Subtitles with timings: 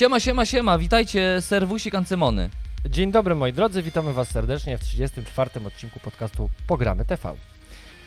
[0.00, 2.50] Siema, siema, siema, witajcie, serwusi kancymony.
[2.86, 5.50] Dzień dobry moi drodzy, witamy Was serdecznie w 34.
[5.66, 7.34] odcinku podcastu Pogramy TV.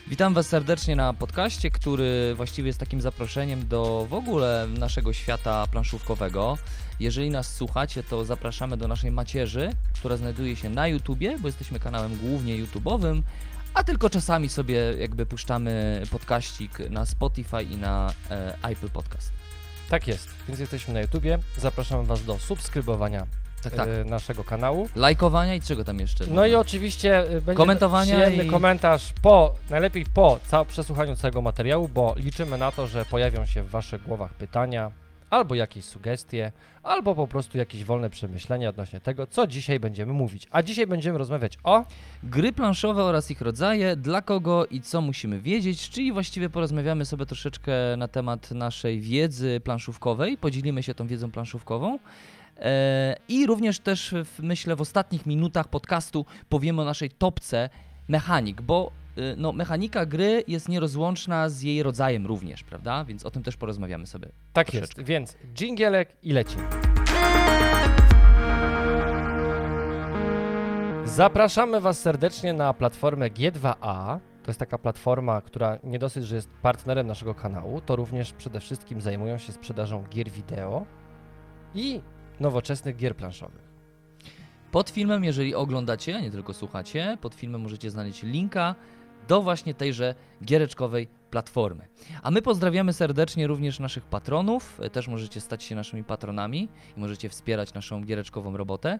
[0.06, 5.66] Witam Was serdecznie na podcaście, który właściwie jest takim zaproszeniem do w ogóle naszego świata
[5.66, 6.58] planszówkowego.
[7.00, 11.80] Jeżeli nas słuchacie, to zapraszamy do naszej macierzy, która znajduje się na YouTubie, bo jesteśmy
[11.80, 13.22] kanałem głównie YouTube'owym,
[13.74, 19.43] a tylko czasami sobie jakby puszczamy podkaścik na Spotify i na e, Apple Podcast.
[19.90, 21.38] Tak jest, więc jesteśmy na YouTubie.
[21.58, 23.26] Zapraszamy Was do subskrybowania
[23.62, 23.88] Tak, tak.
[23.88, 24.88] e, naszego kanału.
[24.96, 26.24] Lajkowania i czego tam jeszcze?
[26.26, 31.42] No i oczywiście e, będzie Komentowania przyjemny i- komentarz po, najlepiej po ca- przesłuchaniu całego
[31.42, 34.90] materiału, bo liczymy na to, że pojawią się w Waszych głowach pytania,
[35.30, 36.52] albo jakieś sugestie,
[36.82, 40.46] albo po prostu jakieś wolne przemyślenia odnośnie tego, co dzisiaj będziemy mówić.
[40.50, 41.84] A dzisiaj będziemy rozmawiać o...
[42.22, 47.26] Gry planszowe oraz ich rodzaje, dla kogo i co musimy wiedzieć, czyli właściwie porozmawiamy sobie
[47.26, 51.98] troszeczkę na temat naszej wiedzy planszówkowej, podzielimy się tą wiedzą planszówkową.
[52.58, 57.70] E, I również też myślę w ostatnich minutach podcastu powiemy o naszej topce
[58.08, 59.03] mechanik, bo
[59.36, 63.04] no, mechanika gry jest nierozłączna z jej rodzajem również, prawda?
[63.04, 64.28] Więc o tym też porozmawiamy sobie.
[64.52, 65.00] Tak Troszeczkę.
[65.00, 66.64] jest, więc dżingielek i lecimy.
[71.04, 74.18] Zapraszamy Was serdecznie na platformę G2A.
[74.42, 78.60] To jest taka platforma, która nie dosyć, że jest partnerem naszego kanału, to również przede
[78.60, 80.86] wszystkim zajmują się sprzedażą gier wideo
[81.74, 82.00] i
[82.40, 83.64] nowoczesnych gier planszowych.
[84.70, 88.74] Pod filmem, jeżeli oglądacie, a nie tylko słuchacie, pod filmem możecie znaleźć linka
[89.28, 91.88] do właśnie tejże giereczkowej platformy.
[92.22, 94.80] A my pozdrawiamy serdecznie również naszych patronów.
[94.80, 98.98] E, Też możecie stać się naszymi patronami i możecie wspierać naszą giereczkową robotę.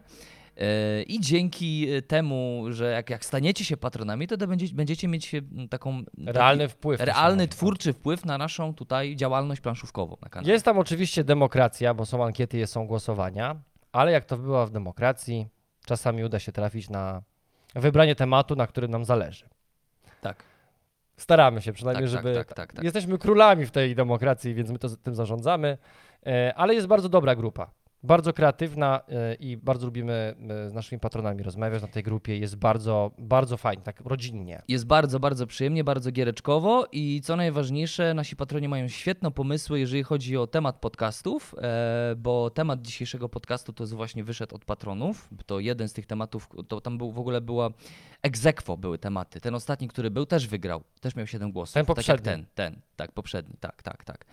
[0.57, 5.33] E, I dzięki e, temu, że jak, jak staniecie się patronami, to będziecie, będziecie mieć
[5.71, 7.01] taką Realny wpływ.
[7.01, 10.53] realny twórczy wpływ na naszą tutaj działalność planszówkową na kanale.
[10.53, 13.57] Jest tam oczywiście demokracja, bo są ankiety są głosowania,
[13.93, 15.47] ale jak to bywa w demokracji,
[15.87, 17.23] czasami uda się trafić na
[17.75, 19.49] wybranie tematu, na którym nam zależy.
[20.25, 20.45] Tak,
[21.17, 22.39] Staramy się przynajmniej, tak, tak, żeby.
[22.39, 22.85] tak, tak, tak.
[22.85, 25.79] Jesteśmy królami w tej demokracji, więc my to, tym zarządzamy.
[26.27, 27.71] E, Ale jest bardzo dobra grupa.
[28.05, 30.35] Bardzo kreatywna e, i bardzo lubimy
[30.67, 32.39] e, z naszymi patronami rozmawiać na tej grupie.
[32.39, 34.63] Jest bardzo, bardzo fajnie, tak rodzinnie.
[34.69, 40.03] Jest bardzo, bardzo przyjemnie, bardzo giereczkowo i co najważniejsze, nasi patroni mają świetne pomysły, jeżeli
[40.03, 45.29] chodzi o temat podcastów, e, bo temat dzisiejszego podcastu to jest właśnie wyszedł od patronów.
[45.47, 47.71] To jeden z tych tematów, to tam był, w ogóle była
[48.23, 49.41] egzekwo były tematy.
[49.41, 51.75] Ten ostatni, który był, też wygrał, też miał 7 głosów.
[51.75, 52.25] Ten Tak poprzedni.
[52.25, 54.25] ten, ten, tak, poprzedni, tak, tak, tak.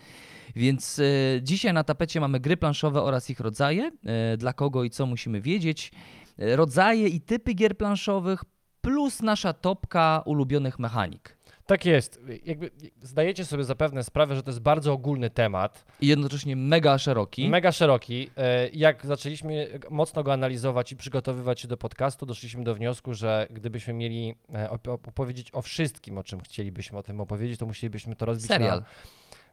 [0.56, 1.04] Więc e,
[1.42, 5.42] dzisiaj na tapecie mamy gry planszowe oraz ich rodzaje, e, dla kogo i co musimy
[5.42, 5.92] wiedzieć,
[6.40, 8.44] e, rodzaje i typy gier planszowych,
[8.82, 11.38] plus nasza topka ulubionych mechanik.
[11.66, 12.20] Tak jest.
[12.46, 15.86] Jakby zdajecie sobie zapewne sprawę, że to jest bardzo ogólny temat.
[16.02, 17.50] I jednocześnie mega szeroki.
[17.50, 18.30] Mega szeroki.
[18.74, 23.94] Jak zaczęliśmy mocno go analizować i przygotowywać się do podcastu, doszliśmy do wniosku, że gdybyśmy
[23.94, 24.36] mieli
[24.70, 28.80] op- opowiedzieć o wszystkim, o czym chcielibyśmy o tym opowiedzieć, to musielibyśmy to rozbić Serial.
[28.80, 28.86] na,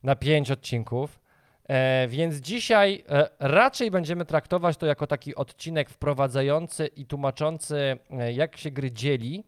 [0.03, 1.21] na pięć odcinków.
[1.69, 8.33] E, więc dzisiaj e, raczej będziemy traktować to jako taki odcinek wprowadzający i tłumaczący, e,
[8.33, 9.45] jak się gry dzieli e,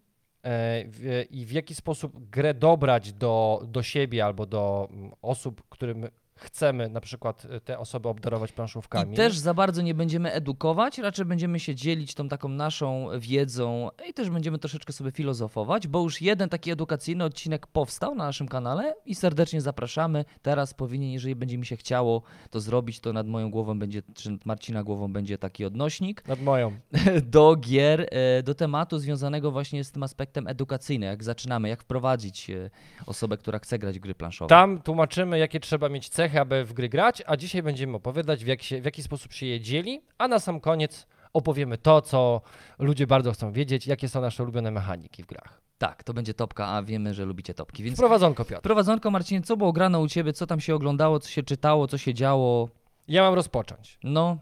[0.86, 6.08] w, i w jaki sposób grę dobrać do, do siebie albo do mm, osób, którym
[6.40, 9.12] chcemy na przykład e, te osoby obdarować planszówkami.
[9.12, 13.88] I też za bardzo nie będziemy edukować, raczej będziemy się dzielić tą taką naszą wiedzą
[14.08, 18.48] i też będziemy troszeczkę sobie filozofować, bo już jeden taki edukacyjny odcinek powstał na naszym
[18.48, 20.24] kanale i serdecznie zapraszamy.
[20.42, 24.30] Teraz powinien, jeżeli będzie mi się chciało to zrobić, to nad moją głową będzie, czy
[24.30, 26.72] nad Marcina głową będzie taki odnośnik Nad moją.
[27.22, 32.50] do gier, e, do tematu związanego właśnie z tym aspektem edukacyjnym, jak zaczynamy, jak wprowadzić
[32.50, 32.70] e,
[33.06, 34.48] osobę, która chce grać gry planszowe.
[34.48, 38.46] Tam tłumaczymy, jakie trzeba mieć cechy, aby w gry grać, a dzisiaj będziemy opowiadać, w
[38.46, 42.40] jaki, się, w jaki sposób się je dzieli, a na sam koniec opowiemy to, co
[42.78, 45.60] ludzie bardzo chcą wiedzieć, jakie są nasze ulubione mechaniki w grach.
[45.78, 48.62] Tak, to będzie topka, a wiemy, że lubicie topki, więc Wprowadzonko, Piotr.
[48.62, 51.98] Prowadzonko Marcinie, co było grane u Ciebie, co tam się oglądało, co się czytało, co
[51.98, 52.68] się działo?
[53.08, 53.98] Ja mam rozpocząć.
[54.04, 54.38] No,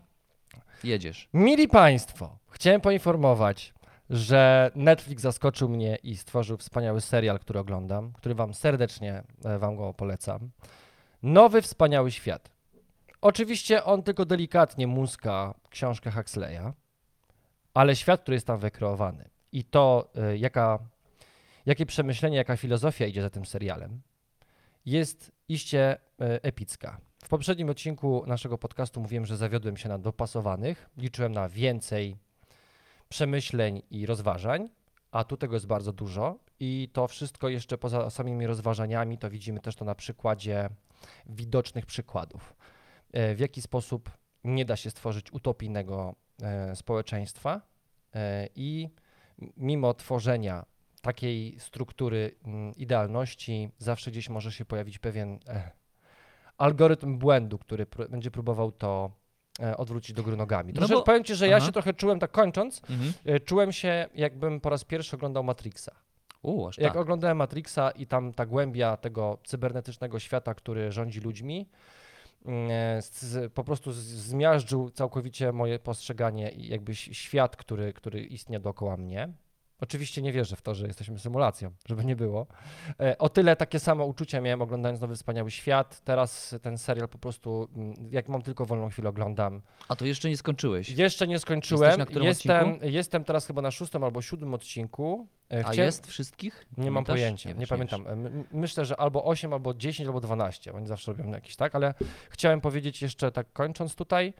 [0.84, 1.28] jedziesz.
[1.34, 3.74] Mili Państwo, chciałem poinformować,
[4.10, 9.76] że Netflix zaskoczył mnie i stworzył wspaniały serial, który oglądam, który Wam serdecznie e, Wam
[9.76, 10.50] go polecam.
[11.22, 12.50] Nowy Wspaniały Świat.
[13.20, 16.72] Oczywiście on tylko delikatnie muska książkę Huxleya,
[17.74, 20.78] ale świat, który jest tam wykreowany i to, e, jaka,
[21.66, 24.00] jakie przemyślenie, jaka filozofia idzie za tym serialem,
[24.86, 25.98] jest iście e,
[26.42, 27.00] epicka.
[27.24, 32.16] W poprzednim odcinku naszego podcastu mówiłem, że zawiodłem się na dopasowanych, liczyłem na więcej
[33.08, 34.68] przemyśleń i rozważań,
[35.10, 39.60] a tu tego jest bardzo dużo i to wszystko jeszcze poza samymi rozważaniami, to widzimy
[39.60, 40.68] też to na przykładzie
[41.26, 42.54] widocznych przykładów.
[43.12, 44.10] E, W jaki sposób
[44.44, 47.60] nie da się stworzyć utopijnego e, społeczeństwa
[48.14, 48.88] e, i
[49.56, 50.64] mimo tworzenia
[51.02, 55.38] takiej struktury mm, idealności zawsze gdzieś może się pojawić pewien
[56.58, 59.10] algorytm błędu, który pró- będzie próbował to
[59.76, 60.72] odwrócić do góry nogami.
[60.72, 61.66] No bo- powiem ci, że ja Aha.
[61.66, 63.12] się trochę czułem, tak kończąc, Mhm.
[63.44, 65.90] czułem się jakbym po raz pierwszy oglądał Matrixa.
[66.42, 67.02] U, aż Jak tak.
[67.02, 71.68] oglądałem Matrixa i tam ta głębia tego cybernetycznego świata, który rządzi ludźmi,
[72.44, 78.96] mm, z, po prostu zmiażdżył całkowicie moje postrzeganie i jakby świat, który, który istnieje dookoła
[78.96, 79.28] mnie.
[79.80, 82.46] Oczywiście nie wierzę w to, że jesteśmy symulacją, żeby nie było.
[83.00, 86.00] E, O tyle takie samo uczucia miałem oglądając Nowy Wspaniały Świat.
[86.00, 89.62] Teraz ten serial po prostu, mm, jak mam tylko wolną chwilę, oglądam.
[89.88, 90.88] A to jeszcze nie skończyłeś.
[90.90, 92.00] Jeszcze nie skończyłem.
[92.22, 92.86] jestem, odcinku?
[92.86, 95.28] jestem teraz chyba na szóstym albo siódmym odcinku.
[95.52, 96.66] E, A chciałem- jest wszystkich?
[96.76, 98.04] nie mam pojęcia, nie, wiesz, pamiętam.
[98.52, 100.72] Myślę, że albo 8, albo 10, albo 12.
[100.72, 101.74] Oni zawsze robią jakieś, tak?
[101.74, 101.94] Ale
[102.30, 104.34] chciałem powiedzieć jeszcze tak kończąc tutaj.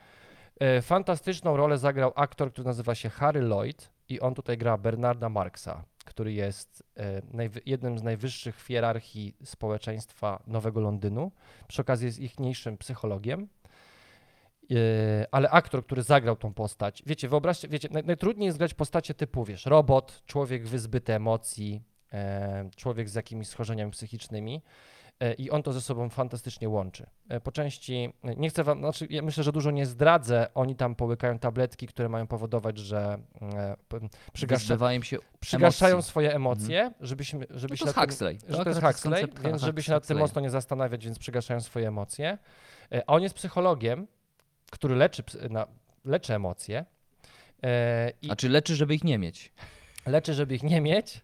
[0.61, 5.28] e, Fantastyczną rolę zagrał aktor, który nazywa się Harry Lloyd i on tutaj gra Bernarda
[5.28, 7.22] Marksa, który jest e,
[7.66, 11.32] jednym z najwyższych w hierarchii społeczeństwa Nowego Londynu.
[11.69, 13.49] Przy okazji jest ichniejszym psychologiem.
[14.70, 19.14] E, Ale aktor, który zagrał tą postać, wiecie, wyobraźcie, wiecie, naj, najtrudniej jest grać postacie
[19.14, 21.82] typu, wiesz, robot, człowiek wyzbyty emocji,
[22.12, 24.62] e, człowiek z jakimiś schorzeniami psychicznymi
[25.38, 27.06] i on to ze sobą fantastycznie łączy.
[27.29, 30.76] E, Po części, e, nie chcę wam, znaczy ja myślę, że dużo nie zdradzę, oni
[30.76, 33.76] tam połykają tabletki, które mają powodować, że e,
[34.32, 34.76] przygasza,
[35.41, 36.11] przygaszają emocji.
[36.11, 38.38] swoje emocje, żebyśmy, No żeby to się jest tym- Huxley.
[38.49, 41.88] że to jest Huxley, więc żeby się nad tym mocno nie zastanawiać, więc przygaszają swoje
[41.88, 42.38] emocje.
[42.93, 44.06] E, A on jest psychologiem,
[44.71, 45.23] który leczy,
[46.05, 46.85] leczy emocje
[47.62, 49.53] e, i A czy leczy, żeby ich nie mieć?
[50.08, 51.20] Leczy, żeby ich nie mieć.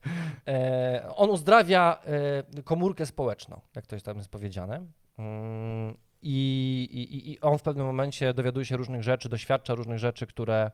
[0.48, 1.98] E, on uzdrawia
[2.56, 4.86] e, komórkę społeczną, jak to jest tam jest powiedziane.
[5.18, 10.26] Mm, I, i, I on w pewnym momencie dowiaduje się różnych rzeczy, doświadcza różnych rzeczy,
[10.26, 10.70] które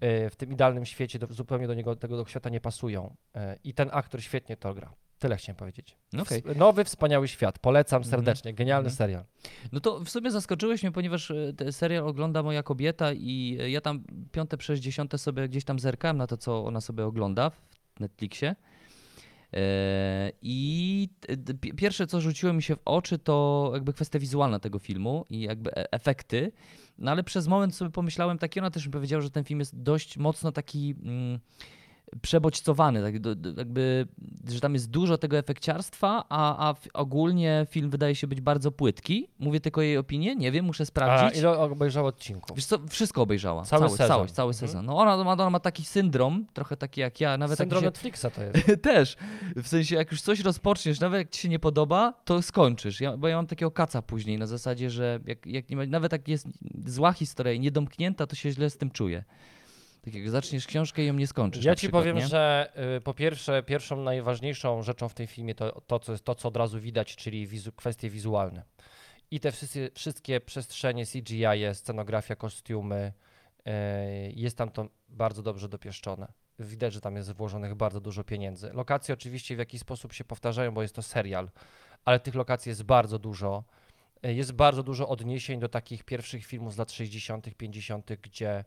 [0.00, 3.16] e, w tym idealnym świecie do, zupełnie do niego, tego do świata nie pasują.
[3.34, 4.92] E, I ten aktor świetnie to gra.
[5.20, 5.96] Tyle chciałem powiedzieć.
[6.12, 6.22] No.
[6.24, 7.58] Ws- Nowy, wspaniały świat.
[7.58, 8.10] Polecam Mhm.
[8.10, 8.54] serdecznie.
[8.54, 8.96] Genialny Mhm.
[8.96, 9.24] serial.
[9.72, 11.30] No to w sumie zaskoczyłeś mnie, ponieważ
[11.66, 15.78] e, serial ogląda moja kobieta i e, ja tam piąte przez dziesiąte sobie gdzieś tam
[15.78, 18.56] zerkałem na to, co ona sobie ogląda w Netflixie.
[19.54, 21.08] E, I
[21.76, 25.70] pierwsze, co rzuciło mi się w oczy, to jakby kwestia wizualna tego filmu i jakby
[25.74, 26.52] efekty.
[26.98, 29.82] No ale przez moment sobie pomyślałem, taki ona też mi powiedziała, że ten film jest
[29.82, 31.38] dość mocno taki mm,
[32.22, 33.14] przebodźcowany, tak,
[33.56, 34.06] jakby,
[34.48, 39.28] że tam jest dużo tego efekciarstwa, a, a ogólnie film wydaje się być bardzo płytki.
[39.38, 41.38] Mówię tylko jej opinię, nie wiem, muszę A sprawdzić.
[41.38, 42.56] ile obejrzał odcinków?
[42.56, 43.64] Wiesz co, wszystko obejrzała.
[43.64, 44.28] Cały cały, sezon.
[44.28, 44.68] Cały Mhm.
[44.68, 44.86] sezon.
[44.86, 48.26] No ona, ma, ona ma taki syndrom, trochę taki jak ja, nawet Syndrom jak Netflixa
[48.34, 48.66] to jest.
[48.66, 49.16] się, też.
[49.56, 53.00] W sensie, jak już coś rozpoczniesz, nawet jak ci się nie podoba, to skończysz.
[53.00, 56.12] Ja, bo ja mam takiego kaca później na zasadzie, że jak, jak nie ma, nawet
[56.12, 56.46] jak jest
[56.86, 59.24] zła historia i niedomknięta, to się źle z tym czuję.
[60.02, 61.64] Tak jak zaczniesz książkę i ją nie skończysz.
[61.64, 62.26] Ja ci przykład, powiem, nie?
[62.26, 66.34] że y, po pierwsze, pierwszą najważniejszą rzeczą w tym filmie to, to, co jest to,
[66.34, 68.62] co od razu widać, czyli wizu, kwestie wizualne.
[69.30, 73.12] I te wszyscy, wszystkie przestrzenie CGI, scenografia, kostiumy,
[73.58, 73.70] y,
[74.36, 76.32] jest tam to bardzo dobrze dopieszczone.
[76.58, 78.70] Widać, że tam jest włożonych bardzo dużo pieniędzy.
[78.72, 81.50] Lokacje oczywiście w jakiś sposób się powtarzają, bo jest to serial,
[82.04, 83.64] ale tych lokacji jest bardzo dużo.
[84.26, 88.64] Y, Jest bardzo dużo odniesień do takich pierwszych filmów z lat 60., 50., gdzie e,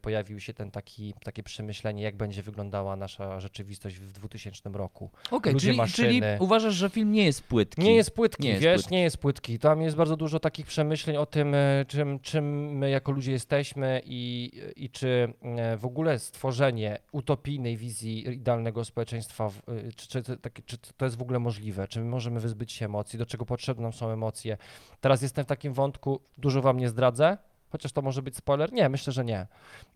[0.00, 5.10] pojawił się ten taki, takie przemyślenie, jak będzie wyglądała nasza rzeczywistość w 2000 roku.
[5.52, 7.82] Ludzie, czyli, czyli uważasz, że film nie jest płytki.
[7.82, 8.94] Nie jest płytki, Nie jest wiesz, płytki.
[8.94, 9.58] nie jest płytki.
[9.58, 14.02] Tam jest bardzo dużo takich przemyśleń o tym, e, czym, czym my jako ludzie jesteśmy
[14.04, 20.22] i, i czy e, w ogóle stworzenie utopijnej wizji idealnego społeczeństwa, e, czy, czy,
[20.66, 23.82] czy to jest w ogóle możliwe, czy my możemy wyzbyć się emocji, do czego potrzebne
[23.82, 24.56] nam są emocje.
[25.00, 27.38] Teraz jestem w takim wątku, dużo wam nie zdradzę,
[27.70, 28.72] chociaż to może być spoiler.
[28.72, 29.46] Nie, myślę, że nie.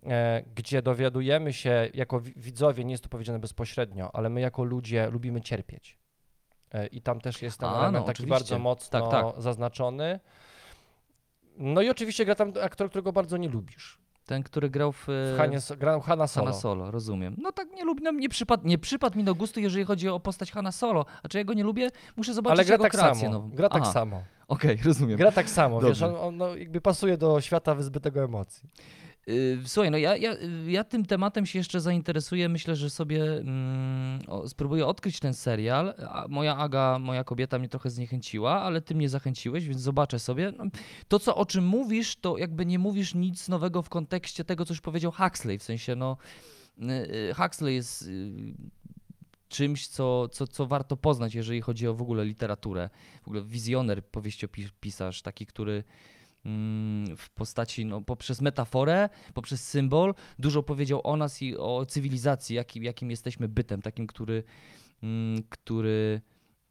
[0.06, 4.64] E, Gdzie dowiadujemy się jako wi- widzowie, nie jest to powiedziane bezpośrednio, ale my jako
[4.64, 5.98] ludzie lubimy cierpieć.
[6.72, 8.30] E, I tam też jest ten A, element no, taki oczywiście.
[8.34, 10.20] bardzo mocno Tak, zaznaczony.
[11.58, 13.98] No i oczywiście gra tam aktor, którego bardzo nie lubisz.
[14.26, 16.46] Ten, który grał w, W Hanie, grał Hanna Solo.
[16.46, 17.36] Hanna Solo, rozumiem.
[17.38, 20.20] No tak nie lubię, no, nie, przypad, nie przypadł mi do gustu, jeżeli chodzi o
[20.20, 21.04] postać Hanna Solo.
[21.22, 21.90] A czy ja go nie lubię?
[22.16, 23.32] Muszę zobaczyć Ale gra jego tak kreację samo.
[23.32, 23.50] nową.
[23.50, 24.22] Gra tak samo.
[24.52, 25.16] Okej, rozumiem.
[25.18, 26.06] Gra tak samo, wiesz, Dobrze.
[26.18, 28.68] on, on no, jakby pasuje do świata wyzbytego emocji.
[29.28, 32.48] Y, Słuchaj, no ja, ja, ja tym tematem się jeszcze zainteresuję.
[32.48, 35.94] Myślę, że sobie mm, o, spróbuję odkryć ten serial.
[36.08, 40.52] A moja Aga, moja kobieta mnie trochę zniechęciła, ale ty mnie zachęciłeś, więc zobaczę sobie.
[40.58, 40.64] No,
[41.08, 44.72] To, co o czym mówisz, to jakby nie mówisz nic nowego w kontekście tego, co
[44.74, 45.58] już powiedział Huxley.
[45.58, 46.16] W sensie, no,
[46.78, 46.84] y,
[47.30, 48.10] y, Huxley jest
[49.52, 52.90] czymś, co, co, co warto poznać, jeżeli chodzi o w ogóle literaturę.
[53.22, 55.84] W ogóle wizjoner, powieściopisarz, taki, który
[56.44, 62.56] mm, w postaci, no, poprzez metaforę, poprzez symbol, dużo powiedział o nas i o cywilizacji,
[62.56, 64.42] jakim, jakim jesteśmy bytem, takim, który,
[65.02, 66.20] mm, który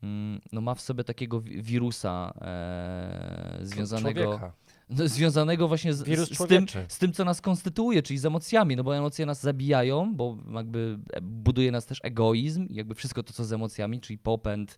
[0.03, 4.53] mm, no, ma w sobie takiego wi- wirusa e, związanego, Człowieka.
[4.91, 8.75] No, związanego właśnie z, z, z, tym, z tym, co nas konstytuuje, czyli z emocjami,
[8.75, 13.33] no bo emocje nas zabijają, bo jakby buduje nas też egoizm, i jakby wszystko to,
[13.33, 14.77] co z emocjami, czyli popęd,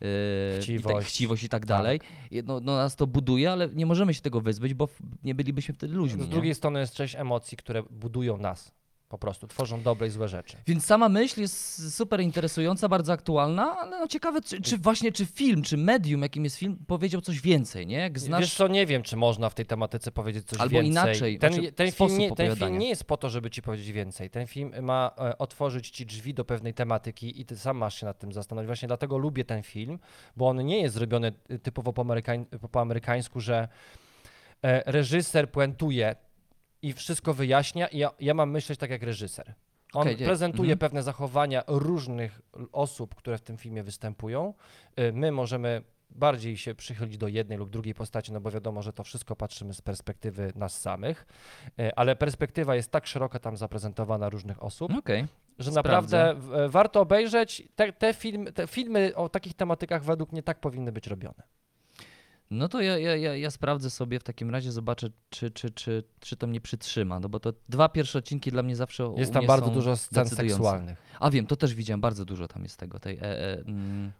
[0.00, 1.08] yy, i tak, Chciwość.
[1.08, 2.00] chciwość i tak dalej.
[2.44, 4.88] No, no nas to buduje, ale nie możemy się tego wyzbyć, bo
[5.24, 6.22] nie bylibyśmy wtedy ludźmi.
[6.22, 6.30] Z nie?
[6.30, 8.72] drugiej strony jest część emocji, które budują nas.
[9.12, 10.56] Po prostu tworzą dobre i złe rzeczy.
[10.66, 15.26] Więc sama myśl jest super interesująca, bardzo aktualna, ale no ciekawe, czy, czy właśnie czy
[15.26, 17.96] film, czy medium, jakim jest film, powiedział coś więcej, nie?
[17.96, 18.40] Jak znasz...
[18.40, 20.90] Wiesz co, nie wiem, czy można w tej tematyce powiedzieć coś Albo więcej.
[20.90, 23.92] inaczej, Ten, znaczy ten, film nie, ten film nie jest po to, żeby ci powiedzieć
[23.92, 24.30] więcej.
[24.30, 28.06] Ten film ma e, otworzyć ci drzwi do pewnej tematyki i ty sam masz się
[28.06, 28.66] nad tym zastanowić.
[28.66, 29.98] Właśnie dlatego lubię ten film,
[30.36, 33.68] bo on nie jest zrobiony y, typowo po, amerykań, po amerykańsku, że
[34.62, 36.16] e, reżyser puentuje
[36.82, 39.54] i wszystko wyjaśnia i ja, ja mam myśleć tak jak reżyser.
[39.92, 40.78] On nie- prezentuje mhm.
[40.78, 42.40] pewne zachowania różnych
[42.72, 44.54] osób, które w tym filmie występują.
[45.00, 48.92] Y, My możemy bardziej się przychylić do jednej lub drugiej postaci, no bo wiadomo, że
[48.92, 51.26] to wszystko patrzymy z perspektywy nas samych,
[51.80, 55.26] Y, ale perspektywa jest tak szeroka tam zaprezentowana różnych osób, Okej.
[55.58, 56.18] że sprawdzę.
[56.18, 56.34] naprawdę
[56.68, 57.62] warto obejrzeć.
[57.76, 61.42] Te, te, film, te filmy o takich tematykach według mnie tak powinny być robione.
[62.52, 66.04] No to ja, ja, ja, ja sprawdzę sobie w takim razie, zobaczę, czy, czy, czy,
[66.20, 69.46] czy to mnie przytrzyma, no bo to dwa pierwsze odcinki dla mnie zawsze Jest tam
[69.46, 73.16] bardzo dużo scen seksualnych, A wiem, to też widziałem, bardzo dużo tam jest tego, tej
[73.16, 74.12] e, e, mm,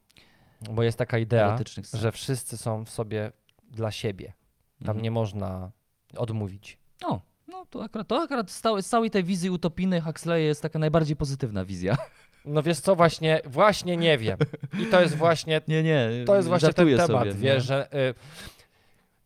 [0.70, 1.58] bo jest taka idea,
[1.94, 3.32] że wszyscy są w sobie
[3.70, 4.32] dla siebie.
[4.78, 5.02] Tam Mhm.
[5.02, 5.70] nie można
[6.16, 6.78] odmówić.
[7.04, 10.62] O, no to akurat, to akurat z całej, z całej tej wizji utopijnej Huxley jest
[10.62, 11.96] taka najbardziej pozytywna wizja.
[12.44, 14.38] No wiesz co, właśnie, właśnie nie wiem.
[14.82, 17.60] I to jest właśnie Nie, nie, To jest właśnie ten temat, sobie, wiesz, nie?
[17.60, 18.14] że y,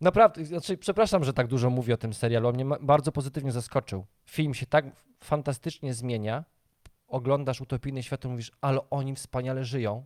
[0.00, 4.06] naprawdę, znaczy, przepraszam, że tak dużo mówię o tym serialu, on mnie bardzo pozytywnie zaskoczył.
[4.26, 4.84] Film się tak
[5.24, 6.44] fantastycznie zmienia,
[7.08, 10.04] oglądasz utopijny świat i mówisz, ale oni wspaniale żyją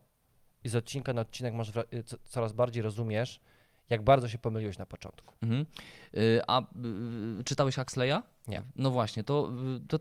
[0.65, 3.41] i z odcinka na odcinek masz y, co- coraz bardziej rozumiesz,
[3.91, 5.35] jak bardzo się pomyliłeś na początku.
[5.43, 5.67] Mhm.
[6.15, 8.23] Y, A y, czytałeś Huxleya?
[8.49, 8.63] Nie.
[8.77, 9.99] No właśnie, to, y, to,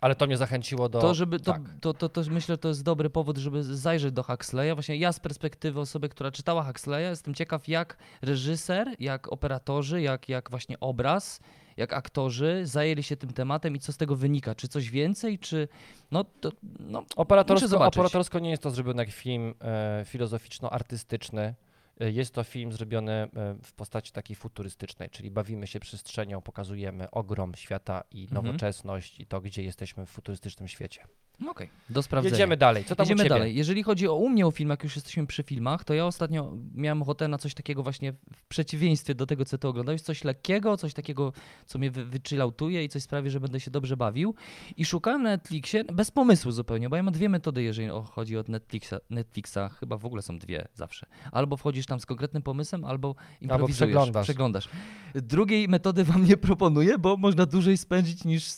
[0.00, 1.00] Ale to mnie zachęciło do...
[1.00, 1.62] to żeby, to, tak.
[1.80, 4.74] to, to, to myślę, to jest dobry powód, żeby zajrzeć do Huxleya.
[4.74, 10.28] Właśnie ja z perspektywy osoby, która czytała Huxleya, jestem ciekaw, jak reżyser, jak operatorzy, jak,
[10.28, 11.40] jak właśnie obraz,
[11.76, 14.54] jak aktorzy zajęli się tym tematem i co z tego wynika.
[14.54, 15.68] Czy coś więcej, czy
[16.10, 21.54] no, to, no Operatorsko, operatorsko nie jest to zrobione jak film e, filozoficzno-artystyczny.
[22.00, 23.28] E, Jest to film zrobiony e,
[23.62, 28.44] w postaci takiej futurystycznej, czyli bawimy się przestrzenią, pokazujemy ogrom świata i Mhm.
[28.44, 31.04] nowoczesność i to, gdzie jesteśmy w futurystycznym świecie.
[31.48, 32.34] Okej, do sprawdzenia.
[32.34, 32.84] Jedziemy dalej.
[32.84, 33.56] Co tam Jedziemy dalej.
[33.56, 36.52] Jeżeli chodzi o u mnie o film, jak już jesteśmy przy filmach, to ja ostatnio
[36.74, 40.76] miałem ochotę na coś takiego właśnie w przeciwieństwie do tego, co ty oglądałeś, coś lekkiego,
[40.76, 41.32] coś takiego,
[41.66, 44.34] co mnie wy- wychilloutuje i coś sprawi, że będę się dobrze bawił.
[44.76, 48.44] I szukałem na Netflixie, bez pomysłu zupełnie, bo ja mam dwie metody, jeżeli chodzi o
[48.48, 51.06] Netflixa, Netflixa, chyba w ogóle są dwie zawsze.
[51.32, 54.24] Albo wchodzisz tam z konkretnym pomysłem, albo improwizujesz, przeglądasz.
[54.26, 54.68] przeglądasz.
[55.14, 58.50] Drugiej metody wam nie proponuję, bo można dłużej spędzić niż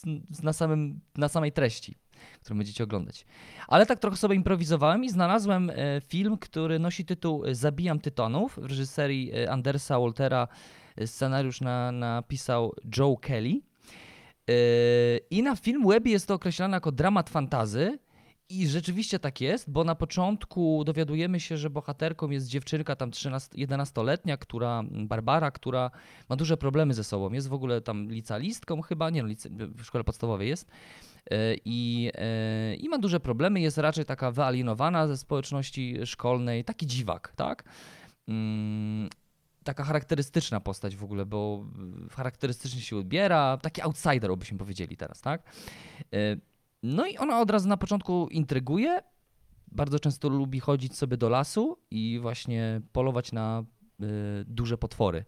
[0.43, 1.97] na, samym, na samej treści
[2.49, 3.27] którą będziecie oglądać.
[3.69, 8.59] Ale tak trochę sobie improwizowałem i znalazłem e, film, który nosi tytuł e, Zabijam Tytonów
[8.63, 10.49] w reżyserii e, Andersa Waltera.
[11.07, 13.61] Scenariusz na, napisał Joe Kelly.
[15.31, 17.99] I na film webie jest to określane jako dramat fantazy.
[18.51, 23.57] I rzeczywiście tak jest, bo na początku dowiadujemy się, że bohaterką jest dziewczynka tam 13,
[23.57, 25.91] 11-letnia, która, Barbara, która
[26.29, 27.33] ma duże problemy ze sobą.
[27.33, 30.71] Jest w ogóle tam licealistką chyba, nie no, lice, w szkole podstawowej jest.
[31.31, 36.87] E, I, e, I ma duże problemy, jest raczej taka wyalienowana ze społeczności szkolnej, taki
[36.87, 37.65] dziwak, tak?
[38.29, 39.09] Mm,
[39.65, 41.65] taka charakterystyczna postać w ogóle, bo
[42.11, 45.43] charakterystycznie się odbiera, taki outsider, byśmy powiedzieli teraz, tak?
[46.15, 46.37] E,
[46.83, 49.03] No i ona od razu na początku intryguje,
[49.73, 53.65] bardzo często lubi chodzić sobie do lasu i właśnie polować na
[54.03, 54.05] y,
[54.47, 55.25] duże potwory.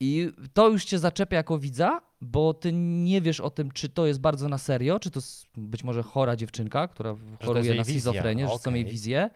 [0.00, 4.06] I to już cię zaczepia jako widza, bo ty nie wiesz o tym, czy to
[4.06, 8.48] jest bardzo na serio, czy to jest być może chora dziewczynka, która choruje na schizofrenię,
[8.48, 9.30] że są jej wizje,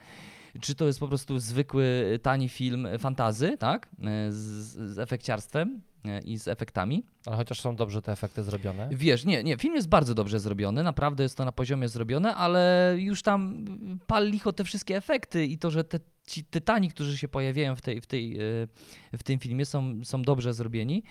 [0.61, 3.88] czy to jest po prostu zwykły, tani film fantazy, tak,
[4.31, 4.35] z,
[4.95, 5.69] z efekciarstwem?
[5.69, 5.89] e,
[6.25, 7.04] i z efektami.
[7.26, 8.88] Ale chociaż są dobrze te efekty zrobione.
[8.92, 12.95] Wiesz, nie, nie, film jest bardzo dobrze zrobiony, naprawdę jest to na poziomie zrobione, ale
[12.99, 13.64] już tam
[14.07, 17.80] pal licho te wszystkie efekty i to, że te ci tytani, którzy się pojawiają w,
[17.80, 18.37] tej, w, tej,
[19.12, 21.02] e, w tym filmie są, są dobrze zrobieni,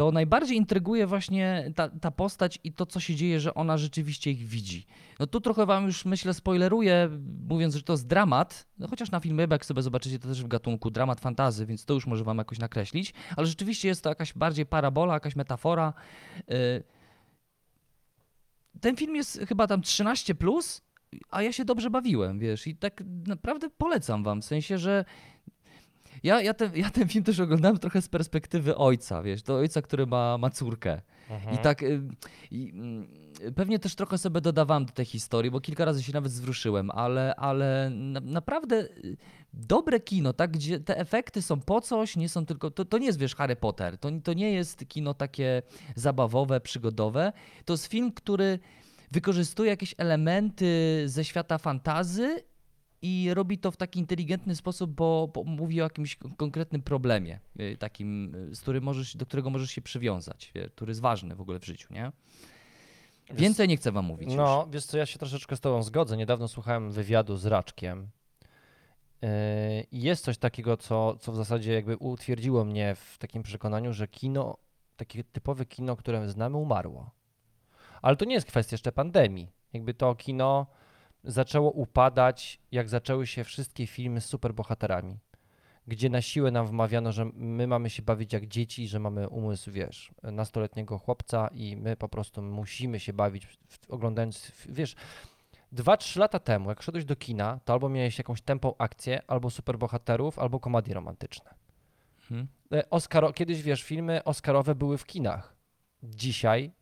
[0.00, 4.30] to najbardziej intryguje właśnie ta, ta postać i to, co się dzieje, że ona rzeczywiście
[4.30, 4.86] ich widzi.
[5.18, 7.08] No tu trochę wam już myślę spoileruję,
[7.48, 10.48] mówiąc, że to jest dramat, no chociaż na filmie, jak sobie zobaczycie, to też w
[10.48, 14.32] gatunku dramat fantazy, więc to już może wam jakoś nakreślić, ale rzeczywiście jest to jakaś
[14.32, 15.92] bardziej parabola, jakaś metafora.
[16.50, 16.82] Y,
[18.80, 20.82] Ten film jest chyba tam 13+, plus,
[21.30, 25.04] a ja się dobrze bawiłem, wiesz, i tak naprawdę polecam wam, w sensie, że
[26.22, 29.82] ja, ja, ten, ja ten film też oglądałem trochę z perspektywy ojca, wiesz, to ojca,
[29.82, 31.00] który ma, ma córkę.
[31.30, 31.54] Mhm.
[31.54, 32.00] I tak y,
[32.50, 33.08] i, mm,
[33.54, 37.34] pewnie też trochę sobie dodawałem do tej historii, bo kilka razy się nawet zwróciłem, ale,
[37.36, 39.16] ale na, naprawdę y,
[39.52, 43.06] dobre kino, tak, gdzie te efekty są po coś, nie są tylko, to, to nie
[43.06, 45.62] jest, wiesz, Harry Potter, to, to nie jest kino takie
[45.94, 47.32] zabawowe, przygodowe,
[47.64, 48.58] to jest film, który
[49.10, 52.42] wykorzystuje jakieś elementy ze świata fantazy
[53.02, 57.40] i robi to w taki inteligentny sposób, bo, bo mówi o jakimś kon- konkretnym problemie,
[57.60, 61.34] y, takim, y, z którym możesz, do którego możesz się przywiązać, wie, który jest ważny
[61.34, 62.12] w ogóle w życiu, nie?
[63.32, 64.28] Więcej nie chcę wam mówić.
[64.28, 64.36] już.
[64.36, 66.16] No, wiesz co, ja się troszeczkę z tobą zgodzę.
[66.16, 68.08] Niedawno słuchałem wywiadu z Raczkiem.
[69.92, 74.08] I jest coś takiego, co, co w zasadzie jakby utwierdziło mnie w takim przekonaniu, że
[74.08, 74.56] kino,
[74.96, 77.10] takie typowe kino, które znamy, umarło.
[78.02, 79.52] Ale to nie jest kwestia jeszcze pandemii.
[79.72, 80.66] Jakby to kino
[81.24, 85.18] zaczęło upadać, jak zaczęły się wszystkie filmy z superbohaterami,
[85.86, 89.70] gdzie na siłę nam wmawiano, że my mamy się bawić jak dzieci, że mamy umysł,
[89.70, 93.58] wiesz, nastoletniego chłopca i my po prostu musimy się bawić
[93.88, 94.94] oglądając, wiesz,
[95.72, 99.50] dwa, trzy lata temu, jak szedłeś do kina, to albo miałeś jakąś tępą akcję, albo
[99.50, 101.54] superbohaterów, albo komedie romantyczne.
[102.20, 102.48] Mhm.
[102.72, 105.54] E, Oscaro, kiedyś, wiesz, filmy oscarowe były w kinach.
[106.02, 106.72] Dzisiaj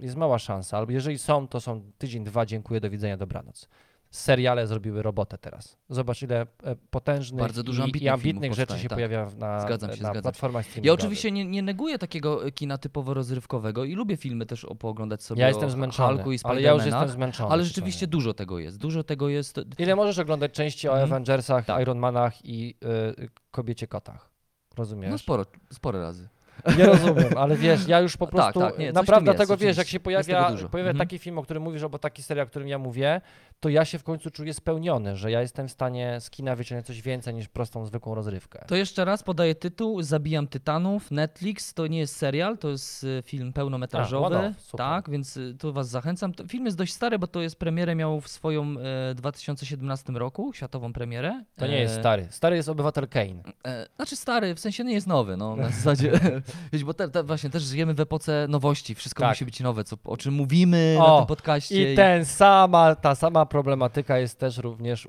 [0.00, 3.68] jest mała szansa, albo jeżeli są, to są tydzień, dwa, dziękuję, do widzenia, dobranoc.
[4.10, 5.78] Seriale zrobiły robotę teraz.
[5.88, 8.96] Zobacz, ile e, potężnych Bardzo dużo i, i ambitnych ambitnych rzeczy powstaje, się tak.
[8.96, 10.22] pojawia na, Zgadzam się, na zgadzam.
[10.22, 11.00] platformach Ja streamingowych.
[11.00, 15.40] oczywiście nie, nie neguję takiego kina typowo rozrywkowego i lubię filmy też o- pooglądać sobie
[15.42, 17.50] Ja jestem zmęczony, Hulku i ale ja już jestem zmęczony.
[17.50, 18.78] Ale ci rzeczywiście dużo tego jest.
[18.78, 19.60] Dużo tego jest.
[19.78, 21.10] Ile możesz oglądać części o Mhm.
[21.12, 21.82] Avengersach, Tak.
[21.82, 22.74] Ironmanach i
[23.22, 24.30] y, kobiecie kotach?
[24.76, 25.10] Rozumiesz?
[25.10, 26.28] No sporo, sporo razy.
[26.78, 29.36] Nie rozumiem, ale wiesz, ja już po Tak, prostu tak, nie, coś w naprawdę jest,
[29.38, 31.08] dlatego wiesz, jak się pojawia, tego pojawia Mhm.
[31.08, 33.20] taki film, o którym mówisz, albo taki serial, o którym ja mówię,
[33.60, 36.86] to ja się w końcu czuję spełniony, że ja jestem w stanie z kina wyciągnąć
[36.86, 38.64] coś więcej niż prostą, zwykłą rozrywkę.
[38.68, 41.10] To jeszcze raz podaję tytuł Zabijam Tytanów.
[41.10, 44.36] Netflix to nie jest serial, to jest y, film pełnometrażowy.
[44.38, 44.78] A, super.
[44.78, 46.32] tak, więc y, tu was zachęcam.
[46.48, 48.74] Film jest dość stary, bo to jest premierę miał w swoją
[49.10, 51.44] e, 2017 roku, światową premierę.
[51.56, 52.26] To nie jest E, stary.
[52.30, 53.42] Stary jest obywatel Kane.
[53.66, 56.12] E, znaczy stary, w sensie nie jest nowy, no na zasadzie,
[56.72, 59.30] wiesz, bo te, te właśnie też żyjemy w epoce nowości, wszystko Tak.
[59.30, 61.92] musi być nowe, co, o czym mówimy O, na tym podcaście.
[61.92, 65.06] I ten sama, ta sama problematyka jest też również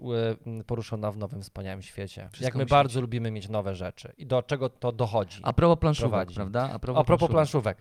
[0.48, 2.22] m, poruszona w Nowym Wspaniałym Świecie.
[2.32, 5.40] Wszystko Jak my musi bardzo lubimy mieć nowe rzeczy i do czego to dochodzi.
[5.44, 6.36] A propos planszówek, prowadzi.
[6.36, 6.70] prawda?
[6.74, 7.32] A propos planszówek.
[7.32, 7.78] planszówek.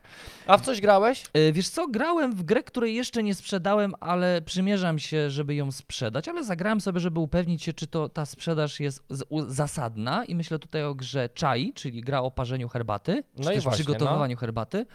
[0.46, 1.24] A w coś grałeś?
[1.34, 5.72] E, Wiesz co, grałem w grę, której jeszcze nie sprzedałem, ale przymierzam się, żeby ją
[5.72, 10.24] sprzedać, ale zagrałem sobie, żeby upewnić się, czy to ta sprzedaż jest z- u- zasadna
[10.24, 14.36] i myślę tutaj o grze Chai, czyli gra o parzeniu herbaty, No też właśnie, przygotowywaniu
[14.36, 14.86] herbaty.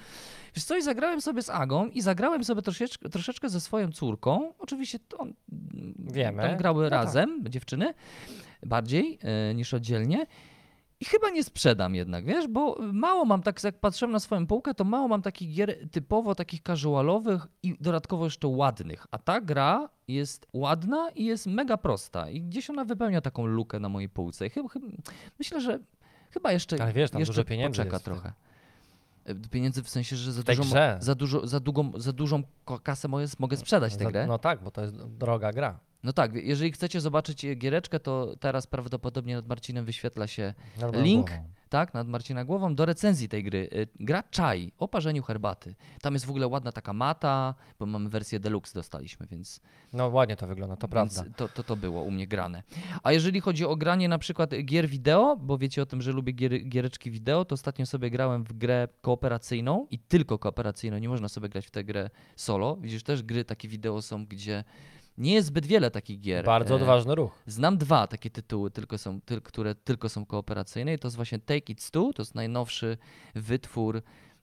[0.55, 4.53] Wiesz co, i zagrałem sobie z Agą i zagrałem sobie troszeczkę, troszeczkę ze swoją córką.
[4.59, 5.33] Oczywiście to on,
[5.99, 6.43] Wiemy.
[6.43, 7.05] tam grały No tak.
[7.05, 7.93] razem, dziewczyny,
[8.63, 10.25] bardziej e, niż oddzielnie.
[10.99, 14.73] I chyba nie sprzedam jednak, wiesz, bo mało mam, tak jak patrzyłem na swoją półkę,
[14.73, 19.07] to mało mam takich gier typowo takich casualowych i dodatkowo jeszcze ładnych.
[19.11, 22.29] A ta gra jest ładna i jest mega prosta.
[22.29, 24.47] I gdzieś ona wypełnia taką lukę na mojej półce.
[24.47, 24.87] I chyba, chyba,
[25.39, 25.79] myślę, że
[26.37, 28.33] chyba jeszcze, Ale wiesz, tam jeszcze dużo pieniędzy poczeka jest trochę.
[29.25, 30.63] E, Pieniędzy w sensie, że za, dużą,
[30.99, 32.43] za, dużo, za, długą, za dużą
[32.83, 34.27] kasę mogę, mogę sprzedać tę grę.
[34.27, 35.79] No tak, bo to jest droga gra.
[36.03, 40.53] No tak, jeżeli chcecie zobaczyć e, giereczkę, to teraz prawdopodobnie nad Marcinem wyświetla się
[40.93, 41.43] link, głową.
[41.67, 43.69] Tak, nad Marcina głową do recenzji tej gry.
[43.73, 45.75] Y, Gra Czaj o parzeniu herbaty.
[46.01, 49.61] Tam jest w ogóle ładna taka mata, bo mamy wersję deluxe dostaliśmy, więc,
[49.93, 51.23] No ładnie to wygląda, to prawda.
[51.35, 52.63] to, to, to było u mnie grane.
[53.03, 56.33] A jeżeli chodzi o granie na przykład gier wideo, bo wiecie o tym, że lubię
[56.33, 61.29] gier, giereczki wideo, to ostatnio sobie grałem w grę kooperacyjną i tylko kooperacyjną, nie można
[61.29, 62.75] sobie grać w tę grę solo.
[62.75, 64.63] Widzisz, też gry takie wideo są, gdzie
[65.17, 66.45] nie jest zbyt wiele takich gier.
[66.45, 67.43] Bardzo E, odważny ruch.
[67.45, 71.39] Znam dwa takie tytuły, tylko są, tyl, które tylko są kooperacyjne i to jest właśnie
[71.39, 72.97] Take It Two, to jest najnowszy
[73.35, 74.01] wytwór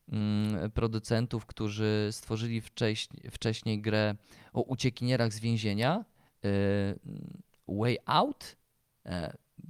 [0.09, 4.15] mm, producentów, którzy stworzyli wcześniej, wcześniej grę
[4.53, 6.05] o uciekinierach z więzienia.
[6.45, 6.99] y,
[7.69, 8.57] Way Out?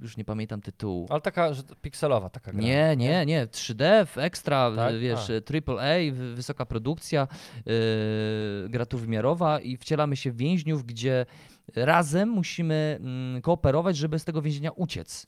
[0.01, 1.07] E, już nie pamiętam tytułu.
[1.09, 2.61] Ale taka że pikselowa taka gra.
[2.61, 3.47] Nie, nie, nie.
[3.47, 4.97] 3D, w ekstra, Tak?
[4.99, 5.41] wiesz, A.
[5.41, 7.27] triple A, wy- wysoka produkcja,
[7.65, 11.25] yy, gra tu wymiarowa i wcielamy się w więźniów, gdzie
[11.75, 15.25] razem musimy mm, kooperować, żeby z tego więzienia uciec.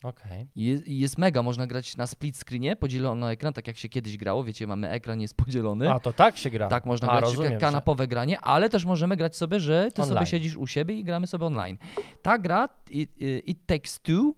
[0.55, 4.17] I Jest, jest mega, można grać na split screenie, podzielono ekran, tak jak się kiedyś
[4.17, 5.91] grało, wiecie, mamy ekran jest podzielony.
[5.93, 6.67] A to tak się gra.
[6.67, 9.91] Tak, można A, grać rozumiem, ka- że- kanapowe granie, ale też możemy grać sobie, że
[9.93, 10.17] ty Online.
[10.17, 11.77] sobie siedzisz u siebie i gramy sobie online.
[12.21, 13.11] Ta gra, It,
[13.45, 14.33] It Takes Two,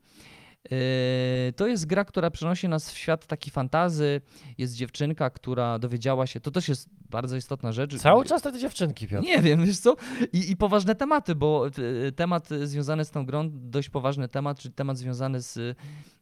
[1.55, 4.21] to jest gra, która przenosi nas w świat taki fantazy.
[4.57, 7.97] Jest dziewczynka, która dowiedziała się, to też jest bardzo istotna rzecz.
[7.97, 9.25] Cały czas te dziewczynki, Piotr.
[9.27, 9.95] Nie wiem, wiesz co?
[10.33, 11.67] I, I poważne tematy, bo
[12.07, 15.77] y, temat związany z tą grą, dość poważny temat, czyli temat związany z,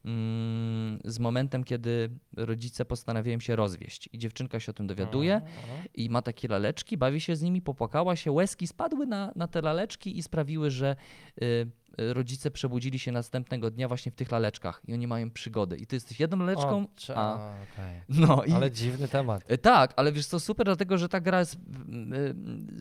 [0.06, 4.10] mm, z momentem, kiedy rodzice postanawiają się rozwieść.
[4.14, 5.88] I dziewczynka się o tym dowiaduje Mhm.
[5.96, 9.62] i ma takie laleczki, bawi się z nimi, popłakała się, łezki spadły na, na te
[9.62, 10.96] laleczki i sprawiły, że
[11.42, 15.78] y, rodzice przebudzili się następnego dnia właśnie w tych laleczkach i oni mają przygody.
[15.78, 17.34] I ty jesteś jedną laleczką, O, cze- a...
[17.36, 18.02] okej.
[18.10, 18.52] No i...
[18.52, 19.52] Ale dziwny temat.
[19.52, 21.58] Y, Tak, ale wiesz co, super, dlatego że ta gra jest y,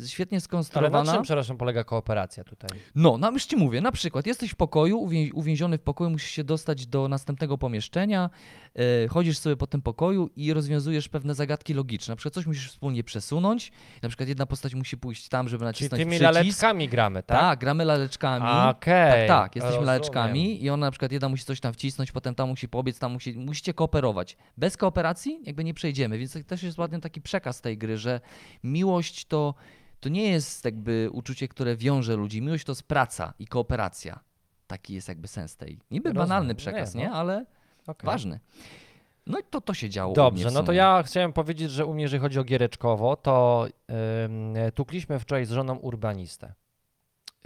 [0.04, 1.04] y, świetnie Ale skonstruowana.
[1.04, 2.70] na czym, przepraszam, polega kooperacja tutaj?
[2.94, 6.30] No, no już ci mówię, na przykład jesteś w pokoju, uwię- uwięziony w pokoju, musisz
[6.30, 8.30] się dostać do następnego pomieszczenia,
[9.04, 12.12] e, chodzisz sobie po tym pokoju i rozwiązujesz pewne zagadki logiczne.
[12.12, 15.66] Na przykład coś musisz wspólnie przesunąć, na przykład jedna postać musi pójść tam, żeby Czyli
[15.68, 16.34] nacisnąć tymi przycisk.
[16.34, 17.40] laleczkami gramy, tak?
[17.40, 18.46] Tak, gramy laleczkami.
[18.70, 18.95] Okej.
[19.10, 19.86] Tak, tak, jesteśmy rozumiem.
[19.86, 23.12] laleczkami i ona na przykład jedna musi coś tam wcisnąć, potem tam musi pobiec, tam
[23.12, 24.36] musi, musicie kooperować.
[24.56, 28.20] Bez kooperacji jakby nie przejdziemy, więc to też jest ładny taki przekaz tej gry, że
[28.64, 29.54] miłość to,
[30.00, 32.42] to nie jest jakby uczucie, które wiąże ludzi.
[32.42, 34.20] Miłość to jest praca i kooperacja.
[34.66, 35.78] Taki jest jakby sens tej.
[35.90, 36.28] Niby Rozumiem.
[36.28, 37.00] banalny Nie, przekaz, no.
[37.00, 37.10] nie?
[37.10, 37.46] Ale
[37.86, 38.06] Okej.
[38.06, 38.40] ważny.
[39.26, 40.08] No i to, to się działo.
[40.08, 40.78] u mnie Dobrze, w no to sumie.
[40.78, 43.66] ja chciałem powiedzieć, że u mnie, jeżeli chodzi o giereczkowo, to
[44.24, 46.54] ym, tukliśmy wczoraj z żoną urbanistę.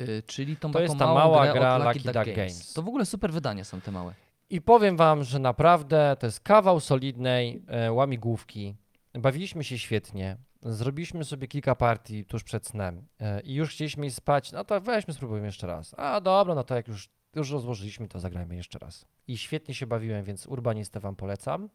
[0.01, 2.37] Y, czyli tą To jest ta mała gra Lucky, Lucky Duck, Duck Games.
[2.37, 2.73] Games.
[2.73, 4.15] To w ogóle super wydania są te małe.
[4.51, 8.77] I powiem wam, że naprawdę to jest kawał solidnej e, łamigłówki.
[9.15, 10.37] Bawiliśmy się świetnie.
[10.63, 14.53] Zrobiliśmy sobie kilka partii tuż przed snem e, i już chcieliśmy iść spać.
[14.53, 15.95] No to weźmy, spróbujmy jeszcze raz.
[15.97, 19.05] A dobra, no to jak już, już rozłożyliśmy, to zagrajmy jeszcze raz.
[19.29, 21.69] I świetnie się bawiłem, więc urbanistę wam polecam.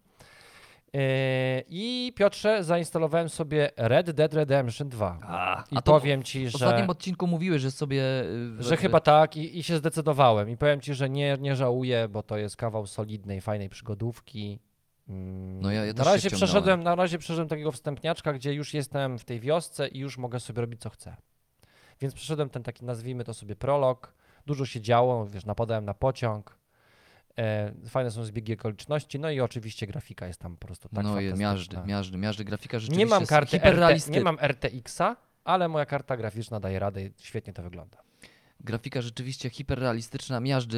[0.95, 5.19] E, I Piotrze, zainstalowałem sobie Red Dead Redemption 2.
[5.21, 6.55] A, I a powiem ci, W że.
[6.55, 8.03] ostatnim odcinku mówiłeś, że sobie...
[8.59, 10.49] y, Że chyba tak i, i się zdecydowałem.
[10.49, 14.59] I powiem ci, że nie, nie żałuję, bo to jest kawał solidnej, fajnej przygodówki.
[15.09, 19.19] Mm, No ja- ja na razie przeszedłem, na razie przeszedłem takiego wstępniaczka, gdzie już jestem
[19.19, 21.15] w tej wiosce i już mogę sobie robić co chcę.
[22.01, 24.13] Więc przeszedłem ten taki, nazwijmy to sobie prolog.
[24.45, 26.57] Dużo się działo, wiesz, napadałem na pociąg.
[27.39, 31.21] E, fajne są zbiegi okoliczności, no i oczywiście grafika jest tam po prostu tak no
[31.21, 31.85] je miażdy, fantastyczna.
[31.85, 32.43] miażdy, miażdy.
[32.43, 37.05] Grafika rzeczywiście Nie mam karty RT, nie mam RTX-a, ale moja karta graficzna daje radę
[37.05, 37.97] i świetnie to wygląda.
[38.59, 40.77] Grafika rzeczywiście hiperrealistyczna, miażdy.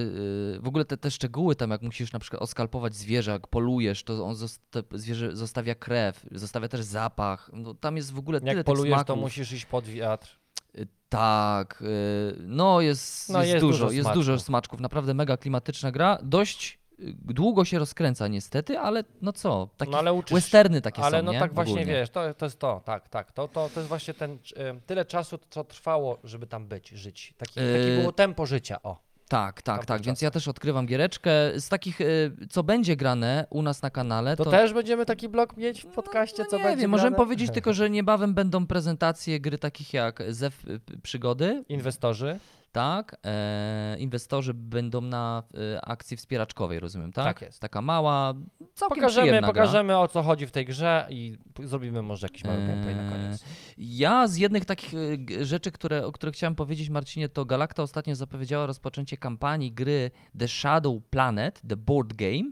[0.54, 4.04] yy, W ogóle te, te szczegóły tam, jak musisz na przykład oskalpować zwierzę, jak polujesz,
[4.04, 7.50] to on zosta zwierzę zostawia krew, zostawia też zapach.
[7.54, 10.40] No, tam jest w ogóle tyle Jak polujesz, to musisz iść pod wiatr.
[10.76, 14.80] Y, Tak, yy, no jest, No jest, jest dużo, dużo jest dużo smaczków.
[14.80, 16.18] Naprawdę mega klimatyczna gra.
[16.24, 21.02] Dość y, długo się rozkręca niestety, ale no co, takie no ale uczysz westerny takie
[21.04, 21.40] Ale są, no nie?
[21.40, 21.94] tak właśnie Ogólnie.
[21.94, 23.32] wiesz, to, to jest to, tak, tak.
[23.32, 24.38] To, to, to jest właśnie ten y,
[24.86, 27.34] tyle czasu, co trwało, żeby tam być, żyć.
[27.38, 28.82] Taki, takie było tempo życia.
[28.84, 29.07] O.
[29.30, 30.02] Tak, tak, tak.
[30.02, 31.32] Więc ja też odkrywam giereczkę.
[31.56, 35.30] Z takich, y, co będzie grane u nas na kanale, To, to, też będziemy taki
[35.30, 37.26] blok mieć w podcaście, no co nie będzie wiem, możemy grane?
[37.26, 42.40] powiedzieć tylko, że niebawem będą prezentacje gry takich jak Zew y, Przygody, Inwestorzy.
[42.78, 43.18] Tak?
[43.26, 47.26] E, inwestorzy będą na e, akcji wspieraczkowej, rozumiem, tak?
[47.26, 47.60] Tak jest.
[47.60, 48.34] Taka mała,
[48.74, 49.64] całkiem Pokażemy, przyjemna gra.
[49.64, 53.12] pokażemy o co chodzi w tej grze i zrobimy może jakiś mały Eee, gameplay na
[53.12, 53.46] koniec.
[53.78, 54.94] Ja z jednych takich
[55.42, 60.12] e, rzeczy, które, o których chciałem powiedzieć, Marcinie, to Galacta ostatnio zapowiedziała rozpoczęcie kampanii gry
[60.40, 62.52] The Shadow Planet, The Board Game.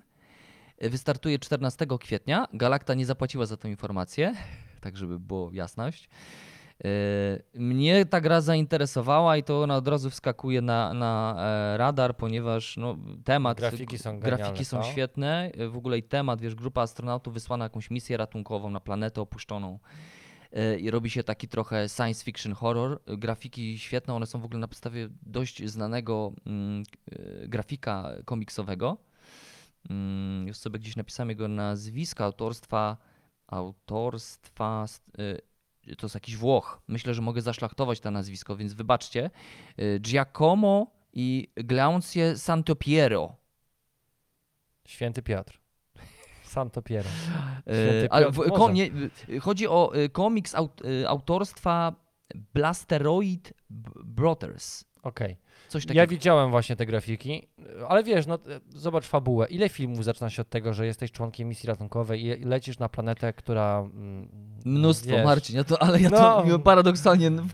[0.77, 2.47] E, Wystartuje 14 kwietnia.
[2.53, 4.33] Galacta nie zapłaciła za tę informację,
[4.81, 6.09] tak żeby było jasność.
[6.83, 6.89] E,
[7.59, 12.77] Mnie ta gra zainteresowała i to ona od razu wskakuje na, na e, radar, ponieważ
[12.77, 15.51] no, temat, Grafiki są grafiki genialne, są świetne.
[15.57, 19.21] E, W ogóle i temat, wiesz, grupa astronautów wysłana na jakąś misję ratunkową na planetę
[19.21, 19.79] opuszczoną.
[20.51, 23.01] E, I robi się taki trochę science fiction horror.
[23.07, 26.83] Grafiki świetne, one są w ogóle na podstawie dość znanego mm,
[27.47, 28.97] grafika komiksowego.
[29.89, 32.97] Mm, Już sobie gdzieś napisałem jego nazwisko, autorstwa,
[33.47, 35.37] autorstwa, st- e,
[35.97, 36.81] to jest jakiś Włoch.
[36.87, 39.29] Myślę, że mogę zaszlachtować to nazwisko, więc wybaczcie.
[39.77, 43.35] E, Giacomo i Glaucie Santopiero.
[44.87, 45.65] Święty Piotr.
[46.43, 47.09] Santo Piero.
[47.09, 48.89] E, Święty ale Piotr, kom, nie,
[49.29, 51.95] y, chodzi o y, komiks aut, y, autorstwa
[52.53, 53.53] Blasteroid
[54.03, 54.85] Brothers.
[55.05, 55.37] Okej.
[55.67, 56.07] Coś Ja takiego.
[56.07, 57.47] widziałem właśnie te grafiki,
[57.89, 58.39] ale wiesz, no
[58.69, 59.47] zobacz fabułę.
[59.47, 63.33] Ile filmów zaczyna się od tego, że jesteś członkiem misji ratunkowej i lecisz na planetę,
[63.33, 64.27] która mm,
[64.65, 65.25] Mnóstwo, Wiesz.
[65.25, 66.17] Marcin, ja to, ale ja No.
[66.17, 66.59] to mimo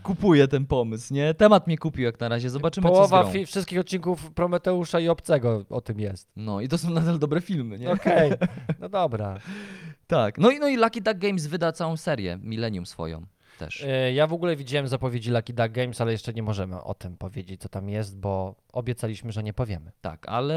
[0.02, 1.34] kupuję ten pomysł, nie?
[1.34, 5.08] Temat mnie kupił jak na razie, zobaczymy co z Połowa fi- wszystkich odcinków Prometeusza i
[5.08, 6.28] Obcego o tym jest.
[6.36, 7.90] No i to są nadal dobre filmy, nie?
[7.90, 8.32] Okej,
[8.80, 9.38] no dobra.
[10.06, 10.38] Tak.
[10.38, 13.26] No i, no i Lucky Duck Games wyda całą serię, Millennium swoją
[13.64, 13.84] też.
[13.84, 17.16] E, Ja w ogóle widziałem zapowiedzi Lucky Duck Games, ale jeszcze nie możemy o tym
[17.16, 19.92] powiedzieć, co tam jest, bo obiecaliśmy, że nie powiemy.
[20.00, 20.54] Tak, ale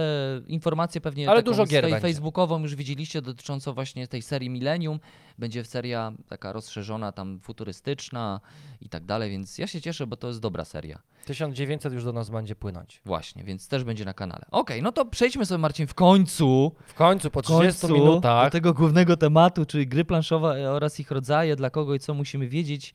[0.48, 5.00] informację pewnie Ale dużo gier facebookową już widzieliście dotyczącą właśnie tej serii Millennium.
[5.38, 8.42] Będzie seria taka rozszerzona, tam futurystyczna
[8.82, 11.00] i tak dalej, więc ja się cieszę, bo to jest dobra seria.
[11.26, 13.02] 1900 już do nas będzie płynąć.
[13.06, 14.46] Właśnie, więc też będzie na kanale.
[14.52, 18.48] Okej, no to przejdźmy sobie Marcin w końcu, W końcu, po w 30 końcu minutach,
[18.48, 22.48] do tego głównego tematu, czyli gry planszowe oraz ich rodzaje, dla kogo i co musimy
[22.48, 22.94] wiedzieć.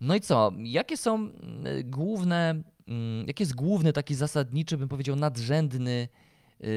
[0.00, 1.30] No i co, jakie są mm,
[1.84, 6.08] główne, mm, jaki jest główny taki zasadniczy, bym powiedział, nadrzędny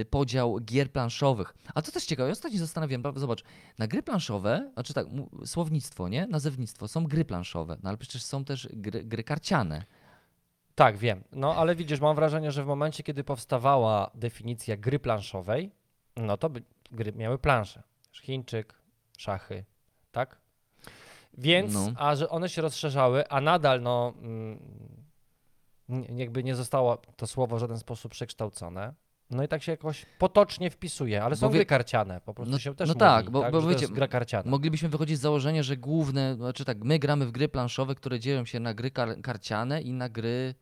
[0.09, 1.53] podział gier planszowych.
[1.75, 3.43] A to też ciekawe, ja ostatnio zastanawiam, zobacz,
[3.79, 5.07] na gry planszowe, znaczy tak,
[5.45, 9.83] słownictwo, nie, nazewnictwo, są gry planszowe, no ale przecież są też gry, gry karciane.
[10.75, 11.23] tak, wiem.
[11.31, 15.71] No ale widzisz, mam wrażenie, że w momencie, kiedy powstawała definicja gry planszowej,
[16.17, 17.83] no to by, gry miały plansze.
[18.21, 18.73] Chińczyk,
[19.17, 19.65] szachy,
[20.11, 20.37] tak?
[21.37, 21.91] Więc, No.
[21.97, 24.59] a że one się rozszerzały, a nadal, no, mm,
[26.17, 28.93] jakby nie zostało to słowo w żaden sposób przekształcone.
[29.33, 32.59] No i tak się jakoś potocznie wpisuje, ale są wie- gry karciane, po prostu No-
[32.59, 34.51] się też no mówi, tak, bo- tak, bo to wiecie, gra karciana.
[34.51, 38.45] Moglibyśmy wychodzić z założenia, że główne, znaczy tak, my gramy w gry planszowe, które dzielą
[38.45, 40.55] się na gry kar karciane i na gry,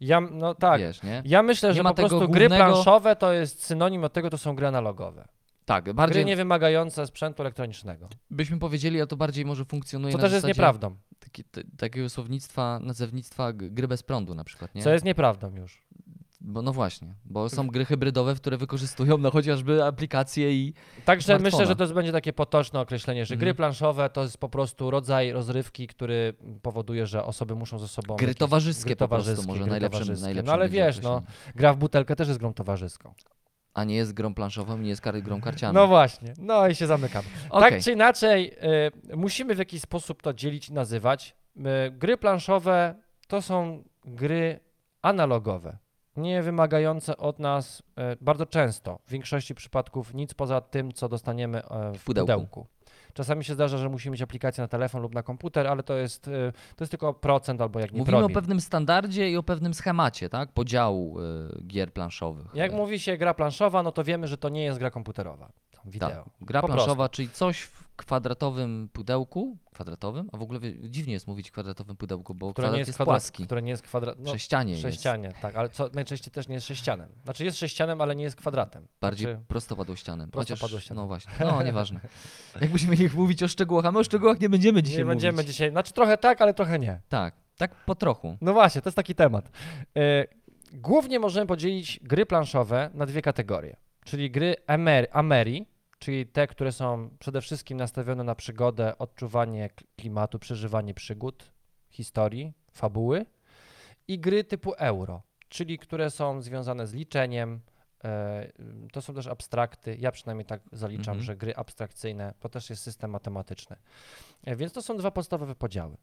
[0.00, 1.22] Ja, no tak, wiesz, nie?
[1.24, 4.30] ja myślę, Nie że po prostu tego gry głównego- planszowe to jest synonim od tego,
[4.30, 5.28] to są gry analogowe.
[5.64, 8.08] Tak, bardziej Gry nie wymagające sprzętu elektronicznego.
[8.30, 10.96] byśmy powiedzieli, a to bardziej może funkcjonuje Co na też jest nieprawdą.
[11.20, 11.44] Taki,
[11.78, 14.82] takiego słownictwa, nazewnictwa gry bez prądu na przykład, nie?
[14.82, 15.82] Co jest nieprawdą już.
[16.44, 20.74] Bo no właśnie, bo są gry hybrydowe, które wykorzystują no chociażby aplikacje i
[21.04, 21.44] Także Smartfona.
[21.50, 23.40] myślę, że to będzie takie potoczne określenie, że Mhm.
[23.40, 28.16] gry planszowe to jest po prostu rodzaj rozrywki, który powoduje, że osoby muszą ze sobą.
[28.16, 31.22] gry jakieś- towarzyskie gry po prostu towarzyskie, może najlepszym No ale wiesz, no,
[31.54, 33.14] gra w butelkę też jest grą towarzyską.
[33.74, 35.80] A nie jest grą planszową, nie jest grą karcianą.
[35.80, 37.28] No właśnie, no i się zamykamy.
[37.50, 37.70] Okej.
[37.70, 38.52] Tak czy inaczej,
[39.12, 41.36] y, musimy w jakiś sposób to dzielić i nazywać.
[41.56, 42.94] Y, gry planszowe
[43.28, 44.60] to są gry
[45.02, 45.78] analogowe,
[46.16, 51.58] nie wymagające od nas y, bardzo często, w większości przypadków, nic poza tym, co dostaniemy
[51.64, 52.32] e, w pudełku.
[52.32, 52.66] pudełku.
[53.14, 56.28] Czasami się zdarza, że musimy mieć aplikację na telefon lub na komputer, ale to jest,
[56.28, 59.74] y, to jest tylko procent albo jak nie Mówimy o pewnym standardzie i o pewnym
[59.74, 60.52] schemacie, tak?
[60.52, 61.22] Podziału y,
[61.66, 62.46] gier planszowych.
[62.54, 65.52] Jak mówi się gra planszowa, no to wiemy, że to nie jest gra komputerowa.
[65.70, 66.08] Tam wideo.
[66.08, 66.24] Tak.
[66.40, 69.56] Gra Po planszowa, czyli coś w kwadratowym pudełku.
[69.74, 70.28] Kwadratowym?
[70.32, 73.44] A w ogóle dziwnie jest mówić kwadratowym pudełku, bo Które kwadrat jest, jest kwadrat, płaski.
[73.44, 74.18] które nie jest kwadrat.
[74.18, 74.82] No, Sześcianie jest.
[74.82, 77.08] Sześcianie, tak, ale co najczęściej też nie jest sześcianem.
[77.24, 78.86] Znaczy jest sześcianem, ale nie jest kwadratem.
[79.00, 80.30] Bardziej Znaczy, prostopadłościanem.
[80.30, 81.02] Prostopadłościanem.
[81.02, 81.32] No właśnie.
[81.46, 82.00] No, nieważne.
[82.60, 85.50] Jakbyśmy mieli mówić o szczegółach, a my o szczegółach nie będziemy dzisiaj nie będziemy mówić.
[85.50, 85.70] dzisiaj.
[85.70, 87.00] Znaczy trochę tak, ale trochę nie.
[87.08, 88.36] Tak, tak po trochu.
[88.40, 89.50] No właśnie, to jest taki temat.
[89.96, 90.24] E,
[90.72, 93.76] głównie możemy podzielić gry planszowe na dwie kategorie.
[94.04, 95.66] Czyli gry Amer Ameri,
[96.02, 101.50] czyli te, które są przede wszystkim nastawione na przygodę, odczuwanie klimatu, przeżywanie przygód,
[101.90, 103.26] historii, fabuły.
[104.08, 107.60] I gry typu euro, czyli które są związane z liczeniem.
[108.04, 108.52] e,
[108.92, 109.96] To są też abstrakty.
[110.00, 111.22] Ja przynajmniej tak zaliczam, Mhm.
[111.22, 113.76] że gry abstrakcyjne to też jest system matematyczny.
[114.44, 115.96] E, Więc to są dwa podstawowe podziały.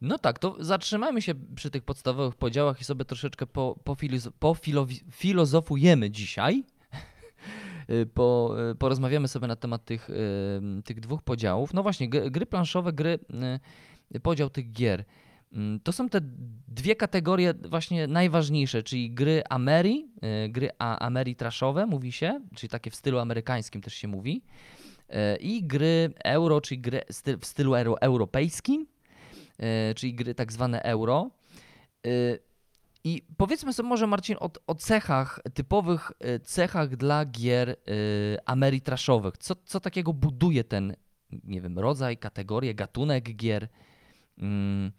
[0.00, 5.00] No tak, to zatrzymajmy się przy tych podstawowych podziałach i sobie troszeczkę po, pofiliz- pofilowi-
[5.12, 6.64] filozofujemy dzisiaj.
[7.90, 11.74] Y, Po, y, porozmawiamy sobie na temat tych, y, tych dwóch podziałów.
[11.74, 13.18] No właśnie, gry, planszowe, gry,
[14.22, 15.04] podział tych gier.
[15.52, 16.20] Mm, To są te
[16.68, 20.08] dwie kategorie właśnie najważniejsze, czyli gry Ameri,
[20.48, 24.42] gry a- Ameritraszowe mówi się, czyli takie w stylu amerykańskim też się mówi,
[25.40, 27.00] i gry euro, czyli gry
[27.40, 28.86] w stylu euro, europejskim,
[29.96, 31.30] czyli gry tak zwane euro.
[33.06, 37.74] I powiedzmy sobie może Marcin o, o cechach, typowych e, cechach dla gier e,
[38.48, 39.38] ameritraszowych.
[39.38, 40.96] Co, co takiego buduje ten,
[41.44, 43.68] nie wiem, rodzaj, kategorię, gatunek gier?
[44.38, 44.92] Mm,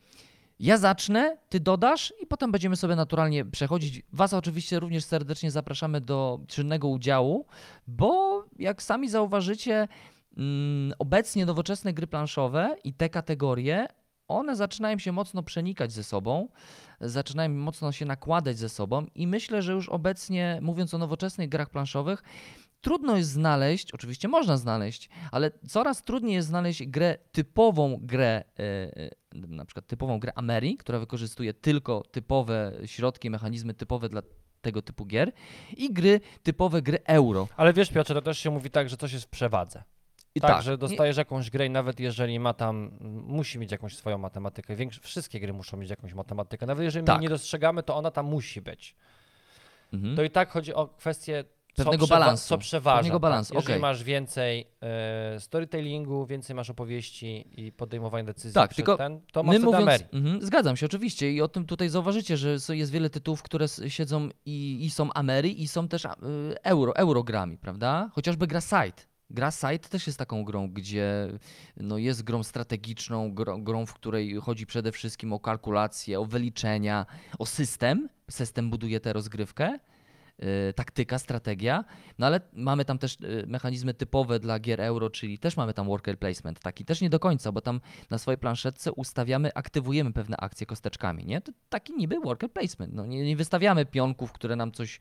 [0.59, 4.01] Ja zacznę, ty dodasz i potem będziemy sobie naturalnie przechodzić.
[4.13, 7.45] Was oczywiście również serdecznie zapraszamy do czynnego udziału,
[7.87, 9.87] bo jak sami zauważycie,
[10.37, 13.87] mm, obecnie nowoczesne gry planszowe i te kategorie,
[14.27, 16.47] one zaczynają się mocno przenikać ze sobą,
[17.01, 21.69] zaczynają mocno się nakładać ze sobą i myślę, że już obecnie, mówiąc o nowoczesnych grach
[21.69, 22.23] planszowych,
[22.81, 28.63] trudno jest znaleźć, oczywiście można znaleźć, ale coraz trudniej jest znaleźć grę, typową grę, e,
[28.63, 34.21] e, na przykład typową grę Ameri, która wykorzystuje tylko typowe środki, mechanizmy typowe dla
[34.61, 35.31] tego typu gier
[35.77, 37.47] i gry, typowe gry euro.
[37.57, 39.83] Ale wiesz, Piotrze, to też się mówi tak, że coś jest w przewadze.
[40.37, 42.91] I tak, tak, że dostajesz jakąś grę i nawet jeżeli ma tam,
[43.27, 44.75] musi mieć jakąś swoją matematykę.
[45.01, 46.65] Wszystkie gry muszą mieć jakąś matematykę.
[46.65, 47.21] Nawet jeżeli my Tak.
[47.21, 48.95] nie dostrzegamy, to ona tam musi być.
[49.93, 50.15] Mhm.
[50.15, 51.43] To i tak chodzi o kwestię
[51.77, 52.49] co Pewnego przewa- balansu.
[52.49, 52.97] Co przeważa.
[52.97, 53.55] Pewnego balansu, Tak?
[53.63, 53.81] Jeżeli okej.
[53.81, 59.59] masz więcej e, storytellingu, więcej masz opowieści i podejmowania decyzji Tak, tylko ten, to My
[59.59, 63.65] mówiąc, mhm, zgadzam się oczywiście i o tym tutaj zauważycie, że jest wiele tytułów, które
[63.87, 66.09] siedzą i, i są Amery i są też y,
[66.63, 68.09] euro, eurogrami, prawda?
[68.13, 69.03] Chociażby gra Site.
[69.29, 71.27] Gra Site też jest taką grą, gdzie
[71.77, 77.05] no, jest grą strategiczną, grą, grą, w której chodzi przede wszystkim o kalkulację, o wyliczenia,
[77.39, 78.09] o system.
[78.29, 79.79] System buduje tę rozgrywkę.
[80.69, 81.83] y, Taktyka, strategia,
[82.19, 85.87] no ale mamy tam też y, mechanizmy typowe dla gier euro, czyli też mamy tam
[85.87, 90.37] worker placement, taki też nie do końca, bo tam na swojej planszetce ustawiamy, aktywujemy pewne
[90.37, 91.41] akcje kosteczkami, nie?
[91.41, 92.93] To taki niby worker placement.
[92.93, 94.99] No, nie, nie wystawiamy pionków, które nam coś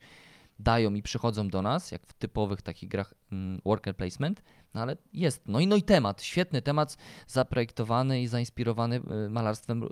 [0.59, 4.41] dają i przychodzą do nas, jak w typowych takich grach mm, worker placement,
[4.73, 5.47] no ale jest.
[5.47, 9.87] No i, no i temat, świetny temat, zaprojektowany i zainspirowany y, malarstwem y,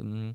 [0.00, 0.34] mm,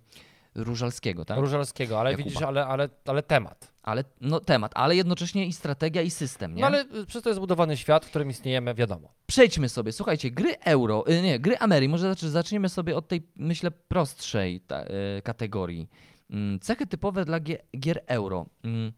[0.55, 1.37] Różalskiego, tak?
[1.37, 2.25] Różalskiego, ale Jakuba.
[2.25, 3.71] widzisz, ale, ale, ale temat.
[3.83, 6.61] Ale no temat, ale jednocześnie i strategia i system, nie?
[6.61, 9.13] No ale y, przez to jest zbudowany świat, w którym istniejemy, wiadomo.
[9.27, 13.71] Przejdźmy sobie, słuchajcie, gry euro, nie, gry Ameri, może zacz- zaczniemy sobie od tej, myślę,
[13.71, 15.89] prostszej ta, y, kategorii.
[16.35, 18.45] Mm, Cechy typowe dla gier, euro.
[18.63, 18.91] Mm,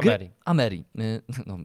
[0.00, 0.30] Gry, Ameri.
[0.44, 0.84] Ameri.
[0.98, 1.58] y, No,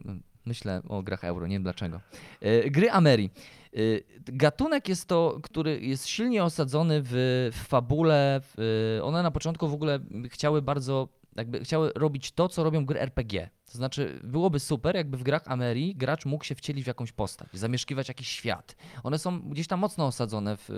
[0.46, 2.00] myślę o grach euro, nie wiem dlaczego.
[2.42, 3.30] Y, Gry Ameri.
[3.76, 7.10] Y, Gatunek jest to, który jest silnie osadzony w,
[7.52, 8.40] w fabule.
[8.42, 13.00] W, one na początku w ogóle chciały bardzo, jakby chciały robić to, co robią gry
[13.00, 13.50] RPG.
[13.72, 17.48] To znaczy, byłoby super, jakby w grach Ameri gracz mógł się wcielić w jakąś postać,
[17.52, 18.76] zamieszkiwać jakiś świat.
[19.02, 20.68] One są gdzieś tam mocno osadzone w,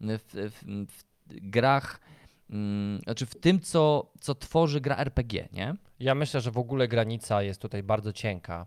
[0.00, 2.00] w, grach,
[3.04, 5.74] znaczy w tym, co, co tworzy gra RPG, nie?
[6.00, 8.66] Ja myślę, że w ogóle granica jest tutaj bardzo cienka,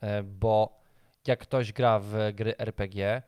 [0.00, 0.80] e, bo
[1.26, 3.22] jak ktoś gra w gry RPG,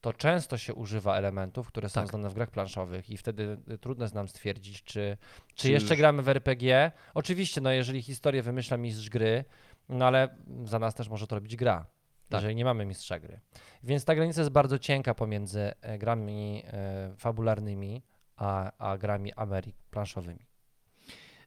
[0.00, 2.10] to często się używa elementów, które są Tak.
[2.10, 5.16] znane w grach planszowych i wtedy y, trudno jest nam stwierdzić, czy,
[5.48, 6.92] czy, Czy jeszcze już- gramy w RPG.
[7.14, 9.44] Oczywiście, no jeżeli historię wymyśla mistrz gry,
[9.88, 10.28] no ale
[10.64, 11.86] za nas też może to robić gra,
[12.28, 12.38] Tak.
[12.40, 13.40] jeżeli nie mamy mistrza gry.
[13.82, 18.02] Więc ta granica jest bardzo cienka pomiędzy e, grami e, fabularnymi
[18.42, 20.46] a, a grami Ameryk planszowymi.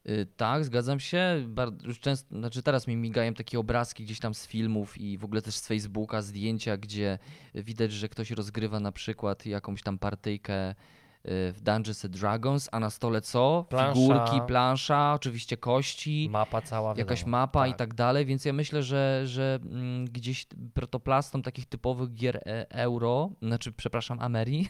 [0.10, 1.44] Y, Tak, zgadzam się.
[1.48, 5.26] Bardzo, już często, znaczy teraz mi migają takie obrazki gdzieś tam z filmów i w
[5.26, 7.20] ogóle też z Facebooka, zdjęcia, gdzie
[7.56, 10.76] widać, że ktoś rozgrywa na przykład jakąś tam partyjkę y,
[11.54, 13.66] w Dungeons and Dragons, a na stole co?
[13.70, 13.94] Plansza.
[14.02, 17.32] Figurki, plansza, oczywiście kości, Mapa cała, jakaś wiadomo.
[17.38, 22.36] mapa i tak dalej, więc ja myślę, że, że mm, gdzieś protoplastą takich typowych gier
[22.38, 24.70] e, euro, znaczy przepraszam, Ameri.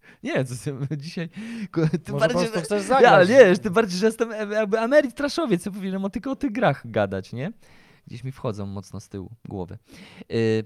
[0.24, 0.54] Nie, co
[0.96, 1.28] dzisiaj.
[1.28, 3.12] Tym Może po bardziej, prostu że- chcesz ja, zagrać.
[3.12, 6.52] ale nie, tym bardziej, że jestem jakby Ameryk Traszowiec, ja powinienem o tylko o tych
[6.52, 7.52] grach gadać, nie?
[8.06, 9.78] Gdzieś mi wchodzą mocno z tyłu głowy.
[10.32, 10.64] Y,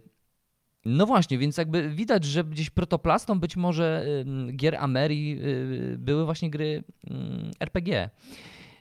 [0.85, 4.07] No właśnie, więc jakby widać, że gdzieś protoplastą być może
[4.57, 8.11] gier Ameri y, były właśnie gry ym, RPG.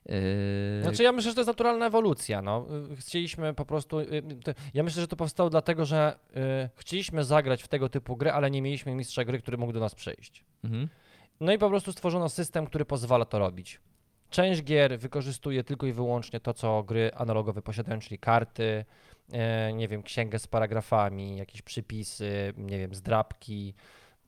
[0.09, 2.41] Y, Znaczy ja myślę, że to jest naturalna ewolucja.
[2.41, 2.65] No.
[2.99, 3.99] Chcieliśmy po prostu.
[3.99, 4.05] y,
[4.43, 6.19] to- Ja myślę, że to powstało dlatego, że
[6.65, 9.79] y, chcieliśmy zagrać w tego typu gry, ale nie mieliśmy mistrza gry, który mógł do
[9.79, 10.45] nas przyjść.
[10.63, 10.89] mhm.
[11.39, 13.79] No i po prostu stworzono system, który pozwala to robić.
[14.29, 18.85] Część gier wykorzystuje tylko i wyłącznie to, co gry analogowe posiadają, czyli karty,
[19.73, 23.73] nie wiem, księgę z paragrafami, jakieś przypisy, nie wiem, zdrabki,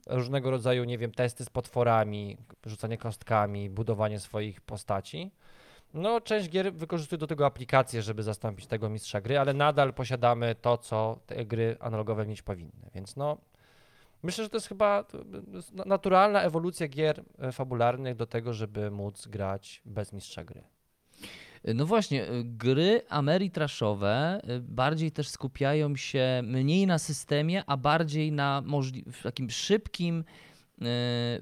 [0.08, 5.32] różnego rodzaju, nie wiem, testy z potworami, rzucanie kostkami, budowanie swoich postaci.
[5.94, 10.56] No, część gier wykorzystuje do tego aplikacje, żeby zastąpić tego mistrza gry, ale nadal posiadamy
[10.56, 12.90] to, co te gry analogowe mieć powinny.
[12.96, 13.38] Więc no,
[14.24, 15.06] myślę, że to jest chyba
[15.86, 20.64] naturalna ewolucja gier e, fabularnych do tego, żeby móc grać bez mistrza gry.
[21.76, 28.32] No właśnie, y, gry Ameritraszowe y, bardziej też skupiają się mniej na systemie, a bardziej
[28.32, 30.24] na możli- takim szybkim,
[30.82, 30.84] y,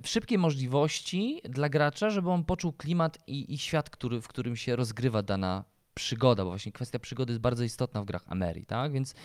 [0.02, 4.56] w szybkiej możliwości dla gracza, żeby on poczuł klimat i, i świat, który, w którym
[4.56, 8.92] się rozgrywa dana przygoda, bo właśnie kwestia przygody jest bardzo istotna w grach Ameri, tak?
[8.92, 9.16] Więc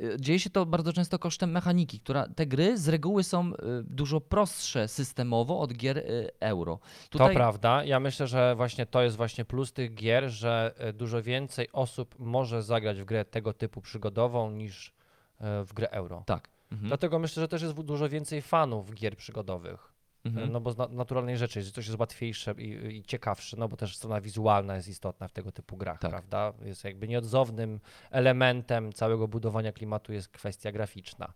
[0.00, 3.54] y, dzieje się to bardzo często kosztem mechaniki, która te gry z reguły są y,
[3.84, 6.04] dużo prostsze systemowo od gier
[6.40, 6.78] euro.
[7.10, 7.84] To prawda.
[7.84, 12.62] Ja myślę, że właśnie to jest właśnie plus tych gier, że dużo więcej osób może
[12.62, 14.92] zagrać w grę tego typu przygodową niż
[15.40, 16.22] w grę euro.
[16.26, 16.55] Tak.
[16.72, 16.88] Mhm.
[16.88, 19.92] Dlatego myślę, że też jest dużo więcej fanów gier przygodowych.
[20.24, 20.52] Mhm.
[20.52, 23.76] No bo z na- naturalnej rzeczy, że coś jest łatwiejsze i, i ciekawsze, no bo
[23.76, 26.10] też strona wizualna jest istotna w tego typu grach, Tak.
[26.10, 26.52] prawda?
[26.64, 31.32] Jest jakby nieodzownym elementem całego budowania klimatu jest kwestia graficzna.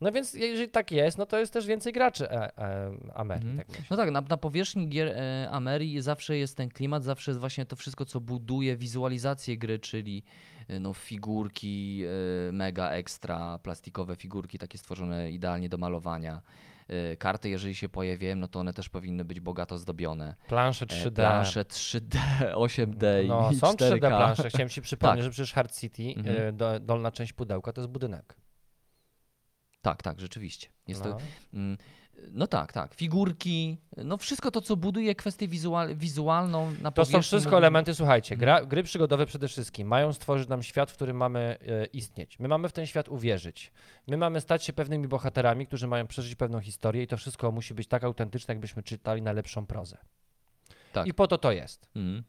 [0.00, 2.86] No więc jeżeli tak jest, no to jest też więcej graczy e, e.
[3.16, 3.56] Mhm.
[3.56, 3.66] Tak.
[3.90, 7.76] No tak, na, na powierzchni gier e, zawsze jest ten klimat, zawsze jest właśnie to
[7.76, 10.22] wszystko, co buduje wizualizację gry, czyli
[10.80, 12.02] no, figurki
[12.48, 16.42] y, mega ekstra, plastikowe figurki, takie stworzone idealnie do malowania.
[17.12, 20.34] Y, Karty, jeżeli się pojawiają, no to one też powinny być bogato zdobione.
[20.48, 21.12] Plansze E, 3D.
[21.14, 22.18] Plansze 3D,
[22.54, 23.98] 8D No, i są 3D 4K.
[24.08, 24.48] plansze.
[24.48, 25.24] Chciałem ci przypomnieć, Tak.
[25.24, 26.36] że przecież Hard City, Mhm.
[26.48, 28.36] e, do, dolna część pudełka, to jest budynek.
[29.82, 30.68] Tak, tak, rzeczywiście.
[30.86, 31.10] Jest no.
[31.12, 31.18] to,
[31.54, 31.78] mm,
[32.32, 32.94] no tak, tak.
[32.94, 38.34] Figurki, no wszystko to, co buduje kwestię wizual, wizualną na To są wszystko elementy, słuchajcie,
[38.34, 38.40] Mhm.
[38.40, 42.38] gra, gry przygodowe przede wszystkim mają stworzyć nam świat, w którym mamy e, istnieć.
[42.38, 43.72] My mamy w ten świat uwierzyć.
[44.06, 47.74] My mamy stać się pewnymi bohaterami, którzy mają przeżyć pewną historię i to wszystko musi
[47.74, 49.98] być tak autentyczne, jakbyśmy czytali najlepszą prozę.
[50.92, 51.06] Tak.
[51.06, 51.88] I po to to jest.
[51.96, 52.24] Mhm.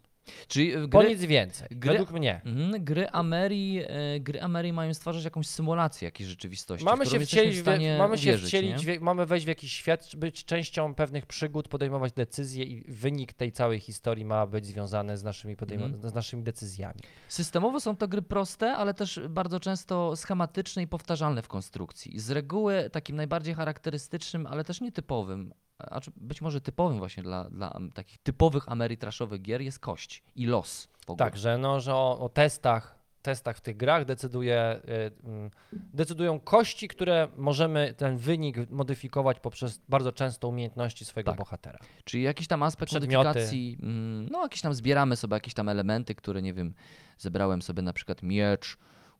[0.48, 2.42] Czyli Po gry, nic więcej, gry- według mnie.
[2.46, 4.40] Mhm, gry Amerii, e, gry
[4.74, 6.86] mają stwarzać jakąś symulację jakiejś rzeczywistości.
[6.86, 10.10] Mamy się wcielić, w stanie mamy się uwierzyć, wcielić, w, mamy wejść w jakiś świat,
[10.16, 15.24] być częścią pewnych przygód, podejmować decyzje i wynik tej całej historii ma być związany z
[15.24, 16.10] naszymi, podejmo- Mhm.
[16.10, 17.00] z naszymi decyzjami.
[17.28, 22.20] Systemowo są to gry proste, ale też bardzo często schematyczne i powtarzalne w konstrukcji.
[22.20, 27.80] Z reguły takim najbardziej charakterystycznym, ale też nietypowym, a być może typowym właśnie dla, dla
[27.94, 30.88] takich typowych amerytraszowych gier jest kość i los.
[31.18, 34.80] Tak, że, no, że o, o testach, testach w tych grach decyduje,
[35.24, 41.38] y, mm, decydują kości, które możemy ten wynik modyfikować poprzez bardzo często umiejętności swojego Tak.
[41.38, 41.80] bohatera.
[42.04, 43.28] Czyli jakiś tam aspekt Przedmioty.
[43.28, 46.74] modyfikacji, mm, no jakieś tam zbieramy sobie jakieś tam elementy, które nie wiem,
[47.18, 48.78] zebrałem sobie na przykład miecz,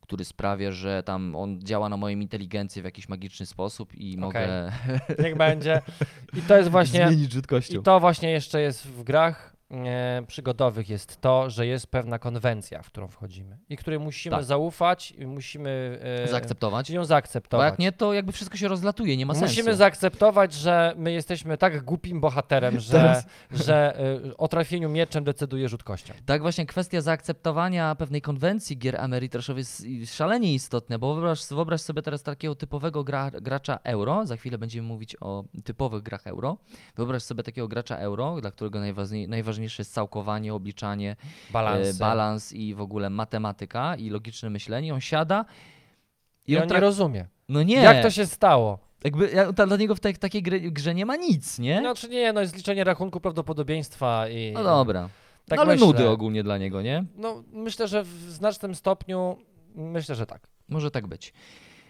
[0.08, 4.72] który sprawia, że tam on działa na moją inteligencję w jakiś magiczny sposób i mogę
[5.18, 5.82] Niech będzie.
[6.36, 7.34] I to jest właśnie, zmienić
[7.70, 9.57] i to właśnie jeszcze jest w grach
[10.26, 14.44] przygodowych jest to, że jest pewna konwencja, w którą wchodzimy i której musimy Tak.
[14.44, 16.90] zaufać i musimy e, Zaakceptować.
[16.90, 17.70] ją Bo zaakceptować.
[17.70, 19.46] jak nie, to jakby wszystko się rozlatuje, nie ma sensu.
[19.48, 25.24] Musimy zaakceptować, że my jesteśmy tak głupim bohaterem, że, Teraz- że y, o trafieniu mieczem
[25.24, 26.14] decyduje rzut kością.
[26.26, 32.02] Tak właśnie kwestia zaakceptowania pewnej konwencji gier Ameritraszowych jest szalenie istotna, bo wyobraź, wyobraź sobie
[32.02, 36.56] teraz takiego typowego gra, gracza euro, za chwilę będziemy mówić o typowych grach euro.
[36.96, 41.16] Wyobraź sobie takiego gracza euro, dla którego najważniej, najważniejsze jest całkowanie, obliczanie,
[41.50, 41.88] Balans.
[41.88, 44.94] e, balans i w ogóle matematyka i logiczne myślenie.
[44.94, 45.44] On siada
[46.46, 47.26] I on on nie rozumie.
[47.48, 48.78] No nie, Jak to się stało?
[49.04, 51.80] jakby ja- dla niego w takiej gry, grze nie ma nic, nie?
[51.80, 54.52] No czy nie, no jest liczenie rachunku prawdopodobieństwa i...
[54.52, 55.08] No dobra.
[55.46, 55.86] Tak no ale myślę.
[55.86, 57.04] nudy ogólnie dla niego, nie?
[57.16, 59.36] No myślę, że w znacznym stopniu,
[59.74, 60.48] myślę, że tak.
[60.68, 61.32] Może tak być.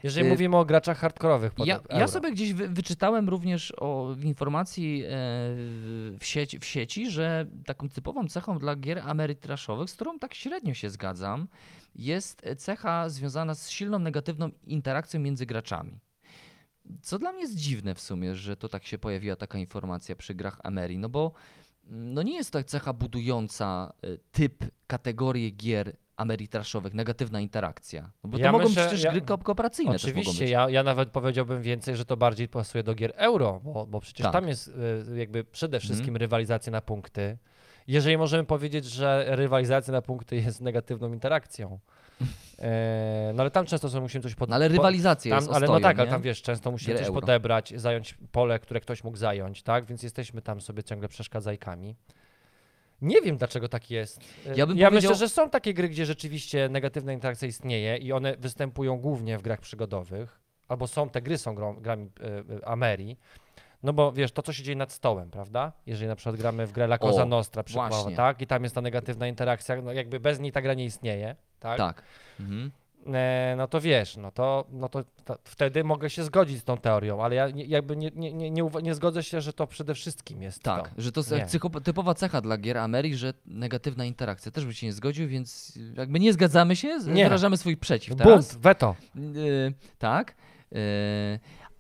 [0.03, 4.25] Jeżeli Y, mówimy o graczach hardkorowych Ja, ja sobie gdzieś wy, wyczytałem również o w
[4.25, 5.09] informacji e,
[6.19, 10.75] w, sieci, w sieci, że taką typową cechą dla gier amerytraszowych, z którą tak średnio
[10.75, 11.49] się zgadzam,
[11.95, 15.99] jest cecha związana z silną negatywną interakcją między graczami.
[17.03, 20.35] Co dla mnie jest dziwne w sumie, że to tak się pojawiła taka informacja przy
[20.35, 21.33] grach Ameri, no bo
[21.87, 28.11] mm, no nie jest to cecha budująca e, typ, kategorię gier amerytraszowych, negatywna interakcja.
[28.25, 30.83] No bo Ja to mogą myślę- przecież ja- gry ko- kooperacyjne mogą Oczywiście, ja, ja
[30.83, 34.33] nawet powiedziałbym więcej, że to bardziej pasuje do gier euro, bo, bo przecież Tak.
[34.33, 37.39] Tam jest y, jakby przede wszystkim rywalizacja na punkty.
[37.87, 41.79] Jeżeli możemy powiedzieć, że rywalizacja na punkty jest negatywną interakcją.
[42.59, 44.49] E, no ale tam często sobie musimy coś pod...
[44.51, 46.89] No ale po- rywalizacja tam, jest Ale no ostoją, tak, ale tam wiesz, często musimy
[46.95, 47.21] Gier coś euro.
[47.21, 49.85] podebrać, zająć pole, które ktoś mógł zająć, tak?
[49.87, 51.97] Więc jesteśmy tam sobie ciągle przeszkadzajkami.
[53.03, 54.21] Nie wiem, dlaczego tak jest.
[54.47, 57.97] E, Ja bym ja powiedział- myślę, że są takie gry, gdzie rzeczywiście negatywna interakcja istnieje
[57.97, 62.57] i one występują głównie w grach przygodowych, albo są, te gry są grą, grami e,
[62.59, 63.19] e, Amerii.
[63.83, 65.73] No bo wiesz, to co się dzieje nad stołem, prawda?
[65.87, 68.43] Jeżeli na przykład gramy w grę La Cosa O, Nostra, przykładowo, tak?
[68.43, 71.79] I tam jest ta negatywna interakcja, no jakby bez niej ta gra nie istnieje, tak?
[71.79, 72.03] Tak.
[72.41, 72.71] Mhm.
[73.15, 76.77] E, no to wiesz, no to, no to, to wtedy mogę się zgodzić z tą
[76.77, 79.95] teorią, ale ja nie, jakby nie, nie, nie, nie, nie zgodzę się, że to przede
[79.95, 81.03] wszystkim jest Tak, to.
[81.03, 84.53] że to jest typowa cecha dla gier Ameri, że negatywna interakcja.
[84.53, 87.25] Też bym się nie zgodził, więc jakby nie zgadzamy się, Nie.
[87.25, 88.57] wyrażamy swój przeciw Bunt, teraz.
[88.57, 88.97] weto.
[89.15, 90.35] Yy, tak.
[90.73, 90.79] Yy,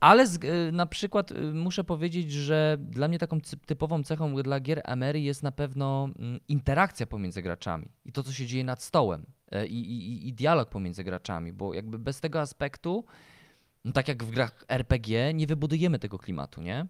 [0.01, 4.61] ale z, yy, na przykład yy, muszę powiedzieć, że dla mnie taką typową cechą dla
[4.61, 8.83] gier Ameri jest na pewno mm, interakcja pomiędzy graczami i to, co się dzieje nad
[8.83, 9.27] stołem
[9.69, 13.05] i, i, i dialog pomiędzy graczami, bo jakby bez tego aspektu,
[13.85, 16.87] no tak jak w grach RPG, nie wybudujemy tego klimatu, nie?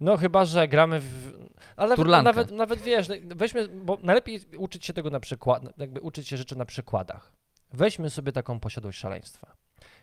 [0.00, 1.32] No chyba, że gramy w...
[1.76, 2.24] Ale nawet, Turlankę.
[2.24, 6.36] nawet, nawet wiesz, no, weźmy, bo najlepiej uczyć się tego na przykład, jakby uczyć się
[6.36, 7.32] rzeczy na przykładach.
[7.72, 9.56] Weźmy sobie taką posiadłość szaleństwa.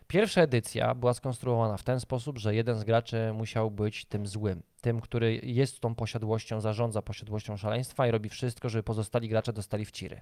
[0.06, 4.62] Pierwsza edycja była skonstruowana w ten sposób, że jeden z graczy musiał być tym złym,
[4.80, 9.84] tym, który jest tą posiadłością, zarządza posiadłością szaleństwa i robi wszystko, żeby pozostali gracze dostali
[9.84, 10.20] wciry.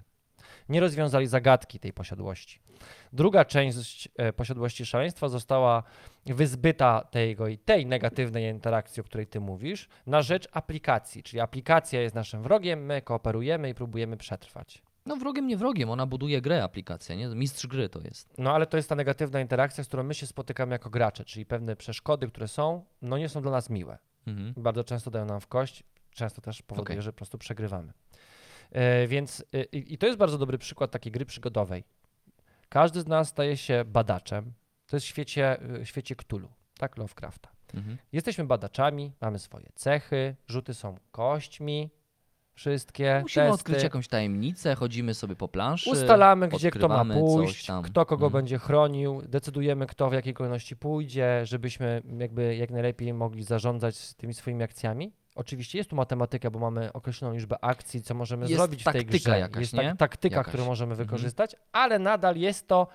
[0.69, 2.59] Nie rozwiązali zagadki tej posiadłości.
[3.13, 5.83] Druga część e, posiadłości szaleństwa została
[6.25, 11.23] wyzbyta tego i tej negatywnej interakcji, o której ty mówisz, na rzecz aplikacji.
[11.23, 14.81] Czyli aplikacja jest naszym wrogiem, my kooperujemy i próbujemy przetrwać.
[15.05, 17.27] No wrogiem, nie wrogiem, ona buduje grę, aplikacja, nie?
[17.27, 18.33] Mistrz gry to jest.
[18.37, 21.45] No ale to jest ta negatywna interakcja, z którą my się spotykamy jako gracze, czyli
[21.45, 23.97] pewne przeszkody, które są, no nie są dla nas miłe.
[24.27, 24.53] Mhm.
[24.57, 27.01] Bardzo często dają nam w kość, często też powoduje, Okej.
[27.01, 27.93] że po prostu przegrywamy.
[28.71, 31.83] E, więc e, i, to jest bardzo dobry przykład takiej gry przygodowej.
[32.69, 34.53] Każdy z nas staje się badaczem.
[34.87, 37.49] To jest w świecie, świecie Cthulhu, tak, Lovecrafta.
[37.73, 37.97] Mhm.
[38.11, 41.89] Jesteśmy badaczami, mamy swoje cechy, rzuty są kośćmi,
[42.53, 43.53] wszystkie Musimy testy.
[43.53, 45.89] odkryć jakąś tajemnicę, chodzimy sobie po planszy.
[45.89, 48.43] Ustalamy, gdzie kto ma pójść, kto kogo Mhm.
[48.43, 54.33] będzie chronił, decydujemy, kto w jakiej kolejności pójdzie, żebyśmy jakby jak najlepiej mogli zarządzać tymi
[54.33, 55.11] swoimi akcjami.
[55.35, 59.05] Oczywiście jest tu matematyka, bo mamy określoną liczbę akcji, co możemy Jest zrobić w tej
[59.05, 59.39] grze.
[59.39, 60.51] jakaś, jest tak, taktyka, Jakaś.
[60.53, 61.07] którą możemy Mhm.
[61.07, 62.87] wykorzystać, ale nadal jest to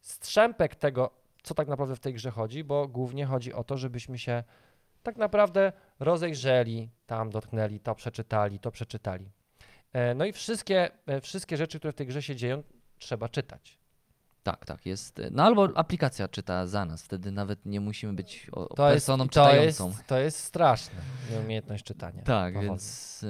[0.00, 1.10] strzępek tego,
[1.42, 4.44] co tak naprawdę w tej grze chodzi, bo głównie chodzi o to, żebyśmy się
[5.02, 9.30] tak naprawdę rozejrzeli, tam dotknęli, to przeczytali, to przeczytali.
[9.92, 12.62] E, No i wszystkie, e, wszystkie rzeczy, które w tej grze się dzieją,
[12.98, 13.78] trzeba czytać.
[14.42, 15.20] Tak, tak, jest.
[15.30, 19.28] No albo aplikacja czyta za nas, wtedy nawet nie musimy być o, To jest, personą
[19.28, 20.02] to, jest, czytającą.
[20.06, 20.94] to jest straszne,
[21.30, 22.22] nieumiejętność czytania.
[22.22, 23.24] Tak, więc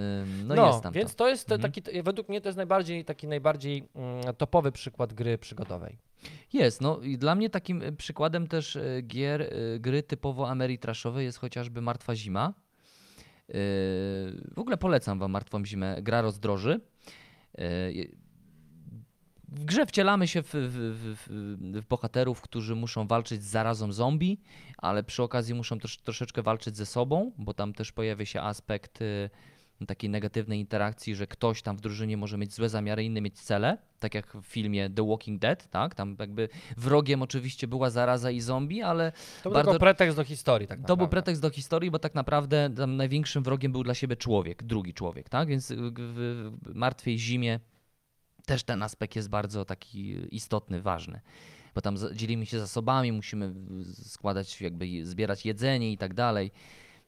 [0.47, 1.17] no, No, jest tam więc to.
[1.17, 1.73] to jest Mhm.
[1.73, 5.99] taki, według mnie to jest najbardziej, taki najbardziej mm, topowy przykład gry przygodowej.
[6.53, 11.25] Jest, no i dla mnie takim y, przykładem też y, gier, y, gry typowo ameritraszowej
[11.27, 12.55] jest chociażby Martwa Zima.
[14.55, 16.81] W ogóle polecam wam Martwą Zimę, gra rozdroży.
[19.53, 24.41] W grze wcielamy się w, w, w, w, bohaterów, którzy muszą walczyć z zarazą zombie,
[24.79, 29.03] ale przy okazji muszą też troszeczkę walczyć ze sobą, bo tam też pojawia się aspekt
[29.03, 29.31] y,
[29.87, 33.79] takiej negatywnej interakcji, że ktoś tam w drużynie może mieć złe zamiary, inny mieć cele,
[33.99, 35.95] tak jak w filmie The Walking Dead, tak?
[35.95, 40.69] Tam jakby wrogiem oczywiście była zaraza i zombie, ale To był Bardzo- pretekst do historii
[40.69, 41.01] tak to naprawdę.
[41.03, 44.95] był pretekst do historii, bo tak naprawdę tam największym wrogiem był dla siebie człowiek, drugi
[44.95, 45.49] człowiek, tak?
[45.49, 47.61] Więc w martwej zimie
[48.47, 51.21] też ten aspekt jest bardzo taki istotny, ważny.
[51.75, 53.55] Bo tam dzielimy się zasobami, musimy
[53.95, 56.53] składać, jakby zbierać jedzenie i tak dalej.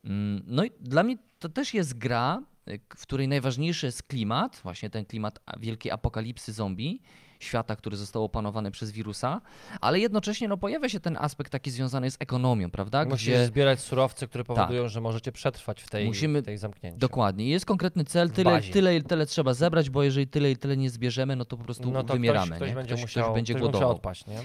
[0.04, 4.60] Mm, No i dla mnie to też jest gra, y, w której najważniejszy jest klimat,
[4.62, 7.02] właśnie ten klimat wielkiej apokalipsy zombie,
[7.44, 9.40] świata, który został opanowany przez wirusa,
[9.80, 13.04] ale jednocześnie no, pojawia się ten aspekt taki związany z ekonomią, prawda?
[13.04, 16.98] Musisz zbierać surowce, które powodują, że możecie przetrwać w tej, Musimy- w tej zamknięciu.
[16.98, 17.48] Dokładnie.
[17.48, 20.90] Jest konkretny cel, tyle, tyle i tyle trzeba zebrać, bo jeżeli tyle i tyle nie
[20.90, 22.46] zbierzemy, no to po prostu No to wymieramy.
[22.46, 22.74] ktoś, ktoś nie?
[22.74, 23.90] będzie ktoś, musiał, ktoś będzie ktoś głodował.
[23.90, 24.38] odpaść, nie?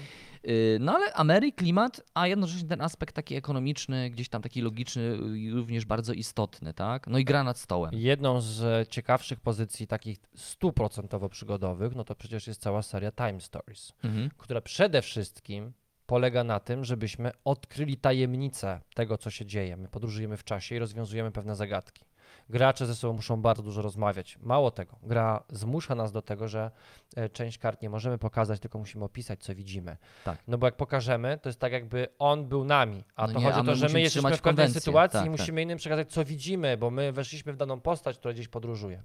[0.48, 5.02] Yy, No ale Amery, klimat, a jednocześnie ten aspekt taki ekonomiczny, gdzieś tam taki logiczny,
[5.02, 7.06] y, również bardzo istotny, tak?
[7.06, 7.90] No i gra nad stołem.
[7.94, 13.40] Jedną z e, ciekawszych pozycji takich stuprocentowo przygodowych, no to przecież jest cała seria Time
[13.40, 14.30] Stories, Mhm.
[14.38, 15.72] która przede wszystkim
[16.06, 19.76] polega na tym, żebyśmy odkryli tajemnicę tego, co się dzieje.
[19.76, 22.04] My podróżujemy w czasie i rozwiązujemy pewne zagadki.
[22.48, 24.38] Gracze ze sobą muszą bardzo dużo rozmawiać.
[24.42, 26.70] Mało tego, gra zmusza nas do tego, że
[27.16, 29.96] e, część kart nie możemy pokazać, tylko musimy opisać, co widzimy.
[30.24, 30.38] Tak.
[30.48, 33.44] No bo jak pokażemy, to jest tak, jakby on był nami, a No to nie,
[33.44, 35.40] chodzi a o to, że my jesteśmy w pewnej sytuacji Tak, i tak.
[35.40, 39.02] musimy innym przekazać, co widzimy, bo my weszliśmy w daną postać, która gdzieś podróżuje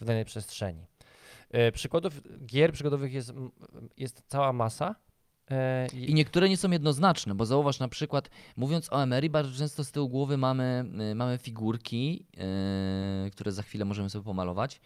[0.00, 0.86] w danej przestrzeni.
[1.50, 3.32] E, Przykładów gier przygodowych jest,
[3.96, 4.94] jest cała masa.
[5.50, 9.84] E, I niektóre nie są jednoznaczne, bo zauważ na przykład, mówiąc o Emery, bardzo często
[9.84, 12.26] z tyłu głowy mamy, y, mamy figurki,
[13.26, 14.80] y, które za chwilę możemy sobie pomalować.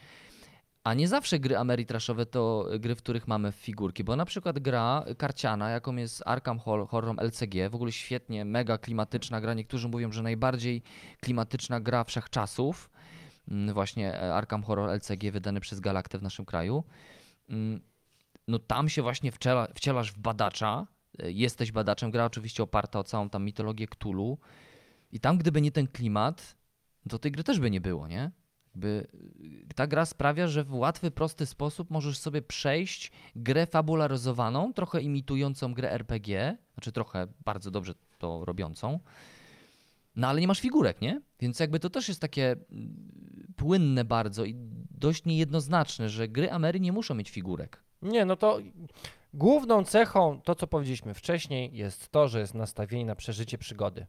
[0.85, 5.05] A nie zawsze gry Ameritraszowe to gry, w których mamy figurki, bo na przykład gra
[5.19, 9.55] karciana, jaką jest Arkham Hor- Horror LCG, w ogóle świetnie, mega klimatyczna gra.
[9.55, 10.83] Niektórzy mówią, że najbardziej
[11.21, 12.91] klimatyczna gra wszechczasów.
[13.49, 16.85] Mm, Właśnie e, Arkham Horror LCG wydany przez Galaktę w naszym kraju.
[18.49, 20.87] No tam się właśnie wciela, wcielasz w badacza,
[21.19, 24.39] e, jesteś badaczem, gra oczywiście oparta o całą tam mitologię Cthulhu
[25.13, 26.57] i tam gdyby nie ten klimat,
[27.09, 28.31] to tej gry też by nie było, nie?
[28.67, 29.07] Jakby
[29.71, 35.01] y, ta gra sprawia, że w łatwy, prosty sposób możesz sobie przejść grę fabularyzowaną, trochę
[35.01, 39.01] imitującą grę RPG, znaczy trochę bardzo dobrze to robiącą,
[40.17, 41.21] no ale nie masz figurek, nie?
[41.41, 44.55] Więc jakby to też jest takie mm, płynne bardzo i
[44.91, 47.83] dość niejednoznaczne, że gry Amery nie muszą mieć figurek.
[48.05, 48.59] Nie, no to
[49.35, 54.07] główną cechą, to co powiedzieliśmy wcześniej, jest to, że jest nastawienie na przeżycie przygody.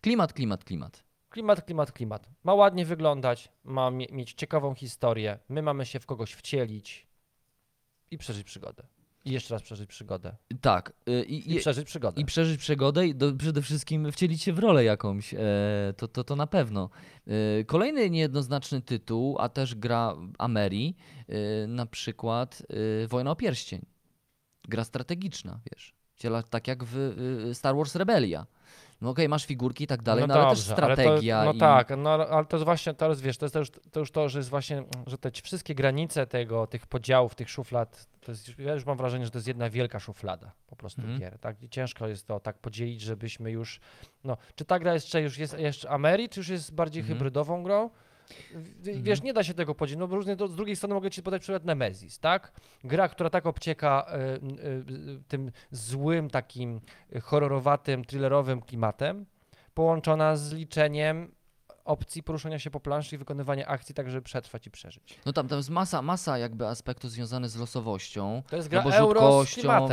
[0.00, 1.04] Klimat, klimat, klimat.
[1.30, 2.28] Klimat, klimat, klimat.
[2.44, 5.38] Ma ładnie wyglądać, ma mie- mieć ciekawą historię.
[5.48, 7.06] My mamy się w kogoś wcielić
[8.10, 8.82] i przeżyć przygodę.
[9.24, 10.36] I jeszcze raz przeżyć przygodę.
[10.60, 10.92] Tak.
[11.08, 12.20] y, I, I, przeżyć przygodę.
[12.20, 15.34] i przeżyć przygodę i do, przede wszystkim wcielić się w rolę jakąś.
[15.34, 15.38] E,
[15.96, 16.90] to, to, to na pewno.
[17.26, 20.96] E, kolejny niejednoznaczny tytuł, a też gra Ameri,
[21.28, 22.62] e, na przykład
[23.04, 23.86] e, Wojna o Pierścień.
[24.68, 25.94] Gra strategiczna, wiesz.
[26.50, 27.14] Tak jak w
[27.52, 28.46] Star Wars Rebellia.
[29.00, 31.38] No okej, masz figurki i tak dalej, no, no ale dobrze, też strategia.
[31.38, 31.60] Ale to, no i...
[31.60, 34.28] tak, no ale to jest właśnie, teraz wiesz, to jest to już, to już to,
[34.28, 38.74] że jest właśnie, że te wszystkie granice tego, tych podziałów, tych szuflad, to jest, ja
[38.74, 41.20] już mam wrażenie, że to jest jedna wielka szuflada po prostu Mhm.
[41.20, 41.62] gier, tak?
[41.62, 43.80] I ciężko jest to tak podzielić, żebyśmy już,
[44.24, 47.18] no, czy ta gra jeszcze już jest jeszcze Ameri, czy już jest bardziej Mhm.
[47.18, 47.90] hybrydową grą?
[48.54, 51.10] W- Wiesz, nie da się tego podzielić, no bo różnie, to, z drugiej strony mogę
[51.10, 52.52] ci podać przykład Nemesis, tak?
[52.84, 54.06] Gra, która tak obcieka
[54.42, 56.80] y, y, tym złym, takim
[57.22, 59.26] horrorowatym, thrillerowym klimatem,
[59.74, 61.34] połączona z liczeniem
[61.84, 65.18] opcji poruszania się po planszy i wykonywania akcji tak, żeby przetrwać i przeżyć.
[65.26, 68.96] No tam, tam jest masa, masa jakby aspektów związanych z losowością, To jest gra albo
[68.96, 69.44] euro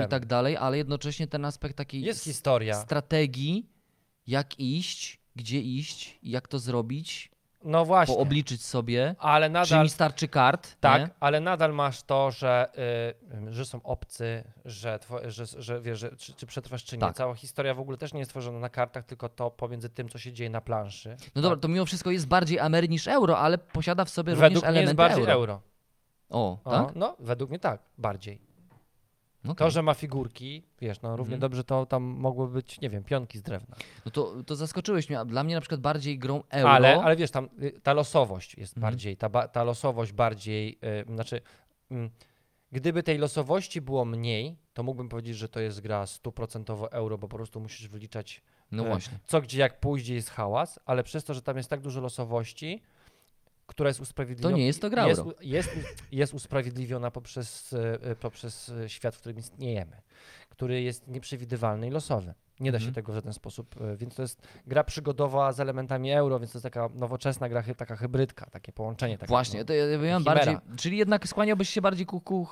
[0.05, 2.73] i tak dalej, ale jednocześnie ten aspekt takiej Jest historia.
[2.73, 3.69] strategii,
[4.27, 7.31] jak iść, gdzie iść, jak to zrobić,
[7.65, 9.83] No właśnie, poobliczyć sobie, ale czy nadal...
[9.83, 11.09] mi starczy kart, Tak, nie?
[11.19, 12.69] ale nadal masz to, że,
[13.47, 17.01] y, że są obcy, że, two, że, że wiesz, że, czy, czy przetrwasz, czy nie.
[17.01, 17.15] Tak.
[17.15, 20.17] Cała historia w ogóle też nie jest tworzona na kartach, tylko to pomiędzy tym, co
[20.17, 21.17] się dzieje na planszy.
[21.35, 24.43] No dobra, to mimo wszystko jest bardziej Amery niż euro, ale posiada w sobie Według
[24.43, 25.33] również mnie elementy jest bardziej euro.
[25.33, 25.61] euro.
[26.29, 26.95] O, O, tak?
[26.95, 28.41] No, według mnie tak, bardziej.
[29.45, 31.39] No, To, że ma figurki, wiesz, no równie Mhm.
[31.41, 33.75] dobrze to tam mogły być, nie wiem, pionki z drewna.
[34.05, 35.19] no to, to zaskoczyłeś mnie.
[35.19, 36.69] a Dla mnie na przykład bardziej grą euro.
[36.71, 38.91] Ale, ale wiesz, tam y, ta losowość jest Mhm.
[38.91, 40.79] bardziej, ta, ta losowość bardziej,
[41.09, 41.41] y, znaczy,
[41.91, 42.09] mm,
[42.71, 47.27] gdyby tej losowości było mniej, to mógłbym powiedzieć, że to jest gra stuprocentowo euro, bo
[47.27, 48.41] po prostu musisz wyliczać
[48.71, 49.19] No e, właśnie.
[49.25, 52.01] co, gdzie, jak pójść, gdzie jest hałas, ale przez to, że tam jest tak dużo
[52.01, 52.81] losowości,
[53.65, 54.53] która jest usprawiedliwiona.
[54.53, 55.69] To nie jest to gra jest, jest,
[56.11, 60.01] jest usprawiedliwiona poprzez, e, poprzez e, świat, w którym istniejemy,
[60.55, 62.33] który jest nieprzewidywalny i losowy.
[62.59, 62.95] Nie da się Mhm.
[62.95, 66.57] tego w żaden sposób, e, więc to jest gra przygodowa z elementami euro, więc to
[66.57, 69.17] jest taka nowoczesna gra, taka hybrydka, takie połączenie.
[69.17, 69.65] Takie, Właśnie, no.
[69.65, 70.19] to ja chimera.
[70.19, 70.57] bardziej.
[70.77, 72.47] Czyli jednak skłaniałbyś się bardziej ku, ku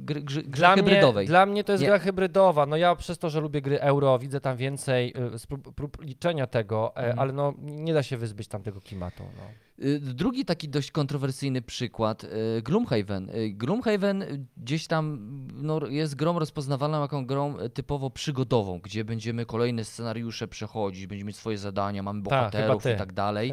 [0.00, 1.26] grze, Dla mnie, hybrydowej.
[1.26, 2.66] dla mnie to jest Nie- gra hybrydowa.
[2.66, 6.46] No ja przez to, że lubię gry euro, widzę tam więcej y, sprób, prób liczenia
[6.46, 7.18] tego, e, Mhm.
[7.18, 9.22] ale no nie da się wyzbyć tamtego klimatu.
[9.36, 9.42] No.
[9.86, 12.26] Y, Drugi taki dość kontrowersyjny przykład,
[12.62, 13.30] Gloomhaven.
[13.30, 15.18] Y, Gloomhaven gdzieś tam
[15.54, 21.28] no, jest grą rozpoznawalną jako grą y, typowo przygodową, gdzie będziemy kolejne scenariusze przechodzić, będziemy
[21.28, 22.92] mieć swoje zadania, mamy Tak, bohaterów ty.
[22.92, 23.52] i tak dalej.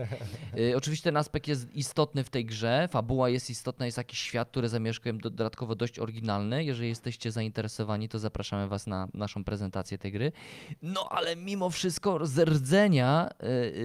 [0.57, 4.49] Y, Oczywiście ten aspekt jest istotny w tej grze, fabuła jest istotna, jest jakiś świat,
[4.51, 6.63] który zamieszkuję, do- dodatkowo dość oryginalny.
[6.63, 10.31] Jeżeli jesteście zainteresowani, to zapraszamy Was na naszą prezentację tej gry.
[10.81, 13.29] No ale mimo wszystko z rdzenia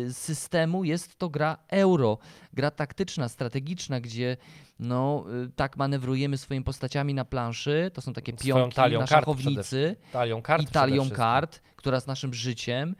[0.08, 2.18] y, systemu jest to gra euro,
[2.56, 4.36] gra taktyczna, strategiczna, gdzie
[4.78, 9.20] no y, tak manewrujemy swoimi postaciami na planszy, to są takie pionki talią na kart
[9.26, 12.94] szachownicy Talią kart i talią kart, która z naszym życiem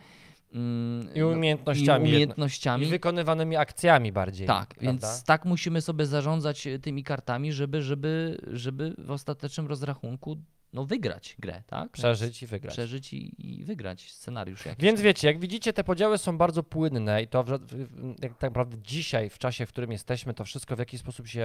[0.52, 1.86] mm, I no, umiejętnościami.
[1.86, 4.46] i jedno- umiejętnościami I wykonywanymi akcjami bardziej.
[4.46, 4.86] tak, prawda?
[4.86, 10.36] więc tak musimy sobie zarządzać e, tymi kartami, żeby, żeby, żeby w ostatecznym rozrachunku
[10.76, 11.90] no, wygrać grę, tak?
[11.90, 12.72] Przeżyć i wygrać.
[12.74, 14.84] Przeżyć i, i wygrać scenariusz jakiś.
[14.84, 18.76] Więc wiecie, jak widzicie, te podziały są bardzo płynne i to w, w, tak naprawdę
[18.82, 21.40] dzisiaj, w czasie, w którym jesteśmy, to wszystko w jakiś sposób się,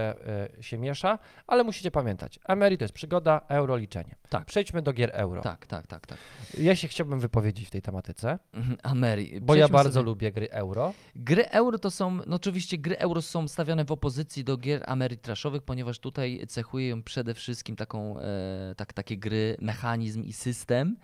[0.58, 4.16] e, się miesza, ale musicie pamiętać, Ameri to jest przygoda, euro liczenie.
[4.30, 4.46] Tak.
[4.46, 5.42] Przejdźmy do gier euro.
[5.42, 6.18] Tak, tak, tak, tak.
[6.58, 9.42] Ja się chciałbym wypowiedzieć w tej tematyce, Mhm, Ameri.
[9.42, 10.94] bo ja bardzo sobie- lubię gry euro.
[11.16, 15.62] Gry euro to są, no oczywiście gry euro są stawiane w opozycji do gier amerytraszowych,
[15.64, 20.98] ponieważ tutaj cechuje ją przede wszystkim taką, e, tak, takie gry, mechanizm i system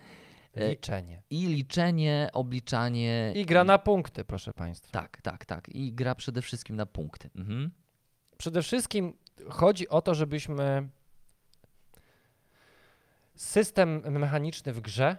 [0.54, 1.22] E, Liczenie.
[1.30, 3.32] i liczenie, obliczanie.
[3.36, 4.92] I gra na punkty, proszę Państwa.
[4.92, 5.68] Tak, tak, tak.
[5.68, 7.30] I gra przede wszystkim na punkty.
[7.36, 7.70] Mhm.
[8.38, 9.12] Przede wszystkim
[9.48, 10.88] chodzi o to, żebyśmy
[13.36, 15.16] system mechaniczny w grze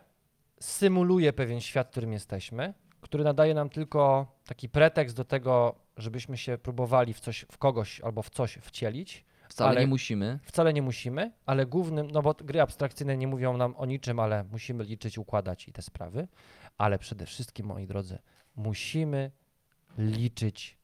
[0.60, 6.38] symuluje pewien świat, w którym jesteśmy, który nadaje nam tylko taki pretekst do tego, żebyśmy
[6.38, 9.26] się próbowali w coś, w kogoś albo w coś wcielić.
[9.60, 10.40] Wcale Ale- nie musimy.
[10.44, 14.44] Wcale nie musimy, ale głównym, no bo gry abstrakcyjne nie mówią nam o niczym, ale
[14.52, 16.28] musimy liczyć, układać i te sprawy.
[16.78, 18.20] Ale przede wszystkim, moi drodzy,
[18.56, 19.32] musimy
[19.98, 20.78] liczyć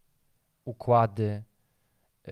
[0.65, 1.43] układy,
[2.27, 2.31] y,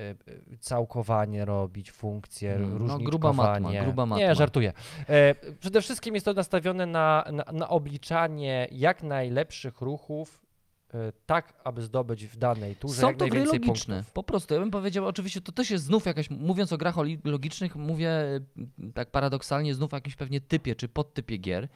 [0.54, 3.06] y, całkowanie robić, funkcje, Mm, no, różniczkowanie.
[3.06, 4.26] gruba matma, gruba matma.
[4.28, 4.74] Nie, żartuję.
[5.10, 10.43] E, przede wszystkim jest to nastawione na, na, na obliczanie jak najlepszych ruchów,
[11.26, 13.96] tak, aby zdobyć w danej turze Są jak to gry logiczne.
[13.96, 14.14] punktów.
[14.14, 14.54] Po prostu.
[14.54, 18.40] Ja bym powiedział, oczywiście to też jest znów jakaś, mówiąc o grach logicznych, mówię e,
[18.94, 21.68] tak paradoksalnie znów o jakimś pewnie typie czy podtypie gier.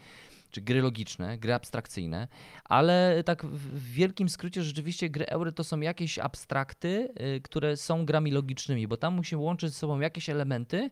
[0.51, 2.27] Czy gry logiczne, gry abstrakcyjne,
[2.63, 8.05] ale tak w wielkim skrócie rzeczywiście gry euro to są jakieś abstrakty, y, które są
[8.05, 10.89] grami logicznymi, bo tam musimy łączyć ze sobą jakieś elementy,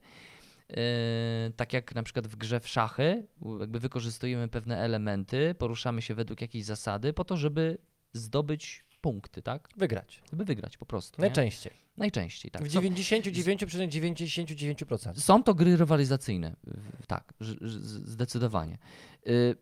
[0.70, 0.76] Yy,
[1.56, 3.28] tak jak na przykład w grze w szachy,
[3.60, 7.78] jakby wykorzystujemy pewne elementy, poruszamy się według jakiejś zasady po to, żeby
[8.16, 9.70] zdobyć punkty, tak?
[9.78, 10.22] Wygrać.
[10.32, 11.22] Żeby wygrać po prostu.
[11.22, 11.28] nie?
[11.28, 11.74] Najczęściej.
[11.98, 12.64] Najczęściej, tak.
[12.64, 15.20] W Są, 99,99%.
[15.20, 16.56] są to gry rywalizacyjne,
[17.08, 17.34] tak,
[18.06, 18.78] zdecydowanie.
[19.26, 19.56] Yy,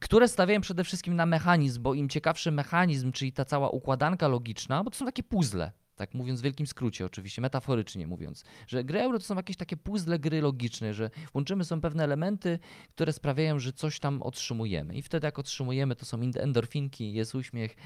[0.00, 4.84] które stawiają przede wszystkim na mechanizm, bo im ciekawszy mechanizm, czyli ta cała układanka logiczna,
[4.84, 5.72] bo to są takie puzzle,
[6.02, 9.76] tak mówiąc w wielkim skrócie oczywiście, metaforycznie mówiąc, że gry euro to są jakieś takie
[9.76, 12.58] puzzle gry logiczne, że łączymy są pewne elementy,
[12.90, 17.76] które sprawiają, że coś tam otrzymujemy i wtedy jak otrzymujemy, to są endorfinki, jest uśmiech,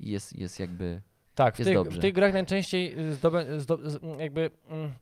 [0.00, 1.02] jest, jest jakby...
[1.34, 1.98] Tak, w tych, dobrze.
[1.98, 4.92] w tych grach najczęściej zdobę, zdo, z- m, jakby mm,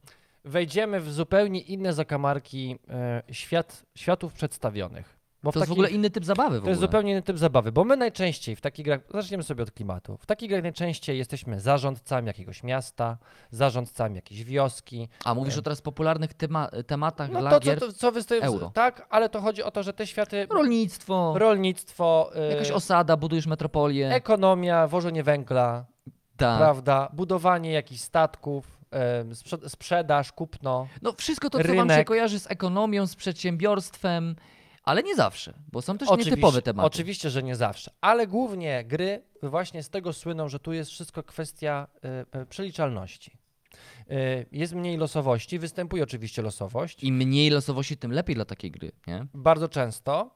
[0.44, 5.21] wejdziemy w zupełnie inne zakamarki e, świat, światów przedstawionych.
[5.42, 7.84] Bo To jest w ogóle inny typ zabawy To jest zupełnie inny typ zabawy, bo
[7.84, 12.26] my najczęściej w takich grach, zaczniemy sobie od klimatu, w takich grach najczęściej jesteśmy zarządcami
[12.26, 13.18] jakiegoś miasta,
[13.50, 15.08] zarządcami jakiejś wioski.
[15.24, 17.80] A mówisz o teraz popularnych tema tematach No dla to, co, gier?
[17.80, 18.70] to, co wystaje, euro.
[18.74, 23.46] tak, ale to chodzi o to, że te światy, Rolnictwo, rolnictwo, y, jakaś osada, budujesz
[23.46, 24.10] metropolię.
[24.14, 25.84] ekonomia, wożenie węgla,
[26.36, 26.58] tak.
[26.58, 28.78] prawda, budowanie jakichś statków,
[29.68, 30.86] sprzedaż, kupno.
[31.02, 32.06] No wszystko to, co wam się Rynek.
[32.06, 34.36] kojarzy z ekonomią, z przedsiębiorstwem,
[34.82, 36.86] ale nie zawsze, bo są też Oczywiście- nietypowe tematy.
[36.86, 41.22] Oczywiście, że nie zawsze, ale głównie gry właśnie z tego słyną, że tu jest wszystko
[41.22, 41.86] kwestia
[42.34, 43.38] y, y, przeliczalności.
[44.10, 47.04] Y, jest mniej losowości, występuje oczywiście losowość.
[47.04, 49.26] Im mniej losowości, tym lepiej dla takiej gry, nie?
[49.34, 50.30] Bardzo często.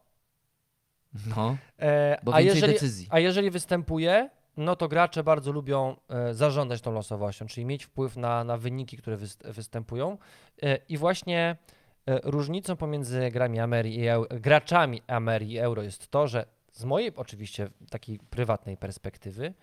[1.26, 3.06] No, E, bo a, więcej jeżeli, decyzji.
[3.10, 8.16] a jeżeli występuje, no to gracze bardzo lubią e, zarządzać tą losowością, czyli mieć wpływ
[8.16, 10.18] na, na wyniki, które wyst- występują.
[10.62, 11.56] E, I właśnie
[12.06, 17.68] różnicą pomiędzy grami Ameri i graczami Ameri i Euro jest to, że z mojej oczywiście
[17.90, 19.54] takiej prywatnej perspektywy,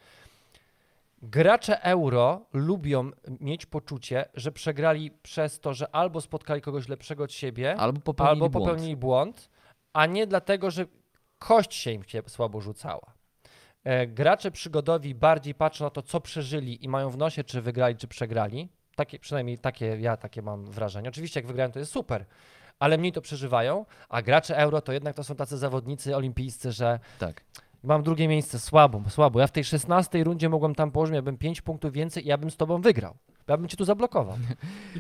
[1.22, 7.32] gracze Euro lubią mieć poczucie, że przegrali przez to, że albo spotkali kogoś lepszego od
[7.34, 8.66] siebie, Albo popełnili albo błąd.
[8.66, 9.50] popełnili błąd,
[9.94, 10.86] a nie dlatego, że
[11.40, 13.14] kość się im się słabo rzucała.
[13.84, 17.96] E, gracze przygodowi bardziej patrzą na to, co przeżyli i mają w nosie, czy wygrali,
[17.96, 18.70] czy przegrali.
[18.96, 21.10] Takie, przynajmniej takie, ja takie mam wrażenie.
[21.10, 22.26] Oczywiście jak wygrają, to jest super,
[22.80, 27.00] ale mniej to przeżywają, a gracze euro to jednak to są tacy zawodnicy olimpijscy, że
[27.20, 27.44] Tak.
[27.84, 29.40] mam drugie miejsce, słabo, słabo.
[29.40, 32.52] Ja w tej 16 rundzie mogłem tam położyć, miałbym 5 punktów więcej i ja bym
[32.52, 33.16] z tobą wygrał.
[33.48, 34.38] Ja bym cię tu zablokował.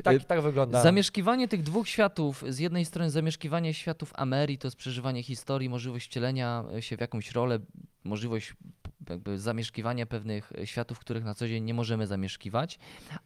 [0.03, 0.83] Tak, tak wygląda.
[0.83, 6.05] Zamieszkiwanie tych dwóch światów, z jednej strony zamieszkiwanie światów Amerii, to jest przeżywanie historii, możliwość
[6.05, 7.59] wcielenia się w jakąś rolę,
[8.03, 8.53] możliwość
[9.09, 12.79] jakby zamieszkiwania pewnych światów, których na co dzień nie możemy zamieszkiwać,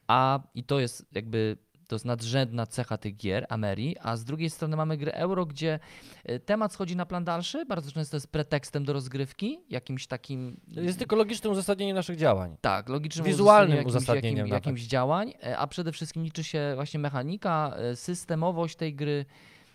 [0.08, 1.58] a i to jest jakby
[1.88, 5.80] to jest nadrzędna cecha tych gier, Amerii, a z drugiej strony mamy grę Euro, gdzie
[6.24, 11.00] e, temat schodzi na plan dalszy, bardzo często jest pretekstem do rozgrywki, jakimś takim Jest
[11.00, 12.58] tylko logiczne uzasadnienie naszych działań.
[12.62, 14.66] tak, logicznym Wizualnym jakimś, uzasadnieniem jakim, nawet.
[14.66, 19.26] jakimś działań, e, a przede wszystkim liczy się właśnie mechanika, e, systemowość tej gry,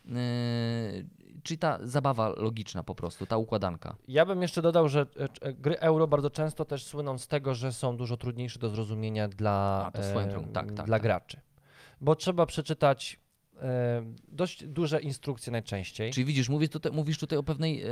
[0.06, 0.12] e,
[1.42, 3.96] czyli ta zabawa logiczna po prostu, ta układanka.
[4.08, 5.06] Ja bym jeszcze dodał, że
[5.54, 9.84] gry euro bardzo często też słyną z tego, że są dużo trudniejsze do zrozumienia dla,
[9.86, 11.02] A, to swoją drogą, tak, tak, dla tak.
[11.02, 11.40] graczy.
[12.02, 13.20] Bo trzeba przeczytać
[13.62, 16.12] e, dość duże instrukcje najczęściej.
[16.12, 17.88] Czyli widzisz, mówisz tutaj, mówisz tutaj o pewnej, e,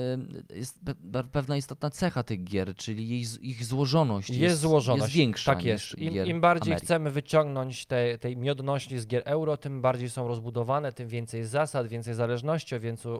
[0.55, 5.03] jest pe- pewna istotna cecha tych gier, czyli jej, ich złożoność Jest, złożoność.
[5.03, 5.99] jest większa Tak jest.
[5.99, 6.87] Im, Im bardziej Ameriki.
[6.87, 11.87] chcemy wyciągnąć te, tej miodności z gier euro, tym bardziej są rozbudowane, tym więcej zasad,
[11.89, 12.75] więcej zależności,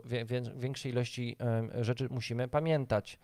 [0.05, 0.25] wie,
[0.57, 1.35] większej ilości
[1.81, 3.19] rzeczy musimy pamiętać.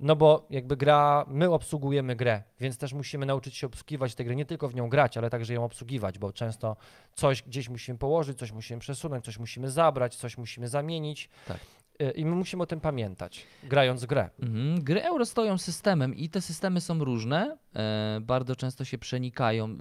[0.00, 4.36] No bo jakby gra, my obsługujemy grę, więc też musimy nauczyć się obsługiwać tę grę,
[4.36, 6.76] nie tylko w nią grać, ale także ją obsługiwać, bo często
[7.14, 11.28] coś gdzieś musimy położyć, coś musimy przesunąć, coś musimy zabrać, coś musimy zamienić.
[11.48, 11.58] Tak.
[12.02, 14.30] Y, I my musimy o tym pamiętać, grając grę.
[14.40, 14.84] Mhm.
[14.84, 19.64] Gry euro stoją systemem i te systemy są różne, e, bardzo często się przenikają.
[19.64, 19.76] E,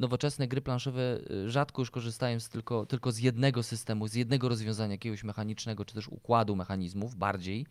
[0.00, 4.48] Nowoczesne gry planszowe e, rzadko już korzystają z tylko, tylko z jednego systemu, z jednego
[4.48, 7.66] rozwiązania jakiegoś mechanicznego, czy też układu mechanizmów bardziej.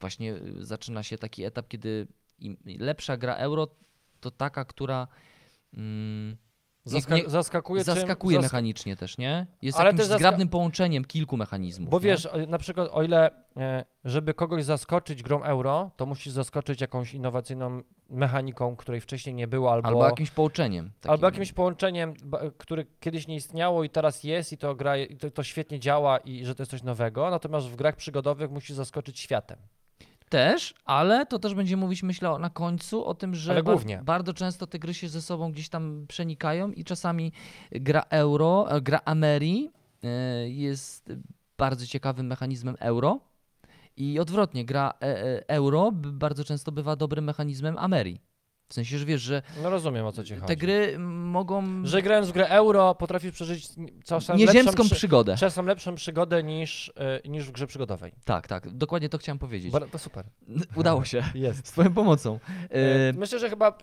[0.00, 2.06] Właśnie e, zaczyna się taki etap, kiedy
[2.38, 3.66] im lepsza gra euro
[4.20, 5.08] to taka, która
[5.74, 6.36] mm,
[6.86, 9.46] Zaska- nie- zaskakuje czym- zaskakuje zask- mechanicznie też, nie?
[9.62, 11.90] Jest Ale jakimś zgrabnym połączeniem kilku mechanizmów.
[11.90, 12.04] Bo nie?
[12.04, 16.80] wiesz, o- na przykład o ile, e, żeby kogoś zaskoczyć grą euro, to musisz zaskoczyć
[16.80, 20.90] jakąś innowacyjną mechaniką, której wcześniej nie było, albo, Albo jakimś połączeniem.
[21.04, 21.24] albo takim.
[21.24, 22.14] jakimś połączeniem,
[22.58, 26.18] które kiedyś nie istniało i teraz jest i to gra, i to, to świetnie działa
[26.18, 27.30] i że to jest coś nowego.
[27.30, 29.58] Natomiast w grach przygodowych musisz zaskoczyć światem.
[30.28, 33.54] Też, ale to też będzie mówić, myślę, na końcu o tym, że
[34.02, 37.32] bardzo często te gry się ze sobą gdzieś tam przenikają i czasami
[37.70, 39.70] gra euro, e, gra Ameri
[40.04, 41.12] e, jest
[41.58, 43.20] bardzo ciekawym mechanizmem euro
[43.96, 48.20] i odwrotnie, gra e, euro bardzo często bywa dobrym mechanizmem Ameri.
[48.68, 50.46] W sensie, że wiesz, że No rozumiem o co ci chodzi.
[50.46, 53.68] te gry mogą Że grając w grę euro potrafisz przeżyć
[54.04, 55.36] czasem nieziemską lepszą, przy- przygodę.
[55.36, 56.92] czasem lepszą przygodę niż,
[57.24, 58.12] e, niż w grze przygodowej.
[58.24, 59.72] Tak, tak, dokładnie to chciałem powiedzieć.
[59.72, 60.24] Bar- To super.
[60.76, 61.22] Udało się.
[61.34, 61.66] Jest.
[61.66, 62.38] Z twoją pomocą.
[62.70, 63.78] E, E, Myślę, że chyba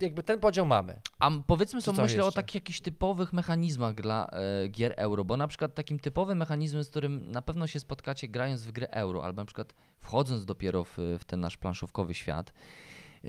[0.00, 1.00] jakby ten podział mamy.
[1.18, 2.42] A powiedzmy sobie, myślę o jeszcze?
[2.42, 4.30] takich jakichś typowych mechanizmach dla
[4.70, 8.62] gier euro, bo na przykład takim typowym mechanizmem, z którym na pewno się spotkacie grając
[8.62, 12.52] w grę euro, albo na przykład wchodząc dopiero w, w ten nasz planszówkowy świat,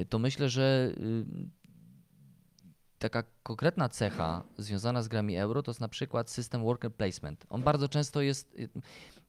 [0.09, 1.25] to myślę, że y,
[2.99, 7.45] taka konkretna cecha związana z grami euro to jest na przykład system worker placement.
[7.49, 8.69] On bardzo często jest, y,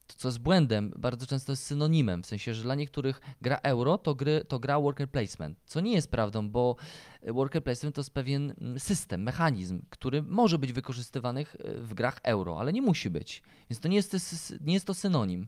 [0.07, 4.15] co jest błędem, bardzo często jest synonimem, w sensie, że dla niektórych gra euro to,
[4.15, 6.75] gry, to gra worker placement, co nie jest prawdą, bo
[7.23, 12.19] worker placement to jest pewien mm, system, mechanizm, który może być wykorzystywany ch- w grach
[12.23, 13.43] euro, ale nie musi być.
[13.69, 15.47] Więc to nie jest, nie jest to synonim.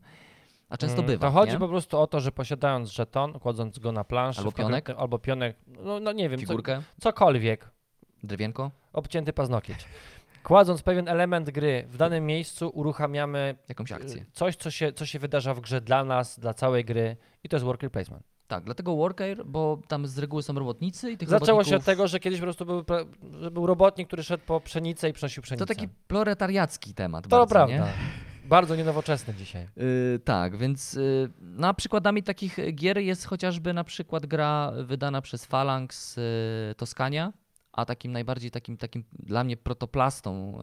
[0.69, 1.27] A często Mm, bywa.
[1.27, 1.59] To chodzi nie?
[1.59, 4.89] po prostu o to, że posiadając żeton, kładąc go na planszy, Albo pionek.
[4.89, 7.69] albo pionek, no, no nie wiem, co, Figurkę, cokolwiek,
[8.23, 9.77] drewienko, obcięty paznokieć.
[10.43, 14.25] Kładąc pewien element gry w danym miejscu, uruchamiamy jakąś y, akcję.
[14.33, 17.55] coś, co się, co się wydarza w grze dla nas, dla całej gry i to
[17.55, 18.23] jest worker placement.
[18.47, 21.85] Tak, dlatego worker, bo tam z reguły są robotnicy i tych Zaczęło się robotników- od
[21.85, 22.83] tego, że kiedyś po prostu był,
[23.51, 25.65] był robotnik, który szedł po pszenicę i przynosił pszenicę.
[25.65, 27.75] To taki proletariacki temat To bardzo, prawda.
[27.75, 27.83] nie?
[28.49, 29.67] Bardzo nienowoczesny dzisiaj.
[29.77, 35.21] Yy, tak, więc yy, no, a przykładami takich gier jest chociażby na przykład gra wydana
[35.21, 36.23] przez Phalanx yy,
[36.77, 37.33] Toskania,
[37.71, 40.59] a takim najbardziej takim, takim dla mnie protoplastą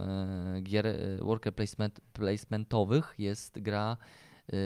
[0.54, 3.96] yy, gier yy, worker placement, placementowych jest gra
[4.52, 4.58] yy,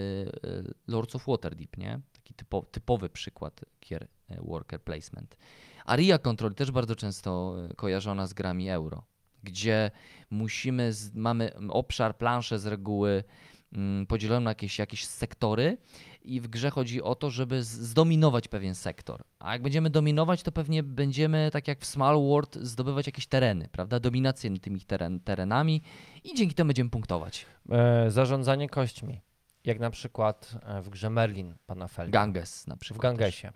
[0.43, 2.01] yy, Lords of Waterdeep, nie?
[2.13, 5.37] Taki typo, typowy przykład gier yy, worker placement.
[5.85, 9.03] Aria Control też bardzo często kojarzona z grami euro,
[9.43, 9.91] gdzie
[10.31, 13.25] musimy, mamy obszar, planszę z reguły
[13.73, 15.77] mm, podzieloną na jakieś, jakieś sektory
[16.23, 19.23] i w grze chodzi o to, żeby zdominować pewien sektor.
[19.39, 23.69] A jak będziemy dominować, to pewnie będziemy, tak jak w Small World, zdobywać jakieś tereny,
[23.73, 24.01] prawda?
[24.01, 25.83] Dominację tymi teren, terenami
[26.25, 27.47] i dzięki temu będziemy punktować.
[27.71, 29.21] E, zarządzanie kośćmi.
[29.65, 32.21] Jak na przykład e, w grze Merlin pana Felga.
[32.21, 33.03] Ganges na w przykład.
[33.03, 33.53] Gangesie.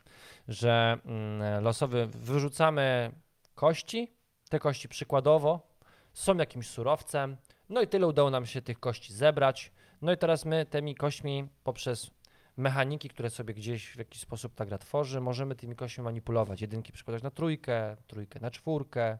[0.48, 3.12] Że mm, losowy wyrzucamy
[3.54, 4.12] kości,
[4.48, 5.73] te kości przykładowo
[6.14, 7.36] są jakimś surowcem,
[7.68, 9.72] no i tyle udało nam się tych kości zebrać.
[10.02, 12.10] No i teraz my tymi kośćmi poprzez
[12.56, 16.60] mechaniki, które sobie gdzieś w jakiś sposób ta gra tworzy, możemy tymi kośćmi manipulować.
[16.60, 19.18] Jedynki przykładać na trójkę, trójkę na czwórkę,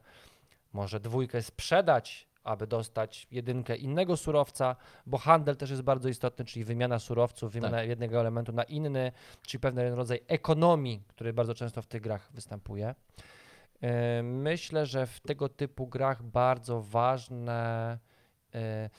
[0.72, 4.76] może dwójkę sprzedać, aby dostać jedynkę innego surowca,
[5.06, 9.60] bo handel też jest bardzo istotny, czyli wymiana surowców, wymiana jednego elementu na inny, czyli
[9.60, 12.94] pewien rodzaj ekonomii, który bardzo często w tych grach występuje.
[13.82, 17.98] E, Myślę, że w tego typu grach bardzo ważne.
[18.54, 18.90] e,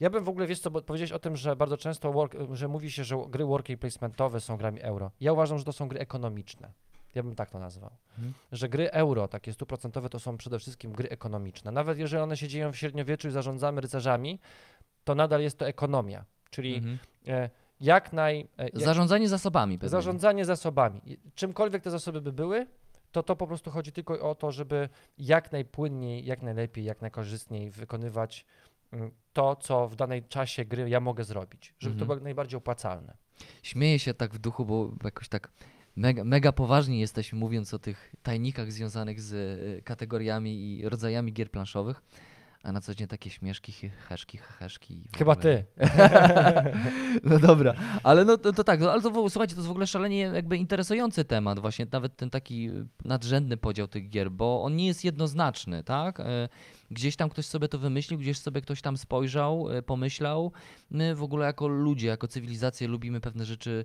[0.00, 2.68] Ja bym w ogóle, wiesz co, bo powiedziałeś o tym, że bardzo często, work, że
[2.68, 5.10] mówi się, że gry worker placementowe są grami euro.
[5.20, 6.72] Ja uważam, że to są gry ekonomiczne.
[7.14, 7.90] Ja bym tak to nazwał.
[8.18, 8.34] Mhm.
[8.52, 11.72] Że gry euro, takie stuprocentowe, to są przede wszystkim gry ekonomiczne.
[11.72, 14.40] Nawet jeżeli one się dzieją w średniowieczu i zarządzamy rycerzami,
[15.04, 16.24] to nadal jest to ekonomia.
[16.50, 16.82] Czyli
[17.28, 17.50] e,
[17.80, 18.48] jak naj.
[18.58, 19.90] jak, Zarządzanie zasobami pewnie.
[19.90, 21.00] Zarządzanie zasobami.
[21.34, 22.66] Czymkolwiek te zasoby by były,
[23.14, 24.88] to to po prostu chodzi tylko o to, żeby
[25.18, 28.44] jak najpłynniej, jak najlepiej, jak najkorzystniej wykonywać
[28.92, 32.06] mm, to, co w danej czasie gry ja mogę zrobić, żeby to Mhm.
[32.06, 33.16] było jak najbardziej opłacalne.
[33.62, 35.50] Śmieję się tak w duchu, bo jakoś tak
[35.96, 41.50] mega, mega poważni jesteśmy mówiąc o tych tajnikach związanych z y, kategoriami i rodzajami gier
[41.50, 42.02] planszowych,
[42.64, 44.94] a na co dzień takie śmieszki, hy- heszki, heszki.
[44.94, 45.64] i w Chyba ty.
[47.24, 49.86] No dobra, ale no to, to tak, no, ale to słuchajcie, to jest w ogóle
[49.86, 52.70] szalenie jakby interesujący temat, właśnie nawet ten taki
[53.04, 56.20] nadrzędny podział tych gier, bo on nie jest jednoznaczny, tak?
[56.90, 60.52] Gdzieś tam ktoś sobie to wymyślił, gdzieś sobie ktoś tam spojrzał, e, pomyślał.
[60.90, 63.84] My w ogóle jako ludzie, jako cywilizacje lubimy pewne rzeczy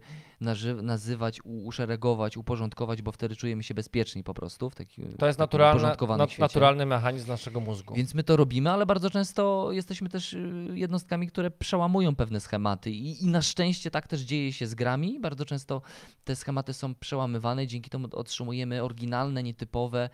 [0.81, 6.39] nazywać, uszeregować, uporządkować, bo wtedy czujemy się bezpieczni po prostu w taki, To jest nat-
[6.39, 7.93] naturalny mechanizm naszego mózgu.
[7.95, 12.91] Więc my to robimy, ale bardzo często jesteśmy też y, jednostkami, które przełamują pewne schematy
[12.91, 15.19] i, i na szczęście tak też dzieje się z grami.
[15.19, 15.81] Bardzo często
[16.23, 20.09] te schematy są przełamywane dzięki temu otrzymujemy oryginalne, nietypowe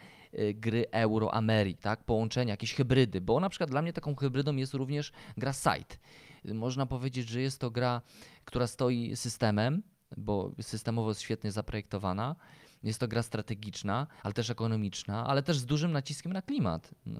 [0.53, 2.03] gry Euro-Ameri, tak?
[2.03, 5.99] Połączenia, jakieś hybrydy, bo na przykład dla mnie taką hybrydą jest również gra Sight.
[6.45, 8.01] Y, Można powiedzieć, że jest to gra,
[8.45, 9.83] która stoi systemem,
[10.17, 12.35] bo systemowo jest świetnie zaprojektowana.
[12.83, 16.91] Jest to gra strategiczna, ale też ekonomiczna, ale też z dużym naciskiem na klimat.
[17.07, 17.13] Yy,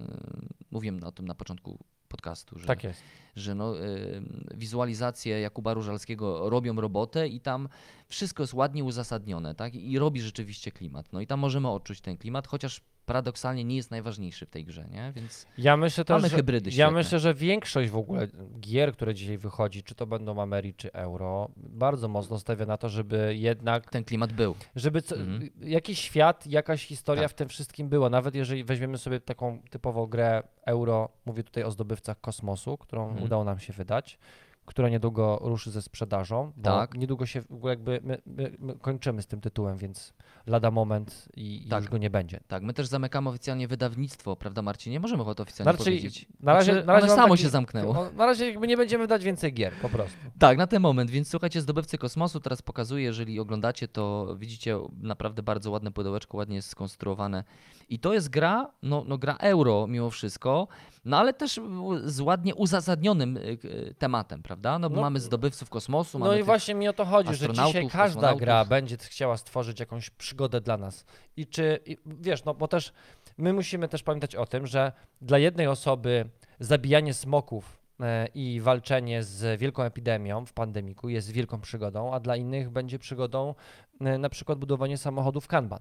[0.72, 3.02] Mówiłem o tym na początku podcastu, że, Tak jest.
[3.36, 4.24] że no, yy,
[4.56, 7.70] wizualizacje Jakuba Różalskiego robią robotę i tam
[8.08, 9.76] wszystko jest ładnie uzasadnione tak?
[9.76, 11.14] i robi rzeczywiście klimat.
[11.14, 14.86] No i tam możemy odczuć ten klimat, chociaż paradoksalnie nie jest najważniejszy w tej grze,
[14.92, 15.12] nie?
[15.16, 18.28] Więc Ja myślę też, Mamy że, hybrydy ja myślę, że większość w ogóle
[18.60, 22.90] gier, które dzisiaj wychodzi, czy to będą Ameri, czy Euro, bardzo mocno stawia na to,
[22.90, 24.56] żeby jednak ten klimat był.
[24.76, 25.50] Żeby co, Mhm.
[25.62, 27.32] jakiś świat, jakaś historia Tak.
[27.32, 28.10] w tym wszystkim była.
[28.10, 33.24] Nawet jeżeli weźmiemy sobie taką typową grę euro, mówię tutaj o zdobywcach kosmosu, którą Mhm.
[33.26, 34.18] udało nam się wydać,
[34.66, 36.52] która niedługo ruszy ze sprzedażą.
[36.58, 36.96] Bo Tak.
[36.96, 40.14] Niedługo się jakby my, my, my kończymy z tym tytułem, więc
[40.48, 41.82] lada moment i, i Tak.
[41.84, 42.40] już go nie będzie.
[42.48, 44.92] Tak, my też zamykamy oficjalnie wydawnictwo, prawda Marcin?
[44.92, 46.26] Nie możemy chyba to oficjalnie Znaczy, powiedzieć.
[46.40, 48.10] na razie, Znaczy, na razie samo taki- się zamknęło.
[48.12, 50.18] Na razie jakby nie będziemy dać więcej gier, po prostu.
[50.40, 55.44] Tak, na ten moment, więc słuchajcie, Zdobywcy Kosmosu teraz pokazuję, jeżeli oglądacie, to widzicie naprawdę
[55.44, 57.44] bardzo ładne pudełeczko, ładnie jest skonstruowane.
[57.90, 60.68] I to jest gra, no, no gra euro mimo wszystko,
[61.06, 61.60] no ale też
[62.04, 64.80] z ładnie uzasadnionym y, y, tematem, prawda?
[64.80, 67.50] No bo No, mamy zdobywców kosmosu, No i tych- właśnie mi o to chodzi, że
[67.54, 71.06] dzisiaj każda gra będzie chciała stworzyć jakąś przygodę dla nas.
[71.38, 72.94] I czy, i, wiesz, no bo też
[73.38, 74.92] my musimy też pamiętać o tym, że
[75.22, 76.30] dla jednej osoby
[76.60, 82.36] zabijanie smoków e, i walczenie z wielką epidemią w pandemiku jest wielką przygodą, a dla
[82.36, 83.56] innych będzie przygodą
[84.02, 85.80] e, na przykład budowanie samochodów Kanban.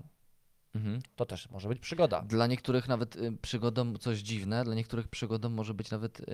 [0.74, 1.00] Mhm.
[1.16, 2.22] To też może być przygoda.
[2.22, 6.24] Dla niektórych nawet y, przygodą, coś dziwne, dla niektórych przygodą może być nawet y,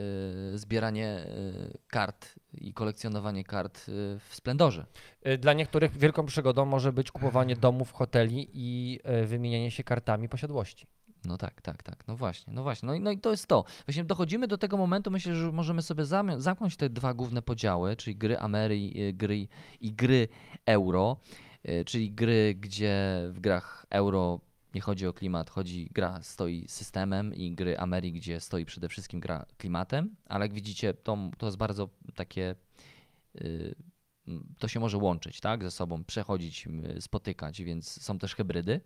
[0.59, 3.83] zbieranie y, kart i kolekcjonowanie kart y,
[4.29, 4.87] w Splendorze.
[5.23, 10.29] E, Dla niektórych wielką przygodą może być kupowanie domów, hoteli i e, wymienianie się kartami
[10.29, 10.87] posiadłości.
[11.25, 12.07] No tak, tak, tak.
[12.09, 12.87] No właśnie, no właśnie.
[12.87, 13.65] No i, no i to jest to.
[13.87, 17.97] Właśnie dochodzimy do tego momentu, myślę, że możemy sobie zam- zamknąć te dwa główne podziały,
[17.97, 19.49] czyli gry Amery y, gry
[19.81, 20.29] i gry
[20.67, 21.17] euro,
[21.50, 21.50] y,
[21.87, 24.41] czyli gry, gdzie w grach euro
[24.75, 29.21] nie chodzi o klimat, chodzi gra stoi systemem i gry Amery, gdzie stoi przede wszystkim
[29.21, 32.55] gra klimatem, ale jak widzicie, to, to jest bardzo takie
[33.41, 33.75] y,
[34.59, 36.69] to się może łączyć, tak, ze sobą, przechodzić,
[37.01, 38.81] spotykać, więc są też hybrydy,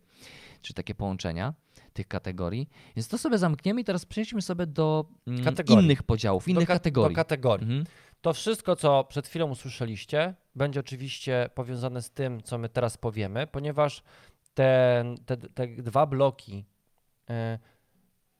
[0.62, 1.54] czy takie połączenia
[1.92, 2.68] tych kategorii.
[2.96, 6.74] Więc to sobie zamkniemy i teraz przejdźmy sobie do mm, innych podziałów, innych do, ka-
[6.74, 7.14] kategorii.
[7.14, 7.64] Do kategorii.
[7.66, 7.84] Mhm.
[8.24, 13.46] To wszystko, co przed chwilą usłyszeliście, będzie oczywiście powiązane z tym, co my teraz powiemy,
[13.46, 14.02] ponieważ
[14.54, 16.64] te, te, te dwa bloki
[17.30, 17.58] e,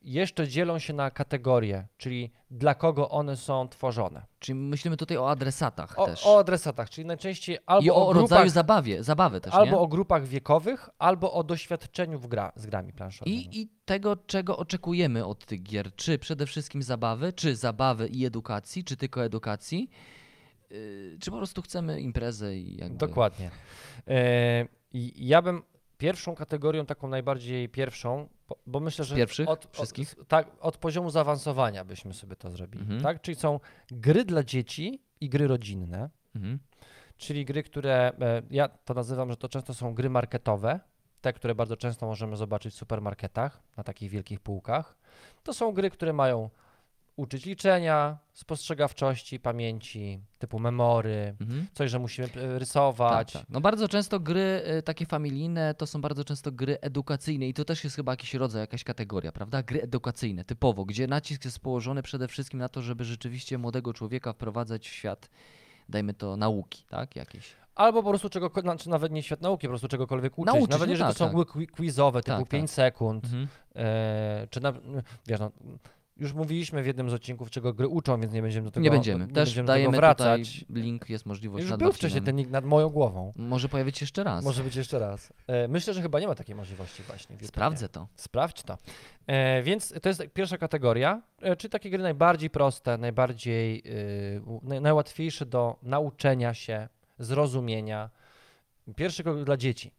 [0.05, 4.26] jeszcze dzielą się na kategorie, czyli dla kogo one są tworzone.
[4.38, 6.26] Czyli myślimy tutaj o adresatach O, też.
[6.26, 9.78] o adresatach, czyli najczęściej albo I o, grupach, rodzaju zabawie, zabawy też, albo nie?
[9.78, 13.36] o grupach wiekowych, albo o doświadczeniu w gra, z grami planszowymi.
[13.36, 15.94] I, I tego, czego oczekujemy od tych gier.
[15.96, 19.90] Czy przede wszystkim zabawy, czy zabawy i edukacji, czy tylko edukacji,
[20.70, 22.98] yy, czy po prostu chcemy imprezę i jakby...
[22.98, 23.50] Dokładnie.
[24.92, 25.62] I ja bym
[25.98, 28.28] pierwszą kategorią, taką najbardziej pierwszą,
[28.66, 30.14] bo- myślę, że pierwszych od, wszystkich?
[30.20, 32.82] Od, tak, od poziomu zaawansowania byśmy sobie to zrobili.
[32.84, 33.03] Mhm.
[33.03, 33.20] Tak?
[33.22, 36.59] Czyli są gry dla dzieci i gry rodzinne, Mhm.
[37.16, 40.80] czyli gry, które e, ja to nazywam, że to często są gry marketowe,
[41.20, 44.97] te, które bardzo często możemy zobaczyć w supermarketach, na takich wielkich półkach.
[45.42, 46.51] To są gry, które mają
[47.16, 51.66] uczyć liczenia, spostrzegawczości, pamięci, typu memory, Mhm.
[51.74, 53.32] coś, że musimy e, Tak, rysować.
[53.32, 53.44] tak.
[53.48, 57.64] No bardzo często gry y, takie familijne to są bardzo często gry edukacyjne i to
[57.64, 59.62] też jest chyba jakiś rodzaj, jakaś kategoria, prawda?
[59.62, 64.32] Gry edukacyjne, typowo, gdzie nacisk jest położony przede wszystkim na to, żeby rzeczywiście młodego człowieka
[64.32, 65.28] wprowadzać w świat,
[65.88, 67.16] dajmy to, nauki, tak?
[67.16, 67.56] Jakieś.
[67.74, 70.54] Albo po prostu czego, znaczy nawet nie świat nauki, po prostu czegokolwiek uczyć.
[70.54, 71.72] Nauczyć, nawet no jeżeli tak, to są tak.
[71.72, 72.74] quizowe, typu Tak, 5 tak.
[72.74, 73.48] sekund, Mhm.
[73.76, 74.72] e, czy na,
[75.26, 75.50] wiesz, no,
[76.16, 78.90] już mówiliśmy w jednym z odcinków, czego gry uczą, więc nie będziemy do tego Nie
[78.90, 79.26] będziemy.
[79.26, 80.60] nie Też będziemy do dajemy tego wracać.
[80.60, 83.32] tutaj link, jest możliwość Już nad był wcześniej ten link nad moją głową.
[83.36, 84.44] Może pojawić się jeszcze raz.
[84.44, 85.32] Może być jeszcze raz.
[85.46, 87.26] E, myślę, że chyba nie ma takiej możliwości właśnie.
[87.28, 87.48] w YouTubie.
[87.48, 88.08] Sprawdzę to.
[88.16, 88.78] Sprawdź to.
[89.26, 93.82] E, więc to jest pierwsza kategoria, e, czyli takie gry najbardziej proste, najbardziej
[94.36, 96.88] y, u- naj, najłatwiejsze do nauczenia się,
[97.18, 98.10] zrozumienia.
[98.96, 99.90] Pierwszy krok dla dzieci.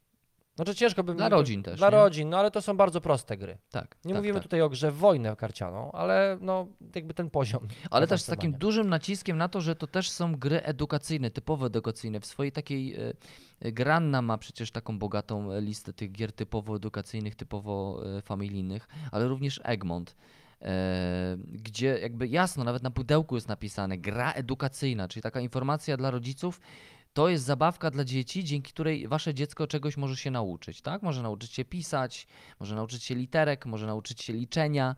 [0.55, 1.95] Znaczy ciężko by Dla rodzin też, Dla nie?
[1.95, 3.57] rodzin, no ale to są bardzo proste gry.
[3.71, 3.95] Tak.
[4.05, 4.43] Nie tak, mówimy tak.
[4.43, 7.67] tutaj o grze w wojnę karcianą, ale no jakby ten poziom.
[7.91, 11.65] Ale też z takim dużym naciskiem na to, że to też są gry edukacyjne, typowo
[11.67, 12.19] edukacyjne.
[12.19, 12.95] W swojej takiej
[13.59, 18.87] e, Granna ma przecież taką bogatą e, listę tych gier typowo edukacyjnych, typowo e, familijnych,
[19.11, 20.15] ale również Egmont.
[21.37, 26.59] Gdzie jakby jasno, nawet na pudełku jest napisane gra edukacyjna, czyli taka informacja dla rodziców,
[27.15, 31.03] to jest zabawka dla dzieci, dzięki której wasze dziecko czegoś może się nauczyć, tak?
[31.03, 32.27] Może nauczyć się pisać,
[32.59, 34.95] może nauczyć się literek, może nauczyć się liczenia.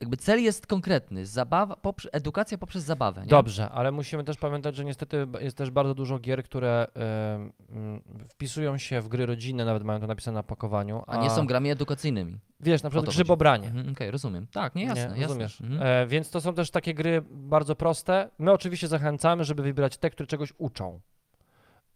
[0.00, 3.20] Jakby cel jest konkretny, zabawa, poprze, edukacja poprzez zabawę.
[3.20, 3.26] Nie?
[3.26, 8.02] Dobrze, ale musimy też pamiętać, że niestety jest też bardzo dużo gier, które em, mm,
[8.28, 11.02] wpisują się w gry rodzinne, nawet mają to napisane na pakowaniu.
[11.06, 12.38] A nie są grami edukacyjnymi.
[12.60, 13.68] Wiesz, na przykład grzybobranie.
[13.68, 14.46] Mhm, Okej, rozumiem.
[14.52, 15.22] Tak, nie jasne, jasne.
[15.22, 15.60] rozumiesz.
[15.60, 15.82] Mhm.
[15.82, 18.30] E, więc to są też takie gry bardzo proste.
[18.38, 21.00] My oczywiście zachęcamy, żeby wybierać te, które czegoś uczą.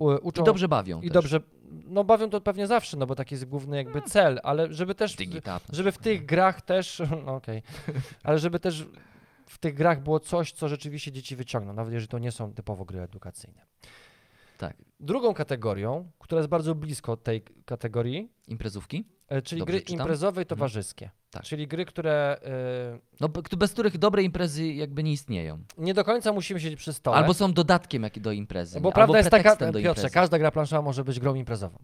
[0.03, 1.13] U, uczą I dobrze bawią i też.
[1.13, 1.41] dobrze,
[1.87, 5.17] no bawią to pewnie zawsze, no bo taki jest główny jakby cel, ale żeby też,
[5.17, 5.63] Digitap.
[5.73, 7.63] żeby w tych grach też, no okej,
[8.23, 8.87] ale żeby też
[9.47, 12.85] w tych grach było coś, co rzeczywiście dzieci wyciągną, nawet jeżeli to nie są typowo
[12.85, 13.63] gry edukacyjne.
[14.69, 14.77] Tak.
[15.01, 19.05] Drugą kategorią, która jest bardzo blisko tej kategorii, Imprezówki?
[19.29, 20.01] e, czyli Dobrze gry czytam?
[20.01, 20.49] imprezowe i Mhm.
[20.49, 21.11] towarzyskie.
[21.31, 21.43] Tak.
[21.43, 22.37] Czyli gry, które
[22.97, 25.59] y, No, bez których dobre imprezy jakby nie istnieją.
[25.79, 27.17] nie do końca musimy siedzieć przy stole.
[27.17, 28.81] Albo są dodatkiem jak do imprezy.
[28.81, 30.11] bo prawda jest taka, do Piotrze, imprezy.
[30.11, 31.79] każda gra planszowa może być grą imprezową.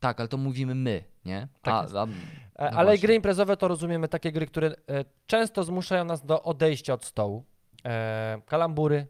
[0.00, 1.48] Tak, ale to mówimy my, nie?
[1.62, 2.06] Tak a, a, E,
[2.70, 2.98] No Ale właśnie.
[3.02, 4.74] gry imprezowe to rozumiemy takie gry, które
[5.26, 7.44] często zmuszają nas do odejścia od stołu.
[7.84, 9.06] E, kalambury,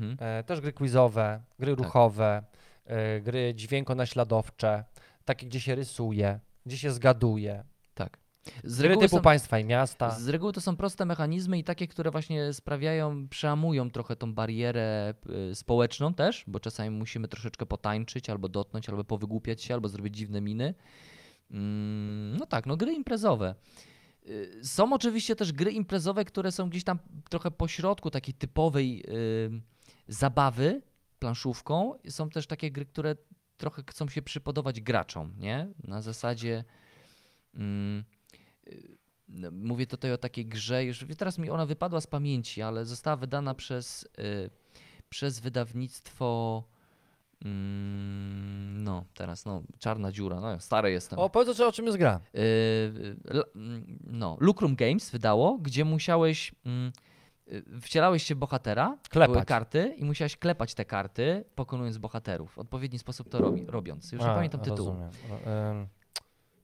[0.00, 0.16] mhm.
[0.20, 1.84] e, też gry quizowe, gry Tak.
[1.84, 2.42] ruchowe,
[2.84, 4.84] e, gry dźwiękonaśladowcze,
[5.24, 7.64] takie gdzie się rysuje, gdzie się zgaduje.
[7.94, 8.18] Tak.
[8.64, 10.10] Z Gry reguły, typu są, państwa i miasta.
[10.10, 15.14] z reguły to są proste mechanizmy i takie, które właśnie sprawiają, przełamują trochę tą barierę
[15.50, 20.16] y, społeczną też, bo czasami musimy troszeczkę potańczyć, albo dotknąć, albo powygłupiać się, albo zrobić
[20.16, 20.74] dziwne miny.
[21.50, 23.54] Mm, no tak, no gry imprezowe.
[24.62, 26.98] Są oczywiście też gry imprezowe, które są gdzieś tam
[27.30, 29.60] trochę pośrodku takiej typowej y,
[30.08, 30.82] zabawy
[31.18, 31.94] planszówką.
[32.08, 33.16] Są też takie gry, które
[33.56, 35.68] trochę chcą się przypodobać graczom, nie?
[35.84, 36.64] Na zasadzie
[37.54, 38.04] mm,
[38.66, 38.98] y,
[39.28, 43.16] no, mówię tutaj o takiej grze, już teraz mi ona wypadła z pamięci, ale została
[43.16, 44.50] wydana przez, y,
[45.08, 46.64] przez wydawnictwo
[47.44, 51.18] mm, no teraz no Czarna Dziura, no stary jestem.
[51.18, 52.20] O, powiedz o czym jest gra.
[52.34, 53.16] Y, y,
[53.56, 56.92] mm, no, Lucrum Games wydało, gdzie musiałeś, mm,
[57.80, 59.32] wcielałeś się bohatera, Klepać.
[59.34, 62.52] były karty i musiałeś klepać te karty, pokonując bohaterów.
[62.54, 64.12] W odpowiedni sposób to robi, robiąc.
[64.12, 64.88] Już nie A, pamiętam tytułu.
[64.88, 65.10] Rozumiem.
[65.46, 65.86] Em,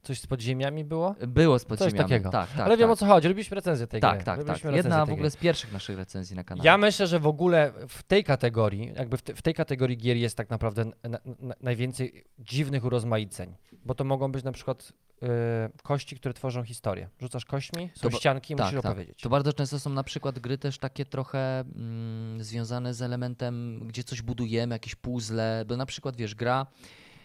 [0.02, 1.14] coś z podziemiami było?
[1.26, 1.98] Było z Coś podziemiami.
[1.98, 2.30] takiego.
[2.30, 2.92] Tak, tak, Ale wiem tak.
[2.92, 4.24] o co chodzi, robiliśmy recenzję tej Tak, gry.
[4.24, 4.46] tak, tak.
[4.46, 6.66] Robiliśmy Jedna recenzję w ogóle z pierwszych naszych recenzji na kanale.
[6.66, 10.16] Ja myślę, że w ogóle w tej kategorii, jakby w, te, w tej kategorii gier
[10.16, 10.92] jest tak naprawdę na,
[11.40, 13.54] na, najwięcej dziwnych urozmaiceń,
[13.84, 14.92] bo to mogą być na przykład
[15.22, 15.26] y,
[15.82, 17.08] kości, które tworzą historię.
[17.20, 18.90] Rzucasz kośćmi, są To ścianki i tak, musisz tak.
[18.90, 19.20] opowiedzieć.
[19.22, 24.04] To bardzo często są na przykład gry też takie trochę mm, związane z elementem, gdzie
[24.04, 26.66] coś budujemy, jakieś puzzle, bo na przykład wiesz, gra,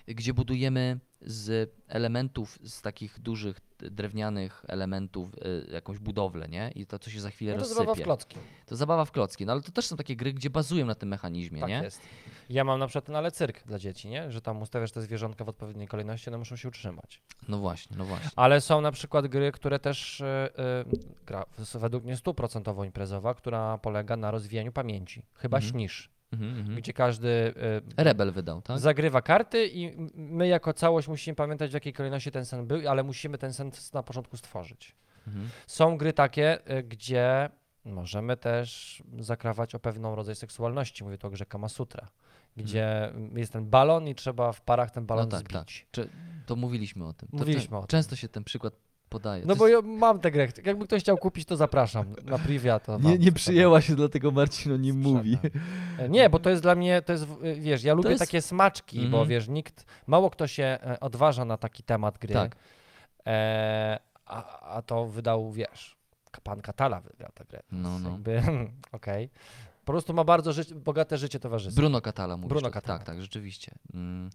[0.07, 6.71] gdzie budujemy z elementów, z takich dużych drewnianych elementów y, jakąś budowlę, nie?
[6.75, 7.79] I to, co się za chwilę No to rozsypie.
[7.79, 8.37] zabawa w klocki.
[8.65, 11.09] To zabawa w klocki, no ale to też są takie gry, gdzie bazują na tym
[11.09, 11.81] mechanizmie, Tak nie?
[11.83, 12.01] jest.
[12.49, 14.31] Ja mam na przykład ten ale cyrk dla dzieci, nie?
[14.31, 17.21] że tam ustawiasz te zwierzątka w odpowiedniej kolejności, one muszą się utrzymać.
[17.47, 18.29] No właśnie, no właśnie.
[18.35, 23.77] Ale są na przykład gry, które też, y, y, gra według mnie stuprocentowo imprezowa, która
[23.77, 25.23] polega na rozwijaniu pamięci.
[25.35, 25.71] Chyba Mhm.
[25.73, 26.75] śnisz, Mhm, mhm.
[26.75, 27.27] gdzie każdy
[27.97, 28.79] y, Rebel wydał, tak?
[28.79, 33.03] zagrywa karty i my jako całość musimy pamiętać w jakiej kolejności ten sen był, ale
[33.03, 34.95] musimy ten sen na początku stworzyć.
[35.27, 35.49] Mhm.
[35.67, 37.49] Są gry takie, y, gdzie
[37.85, 41.03] możemy też zakrawać o pewną rodzaj seksualności.
[41.03, 42.07] Mówię tu o grze Kama Sutra,
[42.57, 45.43] gdzie jest ten balon i trzeba w parach ten balon Mhm.
[45.43, 45.87] tak, zbić.
[45.91, 46.09] Czy,
[46.45, 47.29] to mówiliśmy o tym.
[47.29, 47.87] To, Mówiliśmy to, o tym.
[47.87, 48.73] Często się ten przykład
[49.09, 49.43] podaje.
[49.45, 50.47] No To bo jest- ja mam tę grę.
[50.65, 52.15] Jakby ktoś chciał kupić, to zapraszam.
[52.25, 55.51] Na privia to wam się, dlatego Marcin o nim sprzedam.
[55.99, 58.41] E, Nie, bo to jest dla mnie, to jest, w- wiesz, ja lubię jest- takie
[58.41, 59.27] smaczki, bo Mhm.
[59.27, 62.33] wiesz, nikt, mało kto się e, odważa na taki temat gry.
[62.33, 62.55] Tak.
[63.27, 65.95] E, a, a to wydał, wiesz,
[66.43, 67.59] pan Katala wydał tę grę.
[67.71, 68.09] No, no.
[68.09, 68.41] Jakby,
[68.91, 69.29] okej.
[69.85, 71.75] Po prostu ma bardzo ży- bogate życie towarzyskie.
[71.81, 72.49] Bruno Catala mówisz.
[72.49, 72.97] Bruno Catala.
[72.99, 73.71] Tak, tak, rzeczywiście.
[73.93, 74.29] Mm.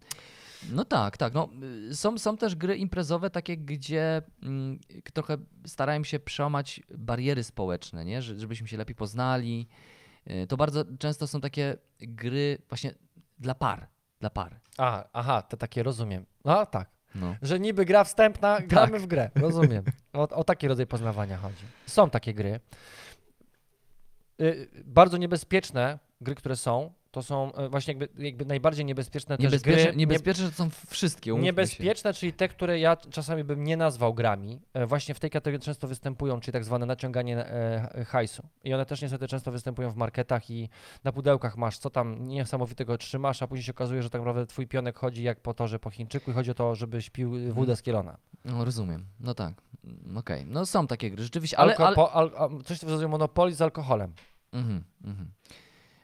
[0.72, 1.34] No tak, tak.
[1.34, 1.48] No,
[1.90, 4.78] y, są, są też gry imprezowe takie, gdzie mm,
[5.12, 5.36] trochę
[5.66, 8.22] starają się przełamać bariery społeczne, nie?
[8.22, 9.68] Że- żebyśmy się lepiej poznali.
[10.30, 12.94] Y, To bardzo często są takie gry właśnie
[13.38, 13.88] dla par.
[14.20, 14.60] Dla par.
[14.78, 16.26] A, aha, to takie rozumiem.
[16.44, 16.90] No tak.
[17.14, 17.36] No.
[17.42, 18.66] Że niby gra wstępna, Tak.
[18.68, 19.30] gramy w grę.
[19.34, 19.84] Rozumiem.
[20.12, 21.64] O, o taki rodzaj poznawania chodzi.
[21.86, 22.60] Są takie gry.
[24.40, 29.44] Y, bardzo niebezpieczne gry, które są, to są y, właśnie jakby, jakby najbardziej niebezpieczne też
[29.44, 29.96] Niebezpieczne, gry.
[29.96, 31.30] niebezpieczne to są wszystkie.
[31.30, 31.46] nie, umówmy się.
[31.52, 34.60] niebezpieczne, czyli te, które ja czasami bym nie nazwał grami.
[34.74, 38.42] E, Właśnie w tej kategorii często występują, czyli tak zwane naciąganie e, hajsu.
[38.64, 40.68] I one też niestety często występują w marketach i
[41.04, 44.66] na pudełkach masz, co tam niesamowitego trzymasz, a później się okazuje, że tak naprawdę twój
[44.66, 47.52] pionek chodzi jak po torze po Chińczyku i chodzi o to, żebyś pił Mhm.
[47.52, 48.16] wódę z kielona.
[48.44, 49.06] No rozumiem.
[49.20, 49.54] No tak.
[49.84, 50.46] Mm, Okej.
[50.46, 51.58] No są takie gry, rzeczywiście.
[51.58, 51.96] Ale, Alko, ale...
[51.96, 52.30] po, al,
[52.64, 54.12] coś w rodzaju monopoli z alkoholem.
[54.52, 55.30] Mhm, mhm.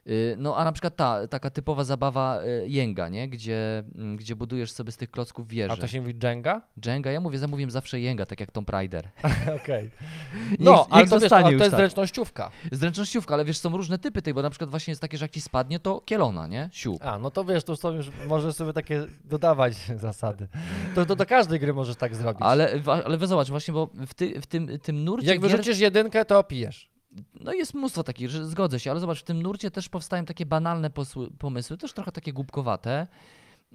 [0.07, 3.29] Y, No a na przykład ta, taka typowa zabawa y, Jenga, nie?
[3.29, 5.73] Gdzie, mm, gdzie budujesz sobie z tych klocków wieże.
[5.73, 6.63] A to się mówi Jenga?
[6.87, 9.09] Jenga, ja mówię, zamówiłem zawsze Jenga, tak jak Tomb Raider.
[9.63, 9.91] Okej.
[10.51, 11.71] Niech- No, ale niech to, wiesz, ale to jest tak.
[11.81, 12.51] zręcznościówka.
[12.73, 15.31] Zręcznościówka, ale wiesz, są różne typy tej, bo na przykład właśnie jest takie, że jak
[15.33, 16.69] ci spadnie, to kielona, nie?
[16.73, 17.05] Siup.
[17.05, 20.49] A, no to wiesz, to są już, możesz sobie takie dodawać zasady.
[20.95, 22.43] To, to do każdej gry możesz tak zrobić.
[22.43, 25.79] Ale, ale wy zobacz, właśnie, bo w, ty, w tym, tym nurcie Jak gier, wyrzucisz
[25.79, 26.89] jedynkę, to pijesz.
[27.34, 30.46] No jest mnóstwo takich, że zgodzę się, ale zobacz, w tym nurcie też powstają takie
[30.46, 30.91] banalne
[31.38, 33.07] pomysły, też trochę takie głupkowate,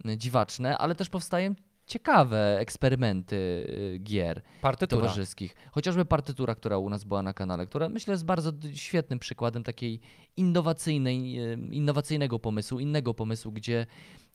[0.06, 1.56] y, dziwaczne, ale też powstają
[1.86, 5.02] ciekawe eksperymenty y, gier Partytura.
[5.02, 5.56] towarzyskich.
[5.72, 10.00] Chociażby partytura, która u nas była na kanale, która myślę jest bardzo świetnym przykładem takiej
[10.38, 13.86] innowacyjnej, y, innowacyjnego pomysłu, innego pomysłu, gdzie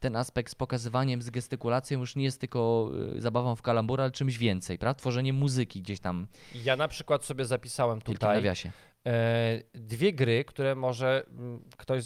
[0.00, 4.38] ten aspekt z pokazywaniem, z gestykulacją już nie jest tylko zabawą w kalambura, ale czymś
[4.38, 4.98] więcej, prawda?
[4.98, 8.72] Tworzenie muzyki gdzieś tam Ja na przykład sobie zapisałem tutaj nawiasie.
[9.06, 12.04] E, dwie gry, które może mm, ktoś,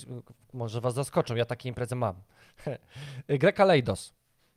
[0.52, 1.34] może was zaskoczą.
[1.34, 2.22] Ja takie imprezy mam.
[3.40, 4.14] Grę Kaleidos,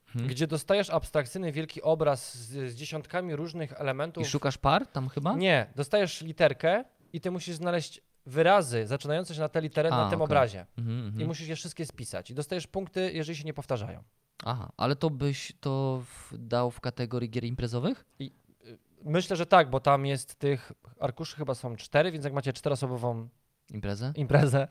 [0.07, 0.27] Mhm.
[0.27, 4.27] gdzie dostajesz abstrakcyjny wielki obraz z, z dziesiątkami różnych I elementów.
[4.27, 5.33] szukasz par tam chyba?
[5.35, 6.83] Nie, dostajesz literkę
[7.13, 10.25] i ty musisz znaleźć wyrazy zaczynające się na tę literę A, na tym okej.
[10.25, 10.65] obrazie.
[10.77, 11.27] Mhm, I mhm.
[11.27, 12.31] musisz je wszystkie spisać.
[12.31, 14.03] I dostajesz punkty, jeżeli się nie powtarzają.
[14.43, 18.05] Aha, ale to byś to dał w kategorii gier imprezowych?
[19.07, 23.27] Myślę, że tak, bo tam jest tych arkuszy chyba są cztery, więc jak macie czteroosobową
[23.73, 24.11] Imprezę?
[24.15, 24.67] imprezę.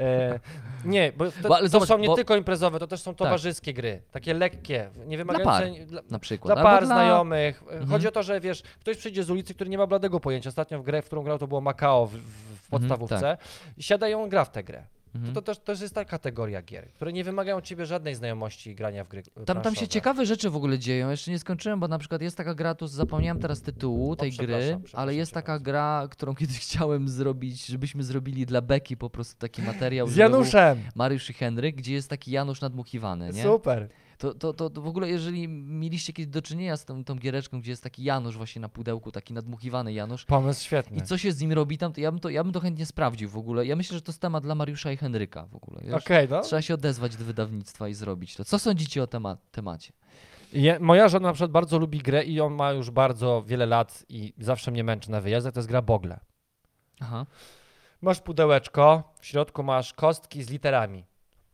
[0.00, 0.40] E,
[0.84, 3.14] nie, bo to, Bo, ale to zobacz, są nie bo- tylko imprezowe, to też są
[3.14, 4.02] towarzyskie gry.
[4.10, 5.86] Takie lekkie, nie par, wymagające.
[5.86, 6.54] Dla, Na przykład.
[6.54, 7.62] dla par znajomych.
[7.62, 7.90] E, Mhm.
[7.90, 10.48] Chodzi o to, że wiesz, ktoś przyjdzie z ulicy, który nie ma bladego pojęcia.
[10.48, 13.36] Ostatnio w grę, w którą grał, to było Macao w, w, w podstawówce.
[13.76, 14.84] I siada i on gra w tę grę.
[15.14, 15.34] Mhm.
[15.34, 18.74] To, to też, też jest ta kategoria gier, które nie wymagają od ciebie żadnej znajomości
[18.74, 19.22] grania w gry.
[19.46, 21.10] Tam, tam się ciekawe rzeczy w ogóle dzieją.
[21.10, 24.46] Jeszcze nie skończyłem, bo na przykład jest taka gra, tu zapomniałem teraz tytułu tej gry,
[24.46, 29.10] przepraszam, przepraszam ale jest taka gra, którą kiedyś chciałem zrobić, żebyśmy zrobili dla Beki po
[29.10, 30.08] prostu taki materiał.
[30.08, 30.78] Z Januszem!
[30.94, 33.42] Mariusz i Henryk, gdzie jest taki Janusz nadmuchiwany, nie?
[33.42, 33.88] Super.
[34.18, 37.60] To, to, to, to w ogóle, jeżeli mieliście kiedyś do czynienia z tą, tą giereczką,
[37.60, 40.96] gdzie jest taki Janusz właśnie na pudełku, taki nadmuchiwany Janusz, Pomysł świetny.
[40.98, 42.86] i co się z nim robi tam, to ja bym to, ja bym to chętnie
[42.86, 43.66] sprawdził w ogóle.
[43.66, 45.80] Ja myślę, że to jest temat dla Mariusza i Henryka w ogóle.
[45.84, 45.94] wiesz?
[45.94, 46.40] Okej, no.
[46.40, 48.44] Trzeba się odezwać do wydawnictwa i zrobić to.
[48.44, 49.92] Co sądzicie o tema- temacie?
[50.52, 54.04] Je, moja żona na przykład bardzo lubi grę i on ma już bardzo wiele lat
[54.08, 56.20] i zawsze mnie męczy na wyjazdach, to jest gra Bogle.
[57.00, 57.26] Aha.
[58.02, 61.04] Masz pudełeczko, w środku masz kostki z literami.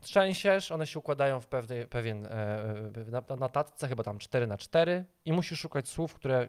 [0.05, 4.47] Trzęsiesz, one się układają w pewny, pewien, e, e, na, na notatce, chyba tam 4
[4.47, 6.47] na 4 i musisz szukać słów, które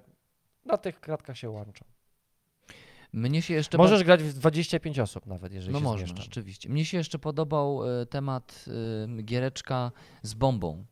[0.64, 1.84] na tych kratkach się łączą.
[3.12, 6.22] Mnie się jeszcze Możesz grać w 25 osób nawet, jeżeli No się można, zmieszczą.
[6.22, 6.68] rzeczywiście.
[6.68, 8.64] Mnie się jeszcze podobał e, temat
[9.22, 9.92] giereczka
[10.22, 10.84] z bombą.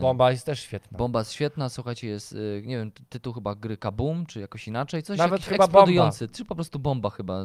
[0.00, 0.98] Bomba jest też świetna.
[0.98, 2.32] Bomba jest świetna, słuchajcie, jest,
[2.62, 6.44] nie wiem, ty- tytuł chyba gry Kaboom, czy jakoś inaczej, coś Nawet chyba eksplodujący, czy
[6.44, 7.44] po prostu bomba chyba.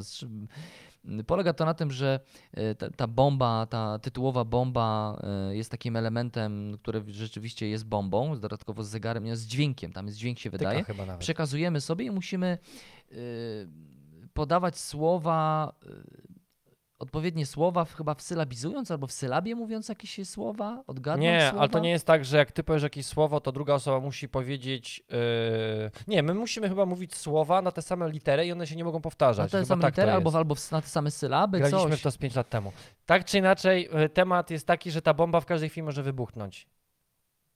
[1.28, 2.20] Polega to na tym, że
[2.54, 5.20] e, ta, ta bomba, ta tytułowa bomba
[5.50, 10.06] e, jest takim elementem, który rzeczywiście jest bombą, dodatkowo z zegarem, nie, z dźwiękiem, tam
[10.06, 10.86] jest dźwięk się wydaje.
[11.20, 12.58] Przekazujemy sobie i musimy
[13.12, 13.68] y,
[14.34, 15.74] podawać słowa,
[17.00, 21.60] odpowiednie słowa, w- chyba wsylabizując albo w sylabie mówiąc jakieś słowa, odgadnąć Nie, słowa.
[21.60, 24.30] ale to nie jest tak, że jak ty powiesz jakieś słowo, to druga osoba musi
[24.30, 25.04] powiedzieć.
[25.10, 25.92] Yy...
[26.08, 29.02] Nie, my musimy chyba mówić słowa na te same litery i one się nie mogą
[29.02, 29.52] powtarzać.
[29.54, 32.00] Na te Chyba same tak litery, albo, albo na te same sylaby, Graliśmy coś.
[32.00, 32.72] w to z 5 lat temu.
[33.06, 36.68] Tak czy inaczej, y, temat jest taki, że ta bomba w każdej chwili może wybuchnąć.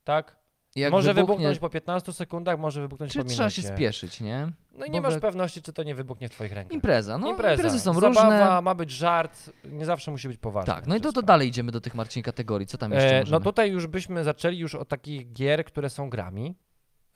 [0.03, 0.40] Tak?
[0.75, 4.51] Jak może wybuchnie, wybuchnąć po 15 sekundach, może wybuchnąć czy po trzeba się spieszyć, nie?
[4.73, 6.73] No i Bo nie masz we- pewności, czy to nie wybuchnie w twoich rękach.
[6.73, 7.53] Impreza, no Impreza.
[7.63, 8.61] imprezy są Zabawa, różne.
[8.61, 10.73] ma być żart, nie zawsze musi być poważne.
[10.73, 11.25] Tak, no i to, to wszystko.
[11.27, 13.39] dalej idziemy do tych Marcin kategorii, co tam jeszcze E, możemy?
[13.39, 16.55] no tutaj już byśmy zaczęli już od takich gier, które są grami.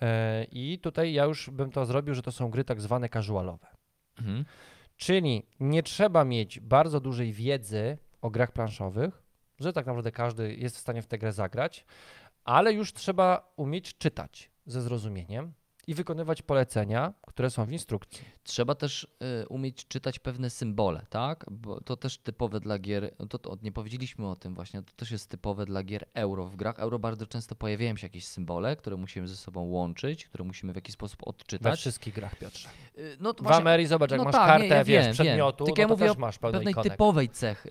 [0.01, 3.67] E, I tutaj ja już bym to zrobił, że to są gry tak zwane casualowe.
[4.19, 4.45] Mhm.
[4.97, 9.23] Czyli nie trzeba mieć bardzo dużej wiedzy o grach planszowych,
[9.59, 11.85] że tak naprawdę każdy jest w stanie w tę grę zagrać,
[12.45, 15.53] ale już trzeba umieć czytać ze zrozumieniem
[15.87, 18.25] i wykonywać polecenia, które są w instrukcji.
[18.43, 19.07] Trzeba też
[19.43, 21.45] y, umieć czytać pewne symbole, tak?
[21.51, 24.93] Bo to też typowe dla gier, no to, to nie powiedzieliśmy o tym właśnie, to
[24.95, 26.45] też jest typowe dla gier euro.
[26.45, 30.43] W grach euro bardzo często pojawiają się jakieś symbole, które musimy ze sobą łączyć, które
[30.43, 31.79] musimy w jakiś sposób We odczytać.
[31.79, 32.69] wszystkich grach, Piotrze.
[32.97, 35.13] Y, No to W właśnie zobacz, jak no masz tak, kartę, nie, ja wiesz, wiem,
[35.13, 35.75] przedmiotu, wiem.
[35.75, 36.91] Tylko no ja mówię też masz pewnej ikonek.
[36.91, 37.69] typowej cech, y,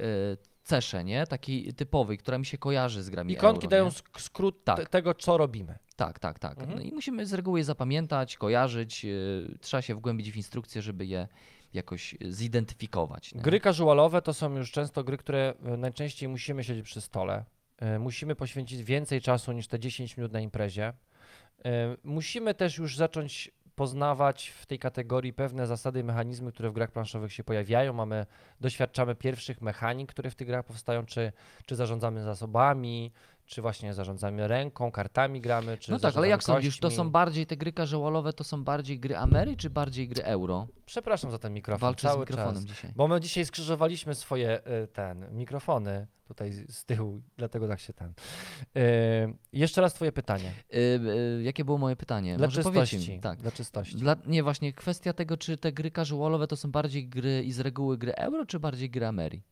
[0.64, 1.26] cesze, nie?
[1.26, 3.90] Takiej typowej, która mi się kojarzy z grami Ikonki euro, dają nie?
[4.18, 4.76] skrót Tak.
[4.78, 5.78] te- tego, co robimy.
[5.96, 6.58] Tak, tak, tak.
[6.58, 6.78] Mhm.
[6.78, 11.06] No i musimy z reguły je zapamiętać, kojarzyć, y, trzeba się wgłębić w instrukcję, żeby
[11.06, 11.28] je
[11.72, 13.34] jakoś y, zidentyfikować.
[13.34, 13.42] nie?
[13.42, 17.44] Gry casualowe to są już często gry, które e, najczęściej musimy siedzieć przy stole.
[17.78, 20.92] E, Musimy poświęcić więcej czasu niż te 10 minut na imprezie.
[21.64, 26.72] E, Musimy też już zacząć poznawać w tej kategorii pewne zasady i mechanizmy, które w
[26.72, 27.92] grach planszowych się pojawiają.
[27.92, 28.26] Mamy,
[28.60, 31.32] doświadczamy pierwszych mechanik, które w tych grach powstają, czy,
[31.66, 33.12] czy zarządzamy zasobami,
[33.46, 36.96] czy właśnie zarządzamy ręką, kartami gramy, czy No tak, ale jak zarządzamy sądzisz, to są
[36.96, 37.10] kośćmi.
[37.12, 40.66] bardziej te gry casualowe, to są bardziej gry Amery, czy bardziej gry euro?
[40.86, 41.80] Przepraszam za ten mikrofon.
[41.80, 42.64] Walczę z cały mikrofonem czas.
[42.64, 42.92] dzisiaj.
[42.96, 47.92] Bo my dzisiaj skrzyżowaliśmy swoje y, ten mikrofony tutaj z z tyłu, dlatego tak się
[47.92, 48.12] ten.
[48.76, 50.52] Y, jeszcze raz twoje pytanie.
[50.74, 50.78] Y,
[51.38, 52.36] y, jakie było moje pytanie?
[52.36, 53.20] Dla Może czystości.
[53.22, 53.38] Tak.
[53.38, 53.96] Dla czystości.
[53.96, 57.60] Dla, nie, właśnie kwestia tego, czy te gry casualowe to są bardziej gry i z
[57.60, 59.42] reguły gry euro, czy bardziej gry Amery?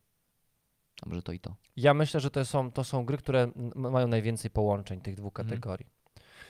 [1.05, 1.55] A może to i to.
[1.75, 5.49] Ja myślę, że to są, to są gry, które mają najwięcej połączeń tych dwóch Mhm.
[5.49, 5.85] kategorii.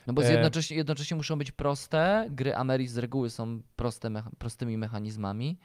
[0.07, 2.27] No bo E, jednocześnie, jednocześnie muszą być proste.
[2.31, 5.59] Gry Ameri z reguły są proste, mecha- prostymi mechanizmami.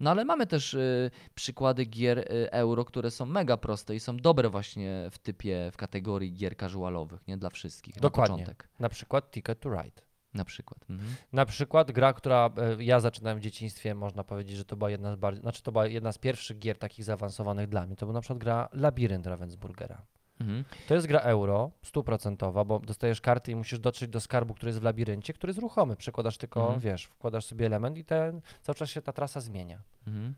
[0.00, 4.16] No ale mamy też y, przykłady gier y, euro, które są mega proste i są
[4.16, 8.00] dobre właśnie w typie, w kategorii gier casualowych, nie dla wszystkich.
[8.00, 8.36] Dokładnie.
[8.36, 10.02] Na początek Na przykład Ticket to Ride.
[10.34, 10.90] Na przykład.
[10.90, 11.14] Mhm.
[11.32, 15.12] Na przykład gra, która e, ja zaczynałem w dzieciństwie, można powiedzieć, że to była jedna
[15.12, 17.96] z bardziej, znaczy to była jedna z pierwszych gier takich zaawansowanych dla mnie.
[17.96, 20.02] To była na przykład gra Labirynt Ravensburgera.
[20.40, 20.64] Mhm.
[20.88, 24.80] To jest gra euro, stuprocentowa, bo dostajesz karty i musisz dotrzeć do skarbu, który jest
[24.80, 25.96] w labiryncie, który jest ruchomy.
[25.96, 26.80] Przekładasz tylko, Mhm.
[26.80, 29.82] wiesz, wkładasz sobie element i ten, cały czas się ta trasa zmienia.
[30.06, 30.34] Mhm.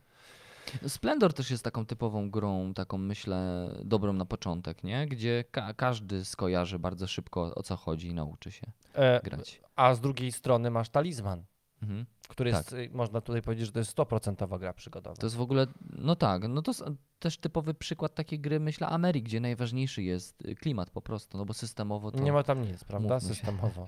[0.89, 5.07] Splendor też jest taką typową grą, taką myślę dobrą na początek, nie?
[5.07, 9.61] Gdzie ka- każdy skojarzy bardzo szybko o co chodzi i nauczy się E, grać.
[9.77, 11.45] a z drugiej strony masz talizman,
[11.83, 12.07] Mhm.
[12.29, 12.61] który Tak.
[12.61, 15.17] jest, y, można tutaj powiedzieć, że to jest 100% gra przygodowa.
[15.17, 15.67] To jest w ogóle,
[15.99, 16.73] no tak, no to
[17.19, 21.45] też typowy przykład takiej gry, myślę, Ameri, gdzie najważniejszy jest y, klimat po prostu, no
[21.45, 22.21] bo systemowo to...
[22.21, 23.21] Nie ma tam nic, prawda?
[23.21, 23.87] Systemowo.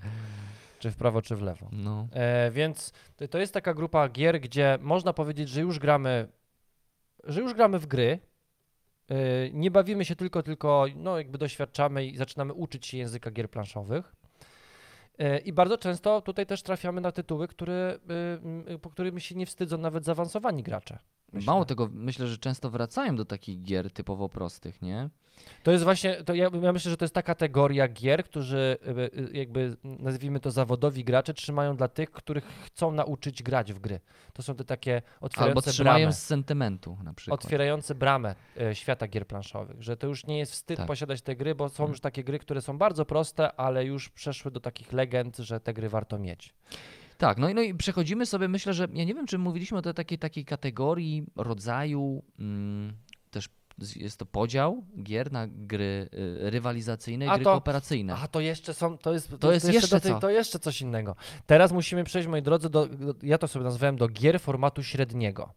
[0.78, 1.68] czy w prawo, czy w lewo.
[1.72, 2.92] No, E, więc
[3.30, 6.28] to jest taka grupa gier, gdzie można powiedzieć, że już gramy,
[7.24, 8.18] że już gramy w gry.
[9.08, 13.50] E, nie bawimy się tylko, tylko no, jakby doświadczamy i zaczynamy uczyć się języka gier
[13.50, 14.14] planszowych.
[15.18, 17.98] E, I bardzo często tutaj też trafiamy na tytuły, które,
[18.68, 20.98] y, y, po którymi się nie wstydzą nawet zaawansowani gracze.
[21.32, 21.46] Myślę.
[21.52, 25.08] mało tego, myślę, że często wracają do takich gier typowo prostych, nie?
[25.62, 28.76] To jest właśnie, to ja, ja myślę, że to jest ta kategoria gier, którzy
[29.32, 34.00] jakby nazwijmy to zawodowi gracze trzymają dla tych, których chcą nauczyć grać w gry.
[34.32, 37.40] To są te takie Albo otwierające trzymają bramę, z sentymentu na przykład.
[37.44, 40.86] otwierające bramę e, świata gier planszowych, że to już nie jest wstyd Tak.
[40.86, 41.90] posiadać te gry, bo są Mhm.
[41.90, 45.74] już takie gry, które są bardzo proste, ale już przeszły do takich legend, że te
[45.74, 46.54] gry warto mieć.
[47.18, 49.82] Tak, no i, no i przechodzimy sobie, myślę, że ja nie wiem, czy mówiliśmy o
[49.82, 52.96] tej takiej, takiej kategorii, rodzaju, mm,
[53.30, 53.48] też
[53.96, 58.14] jest to podział gier na gry y, rywalizacyjne i A gry to- kooperacyjne.
[58.14, 60.20] A to jeszcze są, to jest, to, jest jeszcze, jeszcze tej, co?
[60.20, 61.16] to jeszcze coś innego.
[61.46, 65.52] Teraz musimy przejść, moi drodzy, do, do, ja to sobie nazwałem do gier formatu średniego.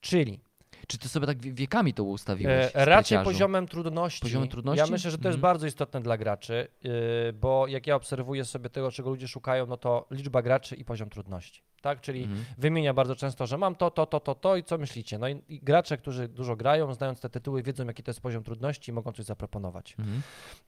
[0.00, 0.40] Czyli
[0.88, 2.70] Czy ty sobie tak wie- wiekami to ustawiłeś?
[2.74, 4.20] E, raczej poziomem trudności.
[4.20, 4.78] Poziomem trudności?
[4.78, 5.40] Ja myślę, że to jest Mhm.
[5.40, 6.92] bardzo istotne dla graczy, yy,
[7.32, 11.10] bo jak ja obserwuję sobie tego, czego ludzie szukają, no to liczba graczy i poziom
[11.10, 11.62] trudności.
[11.82, 12.00] Tak?
[12.00, 12.44] Czyli Mhm.
[12.58, 15.18] wymienia bardzo często, że mam to, to, to, to, to i co myślicie?
[15.18, 18.42] No i, i gracze, którzy dużo grają, znając te tytuły, wiedzą, jaki to jest poziom
[18.44, 19.96] trudności i mogą coś zaproponować.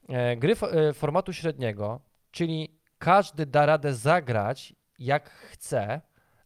[0.08, 6.00] E, gry e, formatu średniego, czyli każdy da radę zagrać jak chce,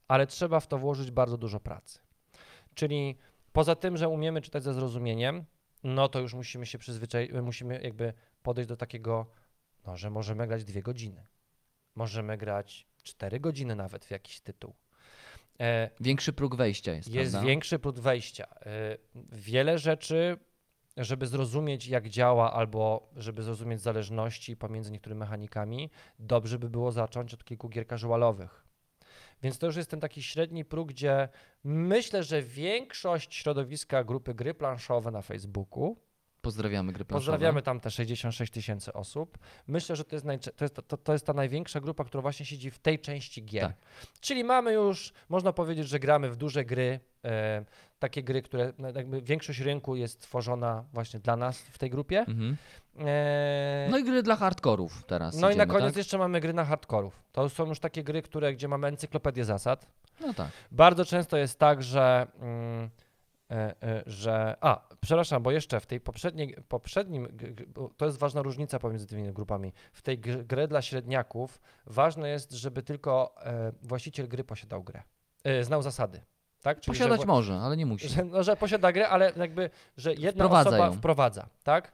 [0.09, 1.99] ale trzeba w to włożyć bardzo dużo pracy.
[2.75, 3.17] Czyli
[3.53, 5.45] poza tym, że umiemy czytać ze zrozumieniem,
[5.85, 8.13] no to już musimy się przyzwyczaić, musimy jakby
[8.43, 9.27] podejść do takiego,
[9.87, 11.27] no, że możemy grać dwie godziny.
[11.95, 14.75] Możemy grać cztery godziny nawet w jakiś tytuł.
[15.61, 17.49] E, Większy próg wejścia jest, jest prawda?
[17.49, 18.47] większy próg wejścia.
[18.47, 18.99] Y,
[19.33, 20.37] Wiele rzeczy,
[20.97, 27.35] żeby zrozumieć, jak działa, albo żeby zrozumieć zależności pomiędzy niektórymi mechanikami, dobrze by było zacząć
[27.35, 28.65] od kilku gier casualowych.
[29.43, 31.29] Więc to już jest ten taki średni próg, gdzie
[31.65, 35.97] myślę, że większość środowiska grupy gry planszowe na Facebooku,
[36.41, 37.33] Pozdrawiamy gry planszowe.
[37.33, 40.27] pozdrawiamy tam te 66 tysięcy osób, myślę, że to jest,
[40.57, 43.63] to, jest, to, to jest ta największa grupa, która właśnie siedzi w tej części gier.
[43.63, 43.77] Tak.
[44.21, 47.65] Czyli mamy już, można powiedzieć, że gramy w duże gry, e,
[47.99, 52.19] takie gry, które no, jakby większość rynku jest tworzona właśnie dla nas w tej grupie.
[52.19, 52.57] Mhm.
[52.99, 55.97] E, No i gry dla hardkorów teraz no i na koniec tak?
[55.97, 57.23] jeszcze mamy gry na hardkorów.
[57.33, 59.87] To są już takie gry, które, gdzie mamy encyklopedię zasad.
[60.21, 60.49] No tak.
[60.71, 62.91] Bardzo często jest tak, że, mm,
[63.51, 64.57] e, e, że.
[64.61, 67.29] A, przepraszam, bo jeszcze w tej poprzedniej, poprzednim.
[67.97, 69.73] To jest ważna różnica pomiędzy tymi grupami.
[69.93, 75.03] W tej gr- grze dla średniaków ważne jest, żeby tylko e, właściciel gry posiadał grę.
[75.63, 76.21] Znał zasady.
[76.63, 76.81] Tak?
[76.81, 78.09] Czyli, że Posiadać wła- może, ale nie musi.
[78.15, 80.93] że, no, że posiada grę, ale jakby, że jedna Wprowadza osoba ją.
[80.93, 81.93] wprowadza, tak?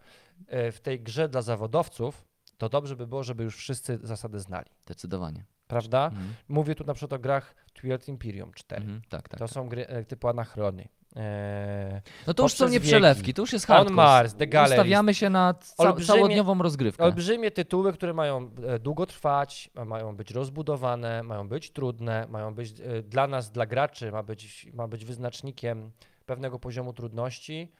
[0.49, 2.25] E, W tej grze dla zawodowców
[2.59, 5.45] to dobrze by było, żeby już wszyscy zasady znali, Zdecydowanie.
[5.67, 6.05] prawda?
[6.07, 6.35] Mhm.
[6.49, 8.83] Mówię tu na przykład o grach Twilight Imperium 4.
[8.83, 9.03] Mhm.
[9.09, 9.39] Tak, tak.
[9.39, 10.89] To są gry e, typu anachrony.
[11.17, 13.95] E, No to już są nie przelewki, to już jest On hardcore.
[13.97, 14.73] Mars, The Gallery.
[14.75, 17.05] Ustawiamy się na ca- Olbrzymie- całodniową rozgrywkę.
[17.05, 22.73] olbrzymie tytuły, które mają e, długo trwać, mają być rozbudowane, mają być trudne, mają być
[23.05, 25.91] dla nas, dla graczy, ma być, ma być wyznacznikiem
[26.27, 27.73] pewnego poziomu trudności.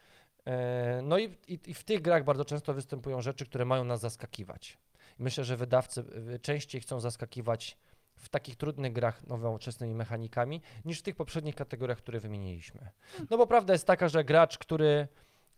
[0.47, 4.01] E, No i, i, i w tych grach bardzo często występują rzeczy, które mają nas
[4.01, 4.79] zaskakiwać.
[5.19, 6.05] Myślę, że wydawcy
[6.43, 7.79] częściej chcą zaskakiwać
[8.17, 12.91] w takich trudnych grach nowoczesnymi mechanikami, niż w tych poprzednich kategoriach, które wymieniliśmy.
[13.31, 15.09] No bo prawda jest taka, że gracz, który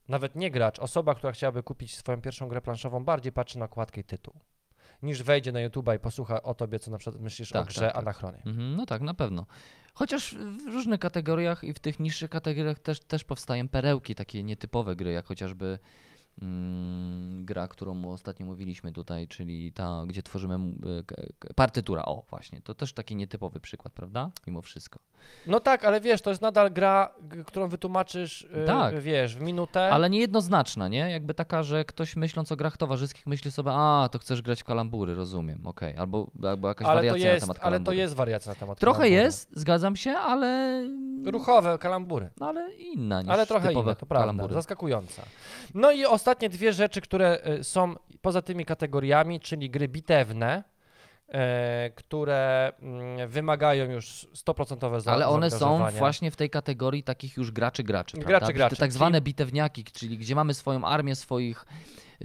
[0.09, 4.01] nawet nie gracz, osoba, która chciałaby kupić swoją pierwszą grę planszową, bardziej patrzy na okładkę
[4.01, 4.35] i tytuł,
[5.03, 7.81] niż wejdzie na YouTube'a i posłucha o tobie, co na przykład myślisz Tak, o grze
[7.81, 8.03] tak, tak.
[8.03, 8.39] Anachrony.
[8.47, 9.47] Mhm, no tak, na pewno.
[9.95, 14.97] Chociaż w różnych kategoriach i w tych niższych kategoriach też, też powstają perełki, takie nietypowe
[14.97, 15.79] gry, jak chociażby
[16.43, 22.05] mm, gra, którą ostatnio mówiliśmy tutaj, czyli ta, gdzie tworzymy e, partytura.
[22.05, 24.31] O, właśnie, to też taki nietypowy przykład, prawda?
[24.47, 24.99] Mimo wszystko.
[25.47, 27.15] No tak, ale wiesz, to jest nadal gra,
[27.47, 28.99] którą wytłumaczysz, y, Tak.
[29.01, 29.91] wiesz, w minutę.
[29.91, 30.99] Ale niejednoznaczna, nie?
[31.11, 34.65] Jakby taka, że ktoś myśląc o grach towarzyskich myśli sobie, a, to chcesz grać w
[34.65, 35.97] kalambury, rozumiem, okej.
[35.97, 37.97] Albo, albo jakaś ale wariacja na jest, temat ale to kalambury.
[37.97, 39.23] jest wariacja na temat Trochę kalambury.
[39.23, 40.83] jest, zgadzam się, ale...
[41.27, 42.31] Ruchowe kalambury.
[42.41, 44.55] No, ale inna niż Ale trochę inne, to prawda, kalambury.
[44.55, 45.23] zaskakująca.
[45.75, 50.65] No i ostatnie dwie rzeczy, które y, są poza tymi kategoriami, czyli gry bitewne,
[51.95, 57.51] które mm, wymagają już 100% za Ale one są właśnie w tej kategorii takich już
[57.51, 58.53] graczy graczy, Graczy, prawda?
[58.53, 61.65] graczy, Te tak zwane bitewniaki, czyli gdzie mamy swoją armię swoich,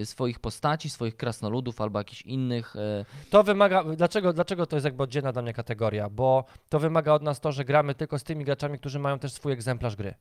[0.03, 2.75] swoich postaci, swoich krasnoludów albo jakichś innych.
[2.75, 6.09] e, To wymaga, dlaczego, dlaczego to jest jakby oddzielna dla mnie kategoria?
[6.09, 9.33] Bo to wymaga od nas to, że gramy tylko z tymi graczami, którzy mają też
[9.33, 10.13] swój egzemplarz gry,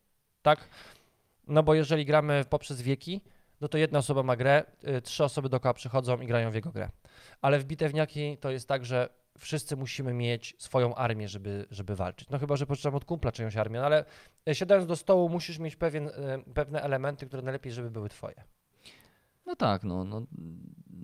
[0.42, 0.68] tak?
[1.48, 3.20] No bo jeżeli gramy poprzez wieki,
[3.60, 6.70] no to jedna osoba ma grę, y, trzy osoby dookoła przychodzą i grają w jego
[6.70, 6.88] grę.
[7.40, 9.08] Ale w bitewniaki to jest tak, że
[9.38, 12.28] wszyscy musimy mieć swoją armię, żeby, żeby walczyć.
[12.30, 14.04] No chyba, że potrzebujemy od kumpla czyjąś armię, no ale
[14.48, 16.12] y, siadając do stołu musisz mieć pewien, y,
[16.54, 18.34] pewne elementy, które najlepiej, żeby były twoje.
[19.46, 20.22] No tak, no, no.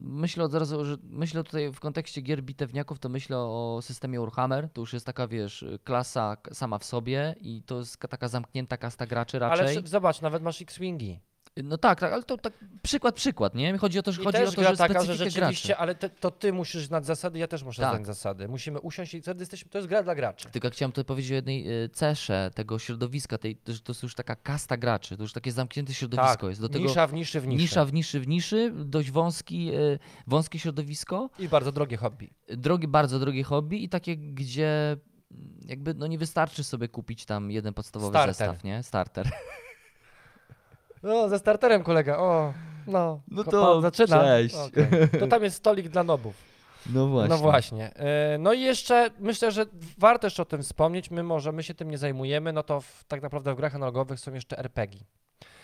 [0.01, 4.68] Myślę od razu, że myślę tutaj w kontekście gier bitewniaków, to myślę o systemie Warhammer.
[4.72, 8.76] To już jest taka, wiesz, klasa sama w sobie i to jest ka- taka zamknięta
[8.76, 9.66] kasta graczy raczej.
[9.76, 11.20] Ale zobacz, nawet masz X-Wingi.
[11.64, 12.52] No tak, tak, ale to tak
[12.82, 13.78] przykład, przykład, nie?
[13.78, 15.76] Chodzi o to, że I chodzi też o to, że taka, że rzeczywiście, graczy.
[15.76, 17.94] ale te, to ty musisz znać zasady, ja też muszę Tak.
[17.97, 18.48] znać zasady.
[18.48, 20.48] Musimy usiąść i wtedy jesteśmy, to jest gra dla graczy.
[20.51, 24.14] Tylko chciałem tutaj powiedzieć o jednej y, cesze tego środowiska, tej, że to jest już
[24.14, 26.60] taka kasta graczy, to już takie zamknięte środowisko tak, jest.
[26.60, 27.62] Do tego nisza w niszy w niszy.
[27.62, 32.30] nisza w niszy w niszy, dość wąski, y, wąskie środowisko, I bardzo drogie hobby.
[32.48, 34.97] drogie, bardzo drogie hobby i takie, gdzie
[35.66, 38.35] jakby no nie wystarczy sobie kupić tam jeden podstawowy Starter.
[38.35, 38.82] zestaw, nie?
[38.82, 39.30] Starter.
[41.03, 42.53] No, ze starterem kolega, o,
[42.87, 43.20] no.
[43.29, 44.20] No ko- to pan zaczyna.
[44.20, 44.55] cześć.
[44.55, 44.87] Okej.
[45.20, 46.35] To tam jest stolik dla nobów.
[46.93, 47.29] No właśnie.
[47.29, 47.95] No właśnie.
[47.97, 49.66] E, No i jeszcze myślę, że
[49.99, 53.05] warto jeszcze o tym wspomnieć, mimo że my się tym nie zajmujemy, no to w,
[53.09, 55.01] tak naprawdę w grach analogowych są jeszcze RPG.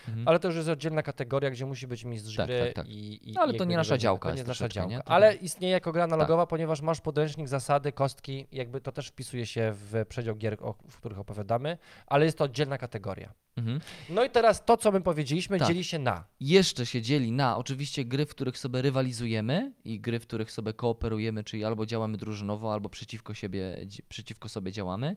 [0.08, 0.28] Mhm.
[0.28, 2.86] Ale to już jest oddzielna kategoria, gdzie musi być mistrz Tak, gry tak, tak.
[2.88, 4.64] i, i No, ale to jakby nie nasza będzie- działka To nie jest jest nasza
[4.64, 4.96] troszeczkę, działka.
[4.96, 5.02] nie?
[5.02, 9.46] To Ale istnieje jako gra analogowa, ponieważ masz podręcznik, zasady, kostki, jakby to też wpisuje
[9.46, 13.32] się w przedział gier, o, w których opowiadamy, ale jest to oddzielna kategoria.
[13.56, 13.80] Mhm.
[14.10, 15.68] No i teraz to, co my powiedzieliśmy, Tak.
[15.68, 16.24] dzieli się na.
[16.40, 20.72] Jeszcze się dzieli na oczywiście gry, w których sobie rywalizujemy i gry, w których sobie
[20.72, 25.16] kooperujemy, czyli albo działamy drużynowo, albo przeciwko, siebie, przeciwko sobie działamy.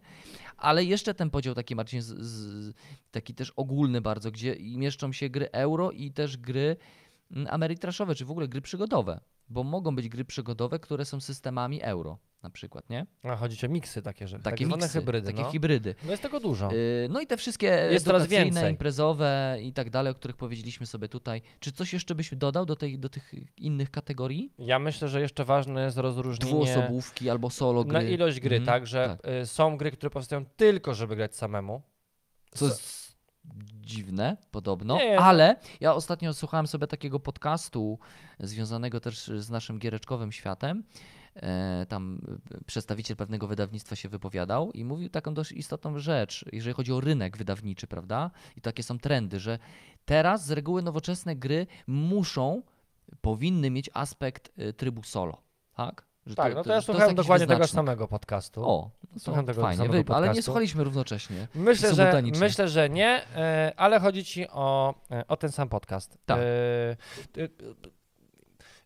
[0.57, 2.75] Ale jeszcze ten podział taki, Marcin, z, z,
[3.11, 6.75] taki też ogólny bardzo, gdzie mieszczą się gry euro i też gry
[7.31, 9.19] mm, Ameritraszowe, czy w ogóle gry przygodowe.
[9.49, 12.17] Bo mogą być gry przygodowe, które są systemami euro
[12.47, 13.05] na przykład, nie?
[13.23, 15.27] A chodzi o miksy takie, że Takie tak miksy, hybrydy.
[15.31, 15.51] takie no.
[15.51, 15.95] hybrydy.
[16.05, 16.71] no jest tego dużo.
[16.71, 18.71] Yy, No i te wszystkie Jest coraz więcej.
[18.71, 21.41] imprezowe i tak dalej, o których powiedzieliśmy sobie tutaj.
[21.59, 24.53] Czy coś jeszcze byś dodał do, tej, do tych innych kategorii?
[24.59, 27.93] Ja myślę, że jeszcze ważne jest rozróżnienie Dwuosobówki albo solo gry.
[27.93, 29.31] na ilość gry, Mhm, tak, że tak.
[29.31, 31.81] y, są gry, które powstają tylko, żeby grać samemu.
[32.51, 33.17] Co jest
[33.81, 37.99] dziwne, podobno, Nie ale ja ostatnio słuchałem sobie takiego podcastu
[38.39, 40.83] związanego też z naszym giereczkowym światem.
[41.43, 42.21] E, Tam
[42.55, 46.99] e, przedstawiciel pewnego wydawnictwa się wypowiadał i mówił taką dość istotną rzecz, jeżeli chodzi o
[47.01, 48.31] rynek wydawniczy, prawda?
[48.55, 49.59] I takie są trendy, że
[50.05, 52.61] teraz z reguły nowoczesne gry muszą,
[53.21, 55.41] powinny mieć aspekt e, trybu solo,
[55.75, 56.07] tak?
[56.25, 57.75] Że Tak, no to ja że słuchałem jakiś dokładnie tego wyznacznik.
[57.75, 58.69] samego podcastu.
[58.69, 60.41] O, no Słucham to tego fajnie, samego Wy, ale nie podcastu.
[60.41, 61.47] słuchaliśmy równocześnie.
[61.55, 63.21] Myślę, że, myślę, że nie,
[63.77, 64.95] ale chodzi ci o,
[65.27, 66.17] o ten sam podcast.
[66.25, 66.39] Tak.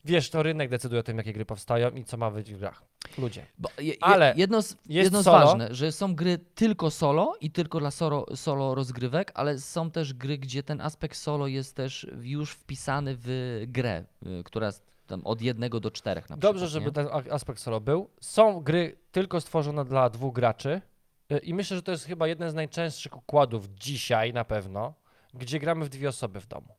[0.06, 2.84] Wiesz, to rynek decyduje o tym, jakie gry powstają i co ma być w grach.
[3.18, 3.46] Ludzie.
[3.80, 5.46] Je, Ale jedno z, jest jedno solo.
[5.46, 10.14] ważne, że są gry tylko solo i tylko dla solo, solo rozgrywek, ale są też
[10.14, 15.22] gry, gdzie ten aspekt solo jest też już wpisany w grę, y, która jest tam
[15.26, 16.84] od jednego do czterech na Dobrze, przykład.
[16.84, 17.10] żeby nie?
[17.24, 18.10] ten aspekt solo był.
[18.22, 20.82] Są gry tylko stworzone dla dwóch graczy
[21.30, 24.94] e, i myślę, że to jest chyba jeden z najczęstszych układów dzisiaj na pewno,
[25.34, 26.76] gdzie gramy w dwie osoby w domu.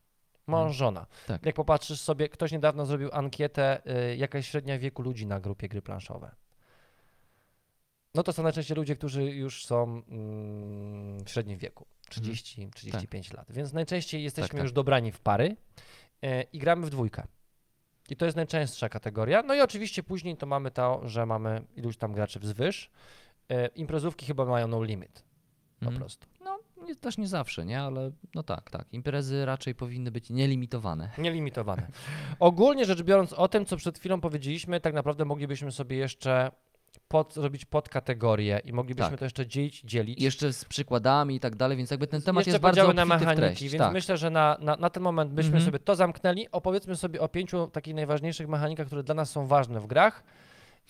[0.46, 0.72] Mąż, Mhm.
[0.72, 1.06] żona.
[1.26, 1.46] Tak.
[1.46, 3.82] Jak popatrzysz sobie, ktoś niedawno zrobił ankietę,
[4.12, 6.34] y, jaka jest średnia wieku ludzi na grupie gry planszowe.
[8.14, 13.52] No to są najczęściej ludzie, którzy już są mm, w średnim wieku, 30-35 lat.
[13.52, 14.58] Więc najczęściej jesteśmy Mhm.
[14.58, 14.62] tak.
[14.64, 15.56] już dobrani w pary
[16.24, 17.22] y, i gramy w dwójkę.
[18.08, 19.42] I to jest najczęstsza kategoria.
[19.42, 22.90] No i oczywiście później to mamy to, że mamy iluś tam graczy wzwyż.
[23.52, 25.24] Y, imprezówki chyba mają no limit
[25.80, 26.00] po Mhm.
[26.00, 26.26] prostu.
[26.86, 27.80] Nie, też nie zawsze, nie?
[27.80, 28.86] Ale no tak, tak.
[28.92, 31.10] Imprezy raczej powinny być nielimitowane.
[31.18, 31.86] Nielimitowane.
[32.38, 36.50] Ogólnie rzecz biorąc, o tym, co przed chwilą powiedzieliśmy, tak naprawdę moglibyśmy sobie jeszcze
[37.08, 39.18] pod, zrobić podkategorie i moglibyśmy Tak.
[39.18, 40.22] to jeszcze dzielić, dzielić.
[40.22, 43.36] Jeszcze z przykładami i tak dalej, więc jakby ten temat jeszcze jest bardzo na mechaniki,
[43.36, 43.62] treść.
[43.62, 43.92] więc tak.
[43.92, 45.64] myślę, że na, na, na ten moment byśmy Mhm.
[45.64, 46.48] sobie to zamknęli.
[46.52, 50.24] Opowiedzmy sobie o pięciu takich najważniejszych mechanikach, które dla nas są ważne w grach.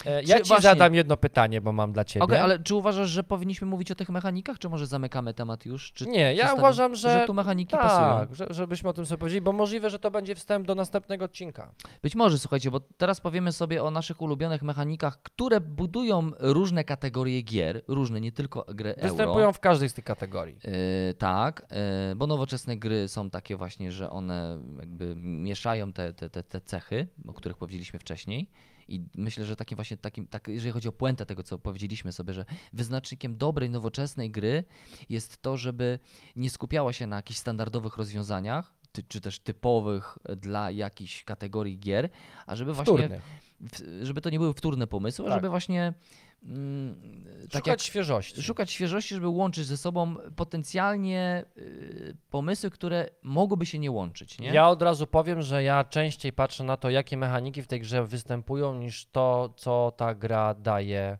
[0.07, 2.25] E, ja Czy ci właśnie- zadam jedno pytanie, bo mam dla ciebie.
[2.25, 5.93] Okej, ale czy uważasz, że powinniśmy mówić o tych mechanikach, czy może zamykamy temat już?
[5.93, 8.19] Czy Nie, ja uważam, że, że tu mechaniki pasują?
[8.19, 11.25] tak, że, żebyśmy o tym sobie powiedzieli, bo możliwe, że to będzie wstęp do następnego
[11.25, 11.75] odcinka.
[12.03, 17.43] Być może, słuchajcie, bo teraz powiemy sobie o naszych ulubionych mechanikach, które budują różne kategorie
[17.43, 18.95] gier, różne, nie tylko euro.
[19.03, 20.55] Występują w każdej z tych kategorii.
[20.65, 21.67] Yy, tak,
[22.09, 26.61] yy, bo nowoczesne gry są takie właśnie, że one jakby mieszają te, te, te, te
[26.61, 28.51] cechy, o których powiedzieliśmy wcześniej.
[28.93, 32.35] I myślę, że takim właśnie takim, tak, jeżeli chodzi o puentę tego, co powiedzieliśmy sobie,
[32.35, 34.65] że wyznacznikiem dobrej, nowoczesnej gry
[35.09, 35.99] jest to, żeby
[36.37, 42.09] nie skupiała się na jakichś standardowych rozwiązaniach, ty, czy też typowych dla jakichś kategorii gier,
[42.47, 43.21] a żeby właśnie Wtórny.
[43.61, 45.37] w- żeby to nie były wtórne pomysły, a Tak.
[45.39, 45.95] żeby właśnie
[46.43, 48.43] tak Szukać jak świeżości.
[48.43, 54.49] szukać świeżości, żeby łączyć ze sobą potencjalnie y, pomysły, które mogłyby się nie łączyć, nie?
[54.49, 58.07] Ja od razu powiem, że ja częściej patrzę na to, jakie mechaniki w tej grze
[58.07, 61.19] występują, niż to, co ta gra daje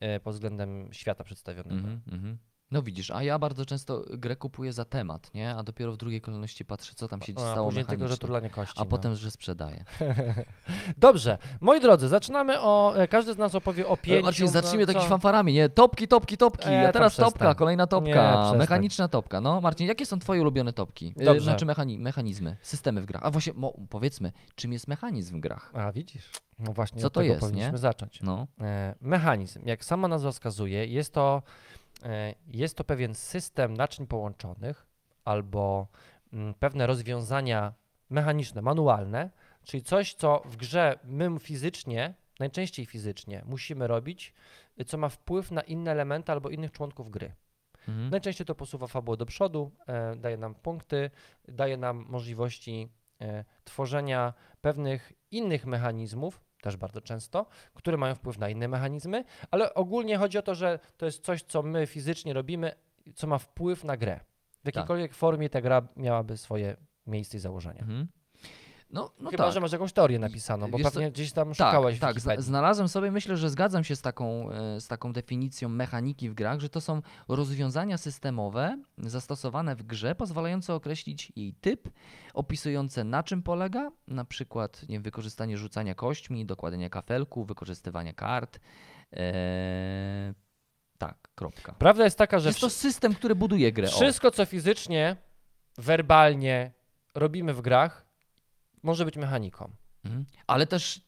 [0.00, 1.74] e, pod względem świata przedstawionego.
[1.74, 2.38] Mhm, mhm.
[2.70, 5.54] No widzisz, a ja bardzo często grę kupuję za temat, nie?
[5.54, 8.50] A dopiero w drugiej kolejności patrzę, co tam się A stało później tylko, że turlanie
[8.50, 8.74] kości.
[8.76, 8.86] A no.
[8.86, 9.84] potem, że sprzedaję.
[10.98, 12.96] Dobrze, moi drodzy, zaczynamy o.
[12.96, 14.24] e, Każdy z nas opowie o pięciu.
[14.24, 15.68] Marcin, zacznijmy no, takimi fanfarami, nie?
[15.68, 16.68] Topki, topki, topki.
[16.68, 18.32] E, a teraz topka, kolejna Nie, topka.
[18.36, 18.58] przestań.
[18.58, 19.40] Mechaniczna topka.
[19.40, 21.14] No, Marcin, jakie są twoje ulubione topki?
[21.20, 21.40] Y, Dobrze.
[21.44, 23.22] Znaczy mechani mechanizmy, systemy w grach.
[23.24, 25.70] A właśnie, mo, powiedzmy, czym jest mechanizm w grach?
[25.74, 26.30] A widzisz?
[26.58, 27.78] No właśnie, Co to tego jest, powinniśmy nie?
[27.78, 28.20] zacząć.
[28.22, 28.46] No.
[28.60, 31.77] E, Mechanizm, jak sama nazwa wskazuje, jest to, e,
[32.46, 34.86] jest to pewien system naczyń połączonych
[35.24, 35.86] albo
[36.32, 37.74] mm, pewne rozwiązania
[38.10, 39.30] mechaniczne, manualne,
[39.64, 44.34] czyli coś, co w grze my fizycznie, najczęściej fizycznie, musimy robić,
[44.80, 47.34] y, co ma wpływ na inne elementy albo innych członków gry.
[47.88, 48.10] Mhm.
[48.10, 51.10] Najczęściej to posuwa fabułę do przodu, e, daje nam punkty,
[51.48, 52.88] daje nam możliwości
[53.20, 59.74] e, tworzenia pewnych innych mechanizmów, też bardzo często, które mają wpływ na inne mechanizmy, ale
[59.74, 62.72] ogólnie chodzi o to, że to jest coś, co my fizycznie robimy,
[63.14, 64.20] co ma wpływ na grę.
[64.62, 66.76] W jakiejkolwiek formie ta gra miałaby swoje
[67.06, 67.80] miejsce i założenia.
[67.80, 68.08] Mhm.
[68.90, 69.52] No, no Chyba, tak.
[69.54, 72.14] że masz jakąś teorię napisaną, bo Wiesz co, pewnie gdzieś tam Tak, szukałeś tak.
[72.14, 72.44] Wikipedii.
[72.44, 76.60] Znalazłem sobie, myślę, że zgadzam się z taką, e, z taką definicją mechaniki w grach,
[76.60, 81.88] że to są rozwiązania systemowe zastosowane w grze, pozwalające określić jej typ,
[82.34, 88.60] opisujące na czym polega, na przykład nie wykorzystanie rzucania kośćmi, dokładania kafelku, wykorzystywania kart.
[89.12, 90.34] E,
[90.98, 91.74] tak, kropka.
[91.78, 93.88] Prawda jest taka, że Jest to system, który buduje grę.
[93.88, 93.90] o.
[93.90, 95.16] Wszystko, co fizycznie,
[95.78, 96.72] werbalnie
[97.14, 98.07] robimy w grach,
[98.82, 99.70] może być mechaniką.
[100.04, 100.24] Mhm.
[100.46, 101.00] Ale też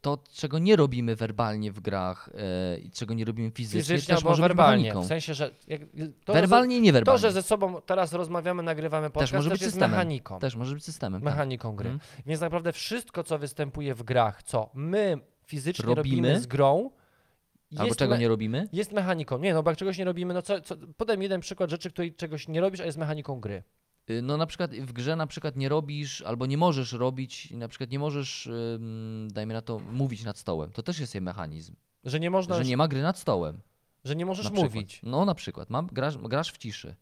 [0.00, 4.16] to, czego nie robimy werbalnie w grach e, i czego nie robimy fizycznie, Fizycznie też
[4.24, 4.82] albo może być werbalnie.
[4.84, 5.02] mechaniką.
[5.02, 5.50] W sensie, że
[6.24, 7.18] to, Werbalnie i niewerbalnie.
[7.20, 9.90] to, że ze sobą teraz rozmawiamy, nagrywamy podcast, może też, być jest systemem.
[9.90, 10.38] mechaniką.
[10.38, 11.20] Też może być systemem.
[11.22, 11.32] tak.
[11.32, 11.90] Mechaniką gry.
[11.90, 12.10] Mhm.
[12.26, 16.40] Więc naprawdę wszystko, co występuje w grach, co my fizycznie robimy, Robimy.
[16.40, 16.90] z grą,
[17.78, 18.68] Albo czego nie robimy?
[18.72, 19.38] jest mechaniką.
[19.38, 21.90] Nie, no bo jak czegoś nie robimy, no co, co, podaj mi jeden przykład rzeczy,
[21.90, 23.62] której czegoś nie robisz, a jest mechaniką gry.
[24.10, 27.68] Y, No na przykład w grze na przykład nie robisz albo nie możesz robić, na
[27.68, 28.48] przykład nie możesz,
[29.28, 30.72] dajmy na to, mówić nad stołem.
[30.72, 31.74] To też jest jej mechanizm.
[32.04, 33.60] Że nie można, Że nie ma gry nad stołem.
[34.04, 35.00] że nie możesz mówić.
[35.02, 35.70] No na przykład.
[35.70, 36.94] Mam, grasz, grasz w ciszy.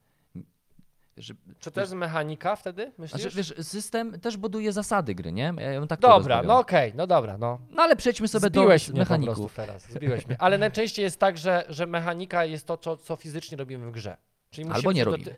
[1.61, 3.23] Czy to jest mechanika wtedy, myślisz?
[3.23, 5.53] znaczy, wiesz, system też buduje zasady gry, nie?
[5.57, 7.59] Ja ją tak Dobra, no okej, no dobra, no.
[7.71, 9.55] No ale przejdźmy sobie Zbiłeś do mechaników.
[9.55, 10.37] teraz, zbiłeś mnie.
[10.41, 14.17] Ale najczęściej jest tak, że, że mechanika jest to, co, co fizycznie robimy w grze.
[14.51, 15.37] Czyli Albo nie robimy.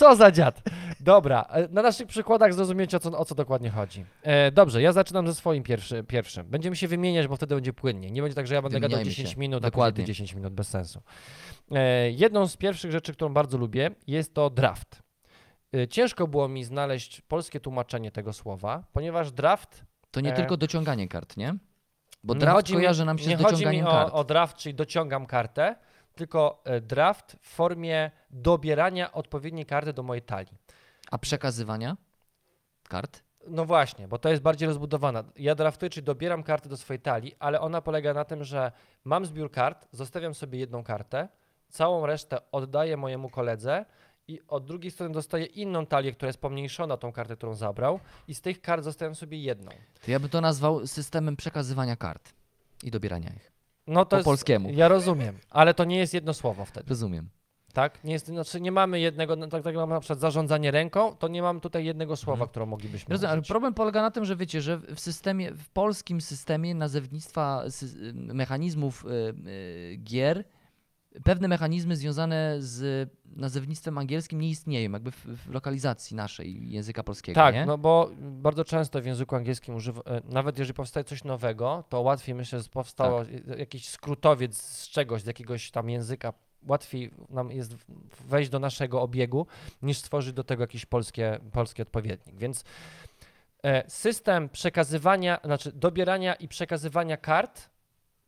[0.00, 0.62] Co za dziad.
[1.00, 4.04] Dobra, e, na naszych przykładach zrozumiecie, o co, o co dokładnie chodzi.
[4.22, 6.46] E, dobrze, ja zaczynam ze swoim pierwszy, pierwszym.
[6.46, 8.10] Będziemy się wymieniać, bo wtedy będzie płynnie.
[8.10, 9.40] Nie będzie tak, że ja będę gadał Wymieniajmy 10 się.
[9.40, 10.04] minut, a Dokładnie.
[10.04, 11.02] ty 10 minut, bez sensu.
[11.72, 15.02] E, jedną z pierwszych rzeczy, którą bardzo lubię, jest to draft.
[15.74, 20.36] E, ciężko było mi znaleźć polskie tłumaczenie tego słowa, ponieważ draft To nie E.
[20.36, 21.54] tylko dociąganie kart, nie?
[22.24, 24.10] Bo Nie draft mi- kojarzy nam się nie z chodzi mi dociąganiem o, kart.
[24.14, 25.76] o draft, czyli dociągam kartę,
[26.20, 30.58] tylko e, draft w formie dobierania odpowiedniej karty do mojej talii.
[31.10, 31.96] A przekazywania
[32.88, 33.22] kart?
[33.46, 35.24] No właśnie, bo to jest bardziej rozbudowana.
[35.36, 38.72] Ja draftuję, czyli dobieram karty do swojej talii, ale ona polega na tym, że
[39.04, 41.28] mam zbiór kart, zostawiam sobie jedną kartę,
[41.68, 43.84] całą resztę oddaję mojemu koledze
[44.28, 48.34] i od drugiej strony dostaję inną talię, która jest pomniejszona tą kartę, którą zabrał i
[48.34, 49.70] z tych kart zostawiam sobie jedną.
[50.04, 52.32] To ja bym to nazwał systemem przekazywania kart
[52.82, 53.59] i dobierania ich.
[53.86, 54.70] No to Po jest, polskiemu.
[54.72, 56.88] Ja rozumiem, ale to nie jest jedno słowo wtedy.
[56.88, 57.28] Rozumiem.
[57.72, 58.04] Tak?
[58.04, 61.14] Nie, jest, znaczy nie mamy jednego, no, tak, tak jak mamy na przykład zarządzanie ręką,
[61.16, 62.48] to nie mam tutaj jednego słowa, Mhm.
[62.50, 66.20] które moglibyśmy Rozumiem, ale problem polega na tym, że wiecie, że w systemie, w polskim
[66.20, 67.64] systemie nazewnictwa
[68.14, 69.08] mechanizmów y,
[69.48, 70.44] y, gier
[71.24, 77.34] pewne mechanizmy związane z nazewnictwem angielskim nie istnieją, jakby w, w lokalizacji naszej języka polskiego,
[77.34, 77.66] Tak, nie?
[77.66, 82.00] no bo bardzo często w języku angielskim używa, e, nawet jeżeli powstaje coś nowego, to
[82.00, 83.58] łatwiej myślę, że powstało Tak.
[83.58, 86.32] jakiś skrótowiec z czegoś, z jakiegoś tam języka.
[86.66, 87.74] Łatwiej nam jest
[88.28, 89.46] wejść do naszego obiegu,
[89.82, 92.36] niż stworzyć do tego jakiś polskie, polski odpowiednik.
[92.36, 92.64] Więc
[93.62, 97.69] e, system przekazywania, znaczy dobierania i przekazywania kart,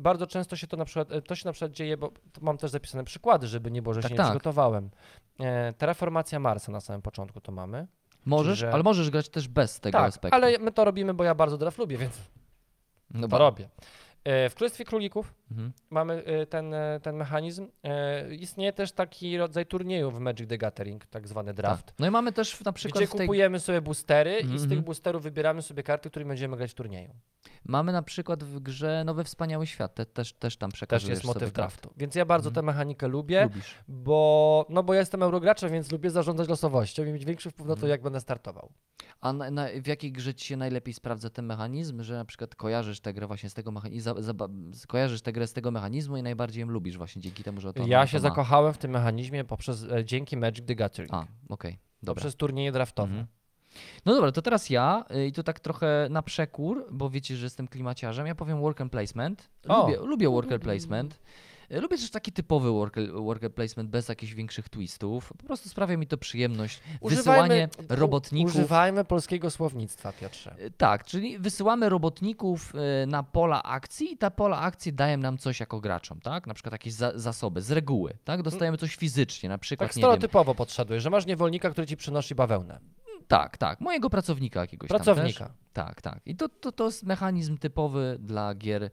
[0.02, 2.10] bardzo często się to na przykład, e, to się na przykład dzieje, bo
[2.40, 4.26] mam też zapisane przykłady, żeby nie było, że Tak, się nie tak.
[4.26, 4.90] przygotowałem.
[5.40, 7.86] E, terraformacja Marsa na samym początku to mamy.
[8.24, 10.36] Możesz, że- ale możesz grać też bez tego tak, aspektu.
[10.36, 12.18] ale my to robimy, bo ja bardzo draft lubię, więc
[13.10, 13.68] no to ba- robię.
[14.24, 15.72] E, W Królestwie Królików Mhm.
[15.90, 17.68] mamy e, ten, e, ten mechanizm.
[18.40, 21.94] Istnieje też taki rodzaj turnieju w Magic the Gathering, tak zwany draft, Tak.
[21.98, 24.68] No i mamy też na przykład gdzie tej, kupujemy sobie boostery i z Mhm.
[24.70, 27.14] tych boosterów wybieramy sobie karty, którymi będziemy grać w turnieju.
[27.64, 31.24] mamy na przykład w grze Nowy Wspaniały Świat, te, też, też tam Też przekazujesz jest
[31.24, 31.90] motyw draftu.
[31.96, 32.54] Więc ja bardzo Mhm.
[32.54, 33.74] tę mechanikę lubię, Lubisz.
[33.88, 37.74] bo, no bo ja jestem eurograczem, więc lubię zarządzać losowością i mieć większy wpływ na
[37.74, 37.90] to, Mhm.
[37.90, 38.72] jak będę startował.
[39.20, 42.54] A na, na, w jakiej grze ci się najlepiej sprawdza ten mechanizm, że na przykład
[42.54, 44.11] kojarzysz tę grę właśnie z tego mechanizmu,
[44.88, 47.86] kojarzysz tę grę z tego mechanizmu i najbardziej ją lubisz właśnie dzięki temu, że to
[47.86, 48.20] ja to się ma.
[48.20, 51.14] zakochałem w tym mechanizmie poprzez, e, dzięki Magic the Gathering.
[51.14, 52.14] A, okej, dobra.
[52.14, 53.08] poprzez turnieje draftowe.
[53.08, 53.26] Mhm.
[54.06, 57.46] No dobra, to teraz ja y, i to tak trochę na przekór, bo wiecie, że
[57.46, 58.26] jestem klimaciarzem.
[58.26, 59.50] Ja powiem work and placement.
[59.68, 59.82] O.
[59.82, 61.20] Lubię, lubię work and placement.
[61.80, 65.32] Lubię też taki typowy work, work and placement bez jakichś większych twistów.
[65.38, 66.80] Po prostu sprawia mi to przyjemność.
[67.02, 68.54] Wysyłanie u- robotników.
[68.54, 70.54] Używajmy polskiego słownictwa, Piotrze.
[70.60, 72.72] Y, Tak, czyli wysyłamy robotników
[73.02, 76.46] y, na pola akcji i te pola akcji dają nam coś jako graczom, tak?
[76.46, 78.42] Na przykład jakieś za, zasoby z reguły, tak?
[78.42, 82.80] Dostajemy coś fizycznie, na przykład, Tak stereotypowo podszedłeś, że masz niewolnika, który ci przynosi bawełnę.
[83.28, 85.54] tak, tak, mojego pracownika jakiegoś Pracownika.
[85.72, 86.20] Tak, tak.
[86.26, 88.90] I to, to, to jest mechanizm typowy dla gier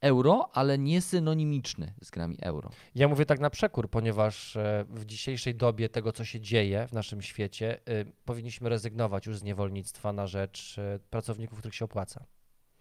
[0.00, 2.70] euro, ale nie synonimiczny z grami euro.
[2.94, 6.92] Ja mówię tak na przekór, ponieważ e, w dzisiejszej dobie tego, co się dzieje w
[6.92, 12.24] naszym świecie, y, powinniśmy rezygnować już z niewolnictwa na rzecz e, pracowników, których się opłaca.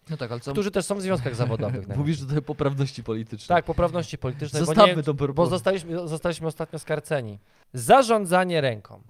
[0.10, 0.52] No tak, ale co...
[0.52, 1.98] Którzy też są w związkach zawodowych.
[1.98, 3.57] Mówisz tutaj poprawności politycznej.
[3.57, 7.39] Tak, poprawności politycznej, bo, Zostawmy nie, to bo zostaliśmy, zostaliśmy ostatnio skarceni.
[7.73, 9.02] Zarządzanie ręką.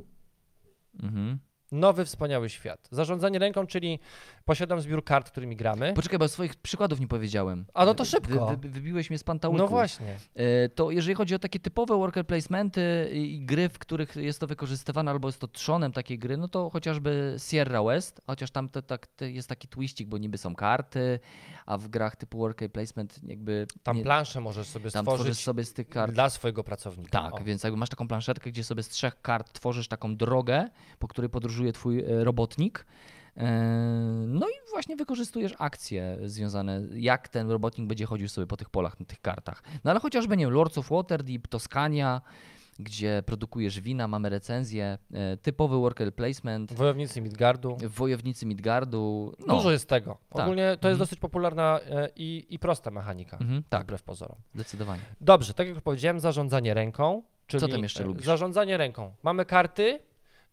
[1.04, 1.40] Mhm.
[1.72, 2.88] Nowy, wspaniały świat.
[2.92, 4.00] Zarządzanie ręką, czyli
[4.48, 5.94] posiadam zbiór kart, którymi gramy.
[5.96, 7.66] Poczekaj, bo swoich przykładów nie powiedziałem.
[7.74, 8.48] A no to szybko.
[8.48, 9.58] Wy, wy, wybiłeś mnie z pantałyku.
[9.64, 10.16] No właśnie.
[10.36, 14.48] E, To jeżeli chodzi o takie typowe worker placementy i gry, w których jest to
[14.48, 18.82] wykorzystywane albo jest to trzonem takiej gry, no to chociażby Sierra West, chociaż tam to,
[18.82, 21.20] tak, to jest taki twistik, bo niby są karty,
[21.66, 25.44] a w grach typu worker placement jakby Tam nie, planszę możesz sobie tam stworzyć tworzysz
[25.44, 26.14] sobie z tych kart.
[26.14, 27.22] dla swojego pracownika.
[27.22, 27.44] Tak, O.
[27.44, 30.70] więc jakby masz taką planszetkę, gdzie sobie z trzech kart tworzysz taką drogę,
[31.00, 32.86] po której podróżuje twój e, robotnik.
[33.38, 33.44] E,
[34.28, 39.00] No i właśnie wykorzystujesz akcje związane, jak ten robotnik będzie chodził sobie po tych polach,
[39.00, 39.64] na tych kartach.
[39.84, 42.22] No ale chociażby, nie wiem, Lords of Waterdeep, Toskania,
[42.80, 47.78] gdzie produkujesz wina, mamy recenzję, e, typowy worker placement, Wojownicy Midgardu.
[47.88, 49.34] wojownicy Midgardu.
[49.48, 50.18] No, Dużo jest tego.
[50.30, 50.42] Tak.
[50.44, 50.98] Ogólnie to jest Mhm.
[51.00, 53.38] dosyć popularna e, i, i prosta mechanika.
[53.38, 54.38] Mhm, tak, Wbrew pozorom.
[54.56, 55.02] zdecydowanie.
[55.22, 57.24] Dobrze, tak jak już powiedziałem, zarządzanie ręką.
[57.48, 58.26] Czyli tam jeszcze lubisz?
[58.26, 59.14] Zarządzanie ręką.
[59.24, 60.00] Mamy karty,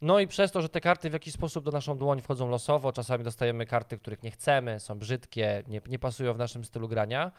[0.00, 2.92] no i przez to, że te karty w jakiś sposób do naszą dłoń wchodzą losowo,
[2.92, 7.32] czasami dostajemy karty, których nie chcemy, są brzydkie, nie, nie pasują w naszym stylu grania,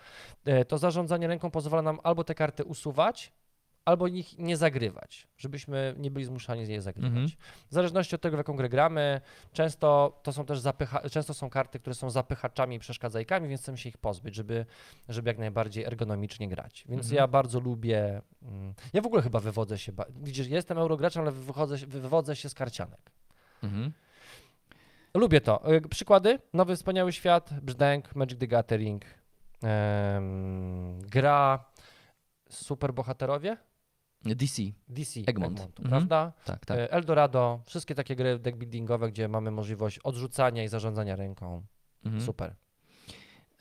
[0.46, 3.34] e, to zarządzanie ręką pozwala nam albo te karty usuwać,
[3.86, 7.10] albo ich nie zagrywać, żebyśmy nie byli zmuszani z niej zagrywać.
[7.10, 7.28] Mhm.
[7.70, 9.22] W zależności od tego, w jaką grę gramy,
[9.54, 13.78] często to są też zapycha, często są karty, które są zapychaczami i przeszkadzajkami, więc chcemy
[13.78, 14.66] się ich pozbyć, żeby,
[15.10, 16.86] żeby jak najbardziej ergonomicznie grać.
[16.90, 17.16] Więc Mhm.
[17.18, 18.22] ja bardzo lubię.
[18.44, 19.92] mm, Ja w ogóle chyba wywodzę się.
[20.10, 23.12] Widzisz, ja jestem eurograczem, ale wychodzę, wywodzę się z karcianek.
[23.64, 23.92] Mhm.
[25.14, 25.76] Lubię to.
[25.76, 26.40] E, Przykłady?
[26.54, 29.06] Nowy Wspaniały Świat, Brzdęk, Magic the Gathering,
[29.64, 31.66] em, gra
[32.50, 33.58] Superbohaterowie,
[34.26, 35.60] DC, DC, Egmont.
[35.60, 35.90] Egmontu, Mhm.
[35.90, 36.34] prawda?
[36.46, 36.78] tak, tak.
[36.80, 41.64] E, Eldorado, wszystkie takie gry deckbuildingowe, gdzie mamy możliwość odrzucania i zarządzania ręką.
[42.06, 42.24] Mhm.
[42.24, 42.56] Super.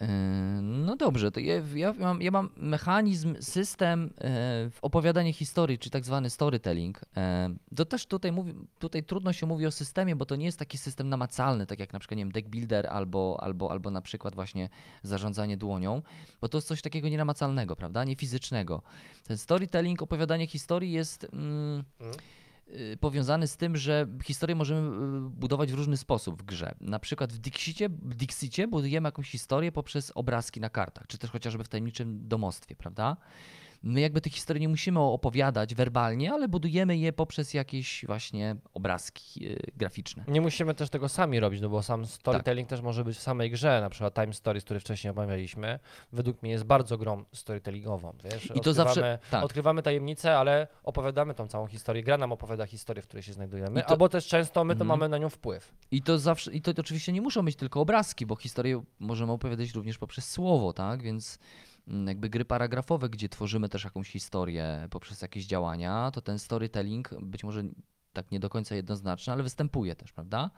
[0.09, 4.11] Yy, No dobrze, to ja, ja, mam, ja mam mechanizm, system e,
[4.71, 7.01] w opowiadanie historii, czy tak zwany storytelling.
[7.17, 10.59] E, To też tutaj, mówi, tutaj trudno się mówi o systemie, bo to nie jest
[10.59, 14.01] taki system namacalny, tak jak na przykład nie wiem, deck builder albo, albo, albo na
[14.01, 14.69] przykład właśnie
[15.03, 16.03] zarządzanie dłonią,
[16.41, 18.83] bo to jest coś takiego nienamacalnego, prawda, nie fizycznego.
[19.27, 21.27] Ten storytelling, opowiadanie historii jest...
[21.33, 22.17] Mm, Mhm.
[22.69, 24.81] Y, powiązany z tym, że historię możemy
[25.27, 26.75] y, budować w różny sposób w grze.
[26.81, 31.31] Na przykład w Dixicie, w Dixicie budujemy jakąś historię poprzez obrazki na kartach, czy też
[31.31, 33.17] chociażby w tajemniczym domostwie, prawda?
[33.87, 39.47] My jakby tych historii nie musimy opowiadać werbalnie, ale budujemy je poprzez jakieś właśnie obrazki
[39.49, 40.25] y, graficzne.
[40.29, 42.11] Nie musimy też tego sami robić, no bo sam Tak.
[42.11, 45.79] storytelling też może być w samej grze, na przykład Time Stories, który wcześniej omawialiśmy,
[46.13, 48.49] według mnie jest bardzo grą storytellingową, wiesz?
[48.55, 49.45] I to zawsze- Odkrywamy- tak.
[49.45, 53.83] Odkrywamy tajemnicę, ale opowiadamy tą całą historię, gra nam opowiada historię, w której się znajdujemy,
[53.83, 54.89] to- albo też często my to Mhm.
[54.89, 55.75] mamy na nią wpływ.
[55.91, 59.71] I to zawsze, i to oczywiście nie muszą być tylko obrazki, bo historię możemy opowiadać
[59.75, 61.03] również poprzez słowo, tak?
[61.03, 61.74] Więc mm,
[62.07, 67.45] jakby gry paragrafowe, gdzie tworzymy też jakąś historię poprzez jakieś działania, to ten storytelling być
[67.45, 67.63] może
[68.13, 70.51] tak nie do końca jednoznaczny, ale występuje też, prawda?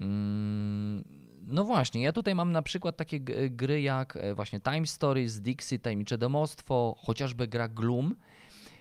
[0.00, 1.04] Mm,
[1.46, 3.20] No właśnie, ja tutaj mam na przykład takie
[3.50, 8.16] gry jak e, właśnie Time Stories, Dixie, Tajemnicze Domostwo, chociażby gra Gloom.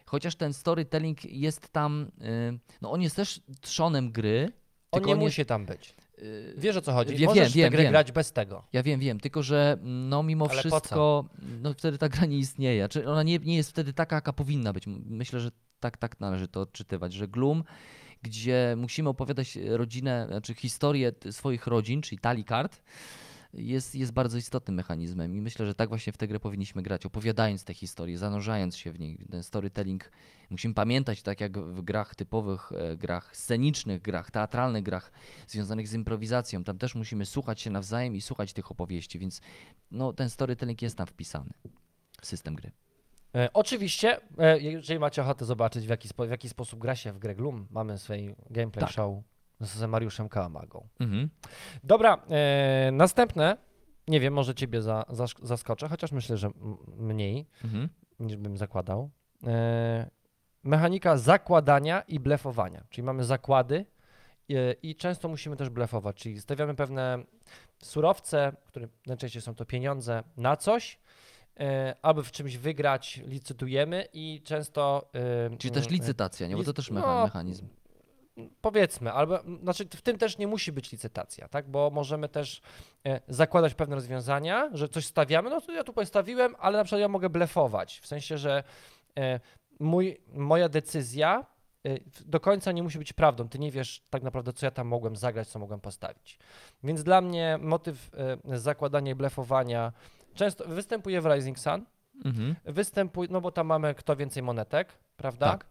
[0.05, 4.51] Chociaż ten storytelling jest tam, y, no on jest też trzonem gry.
[4.91, 5.95] On nie on jest- musi tam być.
[6.21, 7.15] Y, Wiesz o co chodzi?
[7.15, 8.63] Wie- Możesz wiem, wiem, grać bez tego.
[8.73, 11.25] Ja wiem, wiem, tylko że no mimo Ale wszystko,
[11.61, 12.89] no wtedy ta gra nie istnieje.
[12.89, 14.83] Czy ona nie, nie jest wtedy taka, jaka powinna być.
[15.05, 17.63] Myślę, że tak, tak należy to odczytywać, że Gloom,
[18.21, 22.81] gdzie musimy opowiadać rodzinę, znaczy historię swoich rodzin, czyli talii kart,
[23.53, 27.05] jest, jest bardzo istotnym mechanizmem i myślę, że tak właśnie w tę grę powinniśmy grać,
[27.05, 29.17] opowiadając te historie, zanurzając się w niej.
[29.31, 30.11] Ten storytelling
[30.49, 35.11] musimy pamiętać, tak jak w grach typowych, e, grach scenicznych, grach teatralnych, grach
[35.47, 36.63] związanych z improwizacją.
[36.63, 39.41] Tam też musimy słuchać się nawzajem i słuchać tych opowieści, więc
[39.91, 41.49] no, ten storytelling jest tam wpisany
[42.21, 42.71] w system gry.
[43.35, 47.13] E, oczywiście, e, jeżeli macie ochotę zobaczyć, w jaki, spo, w jaki sposób gra się
[47.13, 48.91] w grę Gloom, mamy swój gameplay Tak.
[48.93, 49.23] show
[49.59, 50.87] z Mariuszem Kałamagą.
[50.99, 51.29] Mhm.
[51.83, 53.57] Dobra, e, następne,
[54.07, 56.49] nie wiem, może ciebie za, zask- zaskoczę, chociaż myślę, że
[56.97, 57.89] mniej Mhm.
[58.19, 59.09] niż bym zakładał.
[59.47, 60.09] E,
[60.63, 63.85] mechanika zakładania i blefowania, czyli mamy zakłady
[64.49, 67.23] e, i często musimy też blefować, czyli stawiamy pewne
[67.83, 70.99] surowce, które najczęściej są to pieniądze, na coś,
[71.59, 75.09] e, aby w czymś wygrać, licytujemy i często...
[75.51, 76.55] e, Czyli też licytacja, nie?
[76.55, 77.67] Bo to też no, mecha- mechanizm.
[78.61, 81.69] Powiedzmy, albo znaczy w tym też nie musi być licytacja, tak?
[81.69, 82.61] Bo możemy też
[83.05, 87.01] e, zakładać pewne rozwiązania, że coś stawiamy, no to ja tu postawiłem, ale na przykład
[87.01, 88.63] ja mogę blefować, w sensie, że
[89.19, 89.39] e,
[89.79, 91.45] mój, moja decyzja
[91.85, 91.89] e,
[92.25, 93.49] do końca nie musi być prawdą.
[93.49, 96.39] Ty nie wiesz tak naprawdę, co ja tam mogłem zagrać, co mogłem postawić.
[96.83, 98.11] Więc dla mnie motyw
[98.45, 99.93] zakładania i blefowania
[100.33, 101.85] często występuje w Rising Sun,
[102.25, 102.55] Mhm.
[102.65, 105.45] występuje, no bo tam mamy kto więcej monetek, prawda?
[105.51, 105.65] Tak.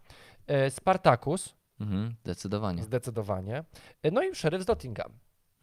[0.69, 2.15] Spartacus, Mhm.
[2.23, 2.83] Zdecydowanie.
[2.83, 3.63] Zdecydowanie.
[4.11, 5.11] No i Sheriff z Nottingham.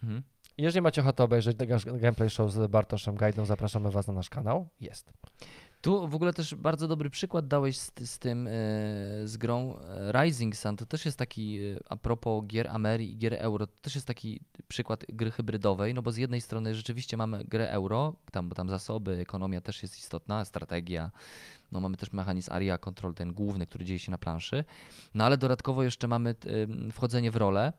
[0.03, 0.23] Mhm.
[0.59, 4.69] Jeżeli macie ochotę obejrzeć gameplay show z Bartoszem Gajdą, zapraszamy Was na nasz kanał.
[4.81, 5.13] Jest.
[5.81, 8.51] Tu w ogóle też bardzo dobry przykład dałeś z, z tym, e,
[9.25, 10.77] z grą e, Rising Sun.
[10.77, 14.07] To też jest taki, e, a propos gier Ameri i gier Euro, to też jest
[14.07, 18.55] taki przykład gry hybrydowej, no bo z jednej strony rzeczywiście mamy grę Euro, tam, bo
[18.55, 21.11] tam zasoby, ekonomia też jest istotna, strategia,
[21.73, 24.65] no mamy też mechanizm Area Control, ten główny, który dzieje się na planszy,
[25.15, 26.35] no ale dodatkowo jeszcze mamy
[26.93, 27.73] wchodzenie w rolę,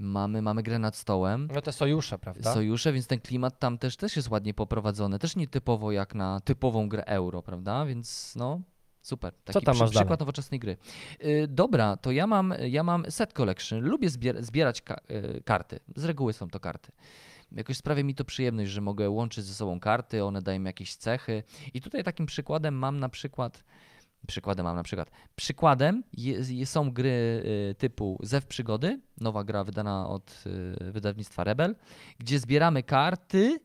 [0.00, 2.54] mamy, mamy grę nad stołem, No te sojusze, prawda?
[2.54, 5.18] sojusze, więc ten klimat tam też, też jest ładnie poprowadzony.
[5.18, 7.86] Też nie typowo jak na typową grę euro, prawda?
[7.86, 8.60] Więc no,
[9.02, 9.34] super.
[9.44, 10.20] Taki tam masz przykład dalej?
[10.20, 10.76] nowoczesnej gry.
[11.20, 13.80] Yy, dobra, to ja mam, ja mam set collection.
[13.80, 15.80] Lubię zbier zbierać ka yy, karty.
[15.96, 16.92] Z reguły są to karty.
[17.52, 20.96] Jakoś sprawia mi to przyjemność, że mogę łączyć ze sobą karty, one dają mi jakieś
[20.96, 21.42] cechy.
[21.74, 23.64] I tutaj takim przykładem mam na przykład.
[24.26, 25.10] Przykładem mam na przykład.
[25.36, 30.44] Przykładem je, są gry y, typu Zew Przygody, nowa gra wydana od
[30.80, 31.76] y, wydawnictwa Rebel,
[32.18, 33.60] gdzie zbieramy karty,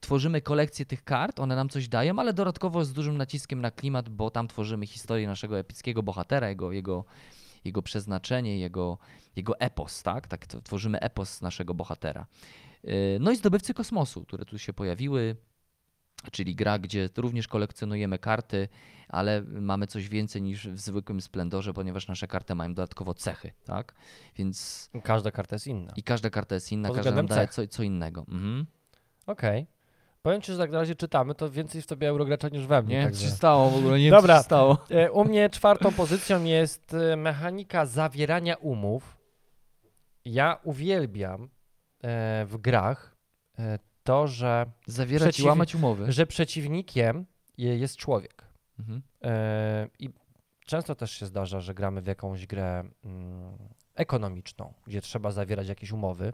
[0.00, 4.08] tworzymy kolekcję tych kart, one nam coś dają, ale dodatkowo z dużym naciskiem na klimat,
[4.08, 7.04] bo tam tworzymy historię naszego epickiego bohatera, jego, jego,
[7.64, 8.98] jego przeznaczenie, jego,
[9.36, 10.28] jego epos, tak?
[10.28, 12.26] tak tworzymy epos naszego bohatera.
[12.88, 15.36] Y, No i zdobywcy kosmosu, które tu się pojawiły,
[16.32, 18.68] czyli gra, gdzie również kolekcjonujemy karty,
[19.08, 23.94] ale mamy coś więcej niż w zwykłym splendorze, ponieważ nasze karty mają dodatkowo cechy, tak?
[24.36, 25.92] Więc Każda karta jest inna.
[25.96, 28.20] i każda karta jest inna, Pod każda nam daje co, co innego.
[28.28, 28.66] Mhm.
[29.26, 29.66] Okej.
[30.22, 33.04] Powiem Ci, że tak na razie czytamy, to więcej w Tobie Eurogracza niż we mnie.
[33.04, 34.78] także- stało w ogóle, nie się stało.
[34.90, 39.16] E, U mnie czwartą pozycją jest e, mechanika zawierania umów.
[40.24, 41.48] Ja uwielbiam
[42.46, 43.16] w grach
[43.58, 46.12] e, to, że, Zawierać Przeciw- i łamać umowy.
[46.12, 47.26] że przeciwnikiem
[47.58, 48.44] je- jest człowiek.
[48.78, 49.02] Mhm.
[49.22, 50.10] E, I
[50.66, 53.58] często też się zdarza, że gramy w jakąś grę mm,
[53.94, 56.32] ekonomiczną, gdzie trzeba zawierać jakieś umowy.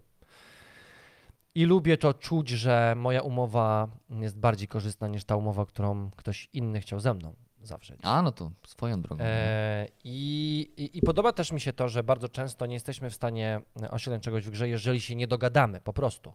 [1.54, 6.48] I lubię to czuć, że moja umowa jest bardziej korzystna niż ta umowa, którą ktoś
[6.52, 8.00] inny chciał ze mną zawrzeć.
[8.02, 9.24] A, no to swoją drogą.
[9.24, 13.14] E, i, i, I podoba też mi się to, że bardzo często nie jesteśmy w
[13.14, 13.60] stanie
[13.90, 16.32] osiągnąć czegoś w grze, jeżeli się nie dogadamy, po prostu.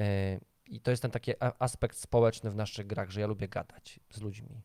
[0.00, 4.00] E, I to jest ten taki aspekt społeczny w naszych grach, że ja lubię gadać
[4.10, 4.62] z ludźmi.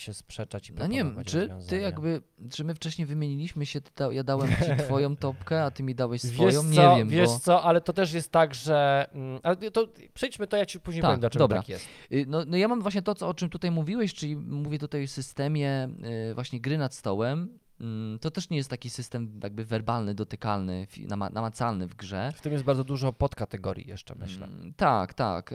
[0.00, 1.82] Się sprzeczać i No nie wiem, czy ty rozwiązania.
[1.82, 2.22] jakby,
[2.52, 5.94] czy my wcześniej wymieniliśmy się, ty da, ja dałem ci twoją topkę, a ty mi
[5.94, 7.38] dałeś Wiesz swoją, co, nie wiem, wiesz bo...
[7.38, 9.06] co, ale to też jest tak, że...
[9.12, 11.58] mm, Ale to przejdźmy to, ja ci później Tak, powiem, dlaczego dobra.
[11.58, 11.86] tak jest.
[12.12, 15.04] Y, No, no ja mam właśnie to, co, o czym tutaj mówiłeś, czyli mówię tutaj
[15.04, 15.88] o systemie
[16.30, 17.58] y, właśnie gry nad stołem.
[17.80, 20.86] Mm, To też nie jest taki system jakby werbalny, dotykalny,
[21.32, 22.32] namacalny w grze.
[22.36, 24.46] W tym jest bardzo dużo podkategorii jeszcze, myślę.
[24.46, 25.54] Mm, Tak, tak.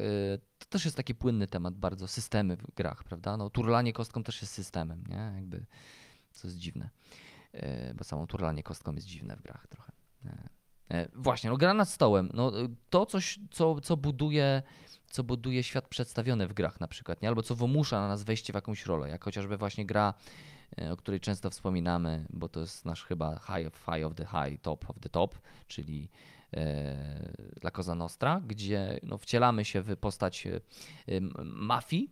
[0.75, 3.37] Też jest taki płynny temat bardzo, systemy w grach, prawda?
[3.37, 5.31] No turlanie kostką też jest systemem, nie?
[5.35, 5.65] Jakby,
[6.31, 6.89] co jest dziwne.
[7.53, 9.91] Y, Bo samo turlanie kostką jest dziwne w grach trochę.
[10.91, 12.29] Y, Właśnie, no gra nad stołem.
[12.33, 14.63] No, y, to coś, co, co buduje
[15.09, 17.27] co buduje świat przedstawiony w grach na przykład, nie?
[17.27, 20.13] albo co wymusza na nas wejście w jakąś rolę, jak chociażby właśnie gra,
[20.81, 24.25] y, o której często wspominamy, bo to jest nasz chyba high of, high of the
[24.25, 26.09] high, top of the top, czyli
[26.55, 26.95] e,
[27.63, 30.61] La Cosa Nostra, gdzie no, wcielamy się w postać e,
[31.43, 32.09] mafii,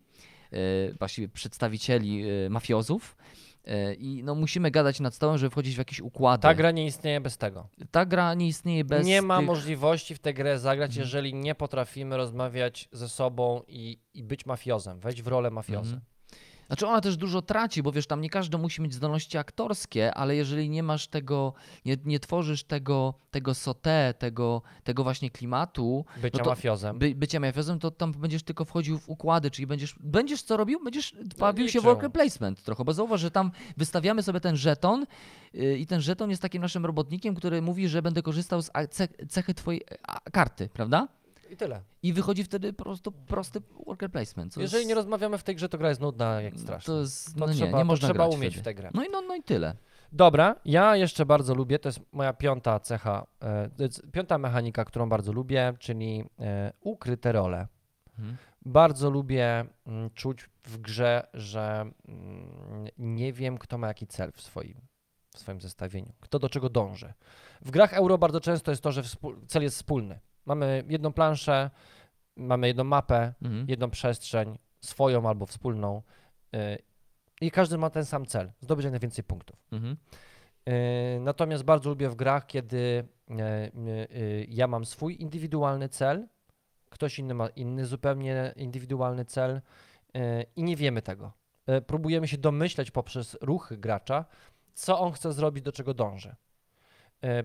[0.52, 0.58] e,
[0.94, 3.18] właściwie przedstawicieli mafiozów
[3.98, 6.42] i no, musimy gadać nad stołem, żeby wchodzić w jakieś układy.
[6.42, 7.68] Ta gra nie istnieje bez tego.
[7.92, 9.48] Ta gra nie istnieje bez nie ma tych...
[9.48, 11.06] możliwości w tę grę zagrać, Mhm.
[11.06, 15.94] jeżeli nie potrafimy rozmawiać ze sobą i, i być mafiozem, wejść w rolę mafiozy.
[15.94, 16.13] Mhm.
[16.74, 20.36] Znaczy ona też dużo traci, bo wiesz, tam nie każdy musi mieć zdolności aktorskie, ale
[20.36, 21.54] jeżeli nie masz tego,
[21.86, 27.00] nie, nie tworzysz tego, tego sauté, tego, tego właśnie klimatu, Bycia No to mafiozem.
[27.00, 30.80] by, bycia mafiozem, to tam będziesz tylko wchodził w układy, czyli będziesz, będziesz co robił?
[30.84, 35.06] Będziesz bawił się w worker placement trochę, bo zauważ, że tam wystawiamy sobie ten żeton
[35.54, 38.72] yy, i ten żeton jest takim naszym robotnikiem, który mówi, że będę korzystał z
[39.30, 39.82] cechy twojej
[40.32, 41.08] karty, prawda?
[41.54, 41.82] I tyle.
[42.04, 44.58] I wychodzi wtedy po prostu prosty worker placement.
[44.58, 46.94] Jeżeli jest, nie rozmawiamy w tej grze, to gra jest nudna jak strasznie.
[46.94, 48.62] To jest, To no nie, trzeba, nie to można trzeba grać umieć wtedy.
[48.62, 48.92] w tę grę.
[48.94, 49.76] No i, no, no i tyle.
[50.12, 55.10] Dobra, ja jeszcze bardzo lubię, to jest moja piąta cecha, e, to piąta mechanika, którą
[55.10, 57.68] bardzo lubię, czyli e, ukryte role.
[58.20, 58.38] Mhm.
[58.66, 64.42] Bardzo lubię mm, czuć w grze, że mm, nie wiem, kto ma jaki cel w
[64.42, 64.82] swoim,
[65.36, 67.14] w swoim zestawieniu, kto do czego dąży.
[67.62, 69.04] W grach euro bardzo często jest to, że
[69.48, 70.20] cel jest wspólny.
[70.46, 71.70] Mamy jedną planszę,
[72.36, 73.66] mamy jedną mapę, Mhm.
[73.70, 76.02] jedną przestrzeń, swoją albo wspólną
[76.56, 76.78] y,
[77.42, 79.56] i każdy ma ten sam cel, zdobyć jak najwięcej punktów.
[79.72, 79.98] Mhm.
[80.70, 83.08] Y, Natomiast bardzo lubię w grach, kiedy
[84.12, 86.28] y, ja mam swój indywidualny cel,
[86.90, 89.62] ktoś inny ma inny zupełnie indywidualny cel
[90.56, 91.32] i nie wiemy tego.
[91.88, 94.26] Próbujemy się domyśleć poprzez ruchy gracza,
[94.74, 96.36] co on chce zrobić, do czego dąży.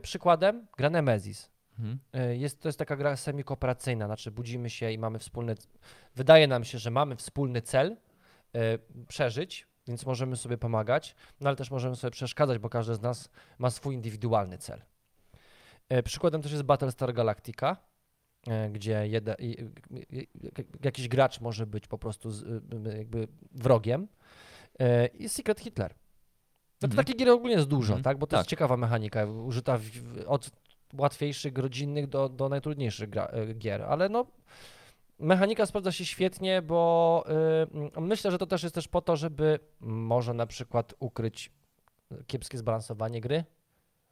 [0.02, 1.50] Przykładem gra Nemesis.
[1.78, 1.98] Mhm.
[2.32, 5.54] Y, Jest, to jest taka gra semi-kooperacyjna, znaczy budzimy się i mamy wspólny.
[6.16, 7.96] Wydaje nam się, że mamy wspólny cel
[8.56, 8.58] y,
[9.08, 13.30] przeżyć, więc możemy sobie pomagać, no ale też możemy sobie przeszkadzać, bo każdy z nas
[13.58, 14.82] ma swój indywidualny cel.
[15.92, 17.76] Y, Przykładem też jest Battlestar Galactica,
[18.48, 19.08] y, gdzie y,
[20.84, 24.08] jakiś gracz może być po prostu z, y, jakby wrogiem.
[25.18, 25.94] I Secret Hitler.
[26.82, 26.96] No to Mhm.
[27.06, 28.02] takich gier ogólnie jest dużo, Mhm.
[28.02, 28.18] tak?
[28.18, 28.38] Bo to Tak.
[28.40, 29.84] jest ciekawa mechanika, użyta w,
[30.26, 30.50] od
[30.94, 34.26] łatwiejszych, rodzinnych do, do najtrudniejszych gra, e, gier, ale no
[35.18, 37.24] mechanika sprawdza się świetnie, bo
[37.96, 41.50] y, myślę, że to też jest też po to, żeby może na przykład ukryć
[42.26, 43.44] kiepskie zbalansowanie gry,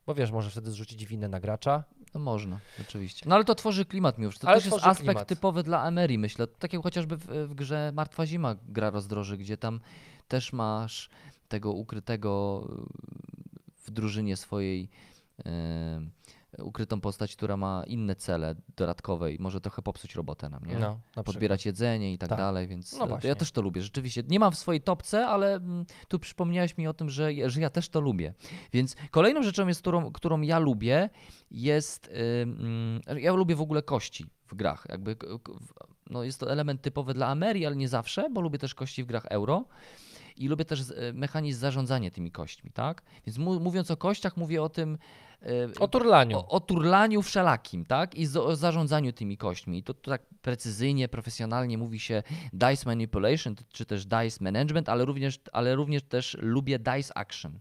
[0.07, 1.85] bo wiesz, może wtedy zrzucić winę na gracza.
[2.15, 3.29] No można, oczywiście.
[3.29, 4.41] No ale to tworzy klimat wszystko.
[4.41, 5.29] To Ale też jest aspekt klimat.
[5.29, 6.47] typowy dla Emery, myślę.
[6.47, 9.81] Tak jak chociażby w, w grze Martwa Zima gra rozdroży, gdzie tam
[10.29, 11.11] też masz
[11.49, 12.63] tego ukrytego
[13.85, 14.89] w drużynie swojej
[15.41, 15.43] y,
[16.63, 20.79] ukrytą postać, która ma inne cele dodatkowe i może trochę popsuć robotę nam, nie?
[20.79, 21.23] No, na.
[21.25, 22.39] Podbierać jedzenie i tak, Tak.
[22.39, 24.23] dalej, więc No e, ja też to lubię, rzeczywiście.
[24.29, 27.71] Nie mam w swojej topce, ale mm, tu przypomniałeś mi o tym, że, że ja
[27.71, 28.35] też to lubię.
[28.73, 31.11] Więc kolejną rzeczą, jest, którą, którą ja lubię,
[31.51, 32.11] jest.
[32.43, 34.87] ym, ja lubię w ogóle kości w grach.
[34.89, 35.17] Jakby,
[36.11, 39.07] no jest to element typowy dla Ameri, ale nie zawsze, bo lubię też kości w
[39.07, 39.65] grach euro.
[40.37, 43.03] I lubię też e, mechanizm zarządzania tymi kośćmi, tak?
[43.27, 44.99] Więc mówiąc o kościach, mówię o tym.
[45.81, 46.39] O turlaniu.
[46.39, 48.15] o, o turlaniu wszelakim, tak?
[48.15, 49.79] I z, o zarządzaniu tymi kośćmi.
[49.79, 52.23] I to, to tak precyzyjnie, profesjonalnie mówi się
[52.53, 57.59] dice manipulation, czy też dice management, ale również, ale również też lubię dice action.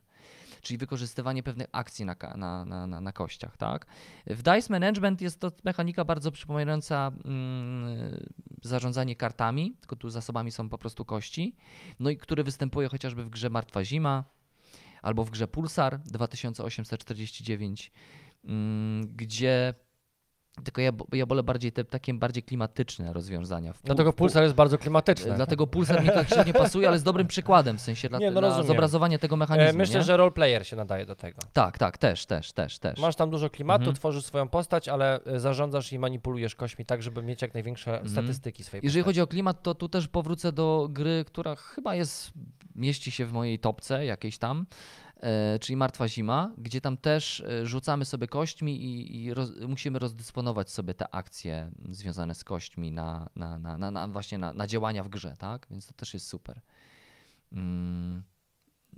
[0.62, 3.86] Czyli wykorzystywanie pewnych akcji na, na, na, na, kościach, tak?
[4.28, 8.26] W dice management jest to mechanika bardzo przypominająca mm,
[8.64, 11.56] zarządzanie kartami, tylko tu zasobami są po prostu kości,
[12.00, 14.24] no i który występuje chociażby w grze Martwa Zima,
[15.06, 17.92] albo w grze Pulsar 2849,
[18.44, 19.74] mm, gdzie
[20.64, 23.74] Tylko ja, ja wolę bardziej te takie bardziej klimatyczne rozwiązania.
[23.74, 25.32] W pół- Dlatego Pulsar jest bardzo klimatyczny.
[25.32, 28.32] E, Dlatego pulsar mi tak średnio pasuje, ale z dobrym przykładem, w sensie dla, Nie,
[28.32, 29.78] no dla zobrazowania tego E, mechanizmu.
[29.78, 30.04] Myślę, nie?
[30.04, 31.38] że roleplayer się nadaje do tego.
[31.54, 33.00] Tak, tak, też, też, też, też.
[33.00, 33.96] Masz tam dużo klimatu, Mhm.
[33.96, 38.10] tworzysz swoją postać, ale e, zarządzasz i manipulujesz kośćmi tak, żeby mieć jak największe Mhm.
[38.10, 39.10] statystyki swojej Jeżeli postaci.
[39.10, 42.32] chodzi o klimat, to tu też powrócę do gry, która chyba jest,
[42.76, 44.66] mieści się w mojej topce jakiejś tam,
[45.05, 45.05] e,
[45.62, 50.72] czyli Martwa Zima, gdzie tam też e, rzucamy sobie kośćmi i, i roz, musimy rozdysponować
[50.72, 55.04] sobie te akcje związane z kośćmi na, na, na, na, na właśnie na, na działania
[55.04, 55.68] w grze, tak?
[55.72, 56.62] Więc to też jest super.
[57.52, 58.24] Mm.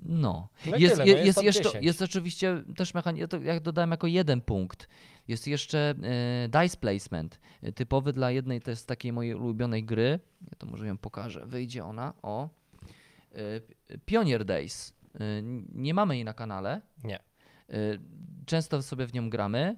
[0.06, 0.50] No.
[0.66, 1.86] No jest, tyle, no jest jeszcze, 10.
[1.86, 4.88] jest oczywiście też mechanizm, to jak dodałem jako jeden punkt,
[5.28, 10.20] jest jeszcze e, dice placement, e, typowy dla jednej, to jest takiej mojej ulubionej gry,
[10.42, 12.50] ja to może ją pokażę, wyjdzie ona, o,
[13.32, 14.97] e, Pioneer Days, E,
[15.74, 17.16] nie mamy jej na kanale, Nie.
[17.16, 17.74] E,
[18.46, 19.78] Często sobie w nią gramy.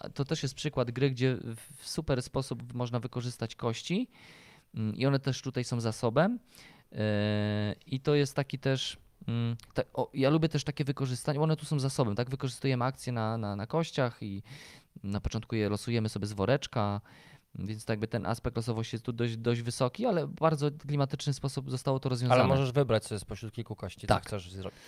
[0.00, 1.36] A To też jest przykład gry, gdzie
[1.76, 4.10] w super sposób można wykorzystać kości
[4.94, 6.38] i one też tutaj są zasobem.
[7.86, 8.98] I to jest taki też.
[9.92, 12.30] o, ja lubię też takie wykorzystanie, one tu są zasobem, tak?
[12.30, 14.42] Wykorzystujemy akcje na, na, na kościach i
[15.02, 17.00] na początku je losujemy sobie z woreczka,
[17.58, 21.32] więc tak jakby ten aspekt losowości jest tu dość, dość wysoki, ale w bardzo klimatyczny
[21.32, 22.40] sposób zostało to rozwiązane.
[22.40, 24.22] Ale możesz wybrać sobie spośród kilku kości, Tak.
[24.22, 24.78] co chcesz zrobić.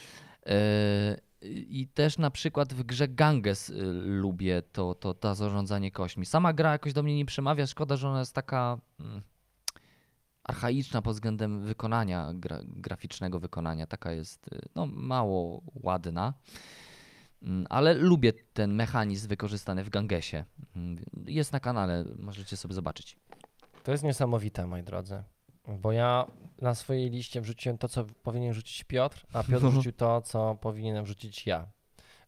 [0.47, 3.75] Yy, I też na przykład w grze Ganges y,
[4.05, 6.27] lubię to, to, to zarządzanie kośćmi.
[6.27, 9.23] Sama gra jakoś do mnie nie przemawia, szkoda, że ona jest taka mm,
[10.45, 13.87] archaiczna pod względem wykonania, gra, graficznego wykonania.
[13.87, 16.35] Taka jest y, no, mało ładna.
[17.47, 20.45] Mm, Ale lubię ten mechanizm wykorzystany w Gangesie.
[20.77, 23.17] Mm, Jest na kanale, możecie sobie zobaczyć.
[23.83, 25.23] To jest niesamowite, moi drodzy.
[25.69, 26.27] Bo ja
[26.61, 29.71] na swojej liście wrzuciłem to, co powinien rzucić Piotr, a Piotr No.
[29.71, 31.67] wrzucił to, co powinienem wrzucić ja.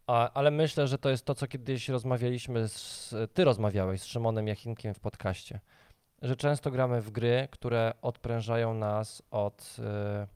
[0.07, 4.49] A, ale myślę, że to jest to, co kiedyś rozmawialiśmy, z, ty rozmawiałeś z Szymonem
[4.49, 5.61] Jachinkiem w podcaście,
[6.23, 9.77] że często gramy w gry, które odprężają nas od,
[10.25, 10.27] y,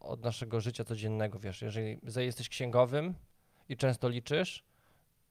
[0.00, 3.14] od naszego życia codziennego, wiesz, jeżeli że jesteś księgowym
[3.68, 4.64] i często liczysz,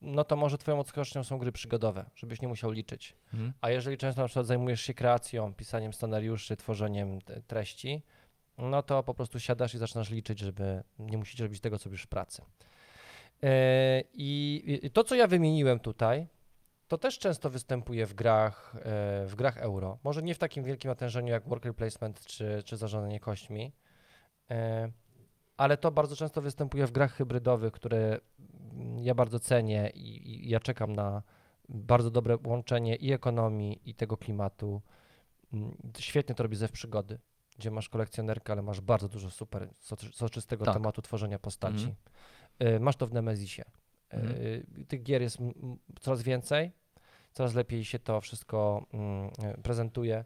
[0.01, 3.15] no to może twoją odskocznią są gry przygodowe, żebyś nie musiał liczyć.
[3.33, 3.53] Mhm.
[3.61, 8.01] A jeżeli często na przykład zajmujesz się kreacją, pisaniem scenariuszy, tworzeniem treści,
[8.57, 12.03] no to po prostu siadasz i zaczynasz liczyć, żeby nie musieć robić tego, co robisz
[12.03, 12.41] w pracy.
[13.41, 13.49] Yy,
[14.13, 16.27] I i to, co ja wymieniłem tutaj,
[16.87, 18.81] to też często występuje w grach, yy,
[19.27, 19.97] w grach euro.
[20.03, 23.73] Może nie w takim wielkim natężeniu jak worker placement czy, czy zarządzanie kośćmi,
[24.49, 24.55] yy,
[25.63, 28.19] ale to bardzo często występuje w grach hybrydowych, które
[29.01, 31.23] ja bardzo cenię i, i ja czekam na
[31.69, 34.81] bardzo dobre łączenie i ekonomii, i tego klimatu.
[35.53, 37.19] Mm, Świetnie to robi Zew Przygody,
[37.57, 40.73] gdzie masz kolekcjonerkę, ale masz bardzo dużo super soczy- soczystego Tak.
[40.73, 41.95] tematu tworzenia postaci.
[42.59, 42.75] Mhm.
[42.75, 43.63] Y, Masz to w Nemezisie.
[44.09, 44.41] Mhm.
[44.41, 45.37] Y, Tych gier jest
[46.01, 46.71] coraz więcej,
[47.33, 49.31] coraz lepiej się to wszystko mm,
[49.63, 50.25] prezentuje.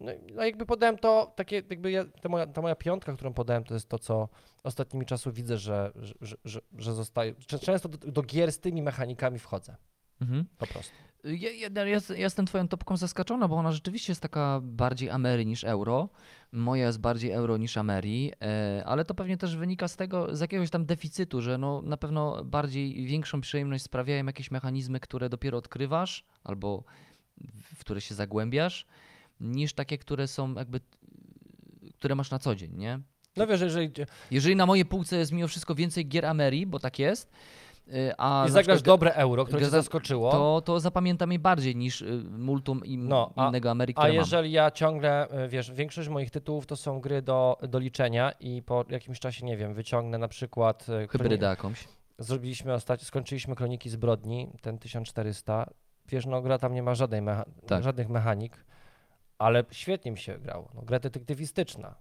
[0.00, 3.64] No, no jakby podałem to, takie jakby ja, ta, moja, ta moja piątka, którą podałem,
[3.64, 4.28] to jest to, co
[4.64, 9.38] ostatnimi czasów widzę, że, że, że, że, zostaje, często do, do gier z tymi mechanikami
[9.38, 9.76] wchodzę,
[10.20, 10.44] Mhm.
[10.58, 10.94] po prostu.
[11.24, 15.46] Ja, ja, ja, ja jestem twoją topką zaskoczona, bo ona rzeczywiście jest taka bardziej Amery
[15.46, 16.08] niż euro.
[16.52, 20.40] Moja jest bardziej euro niż Ameri, e, ale to pewnie też wynika z tego, z
[20.40, 25.58] jakiegoś tam deficytu, że no, na pewno bardziej większą przyjemność sprawiają jakieś mechanizmy, które dopiero
[25.58, 26.84] odkrywasz albo
[27.74, 28.86] w które się zagłębiasz,
[29.40, 30.80] niż takie, które są jakby,
[31.94, 33.00] które masz na co dzień, nie?
[33.36, 33.90] No wiesz, jeżeli
[34.30, 37.30] Jeżeli na mojej półce jest mimo wszystko więcej gier Ameri, bo tak jest,
[37.88, 42.02] y, a i zagrasz dobre euro, które cię zaskoczyło, to, to zapamiętam je bardziej niż
[42.02, 44.16] y, multum im, No, a- innego Amery, a które mam.
[44.16, 48.62] jeżeli ja ciągle, y, wiesz, większość moich tytułów to są gry do, do liczenia i
[48.62, 50.86] po jakimś czasie, nie wiem, wyciągnę na przykład...
[51.10, 51.88] Hybrydę jakąś.
[52.18, 55.70] Zrobiliśmy ostatnio, skończyliśmy Kroniki Zbrodni, ten 1400.
[56.08, 57.82] Wiesz, no gra tam nie ma żadnej mecha- Tak.
[57.84, 58.64] żadnych mechanik,
[59.40, 60.70] ale świetnie mi się grało.
[60.74, 61.94] No, gra detektywistyczna.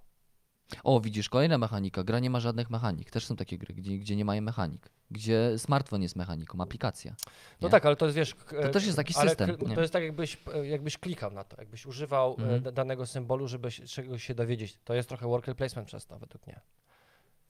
[0.83, 2.03] O, widzisz, kolejna mechanika.
[2.03, 3.11] Gra nie ma żadnych mechanik.
[3.11, 4.89] Też są takie gry, gdzie, gdzie nie mają mechanik.
[5.11, 7.15] Gdzie smartfon jest mechaniką, aplikacja.
[7.61, 7.71] No Nie?
[7.71, 8.35] tak, ale to jest, wiesz...
[8.63, 9.75] To też jest jakiś ale system, nie?
[9.75, 12.61] To jest tak, jakbyś, jakbyś klikał na to, jakbyś używał e, Mhm.
[12.61, 14.77] da- danego symbolu, żeby się, czegoś się dowiedzieć.
[14.83, 16.59] To jest trochę worker placement przez to, według mnie.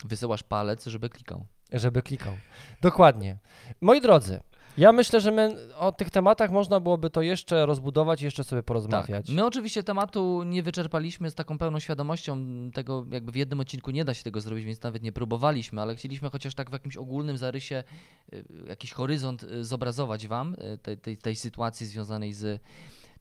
[0.05, 1.45] Wysyłasz palec, żeby klikał.
[1.73, 2.33] Żeby klikał.
[2.81, 3.37] Dokładnie.
[3.81, 4.39] Moi drodzy,
[4.79, 9.25] ja myślę, że my o tych tematach można byłoby to jeszcze rozbudować jeszcze sobie porozmawiać.
[9.25, 9.35] Tak.
[9.35, 12.37] My oczywiście tematu nie wyczerpaliśmy z taką pełną świadomością
[12.73, 15.95] tego, jakby w jednym odcinku nie da się tego zrobić, więc nawet nie próbowaliśmy, ale
[15.95, 17.83] chcieliśmy chociaż tak w jakimś ogólnym zarysie
[18.33, 22.61] y, jakiś horyzont y, zobrazować wam y, tej, tej, tej sytuacji związanej z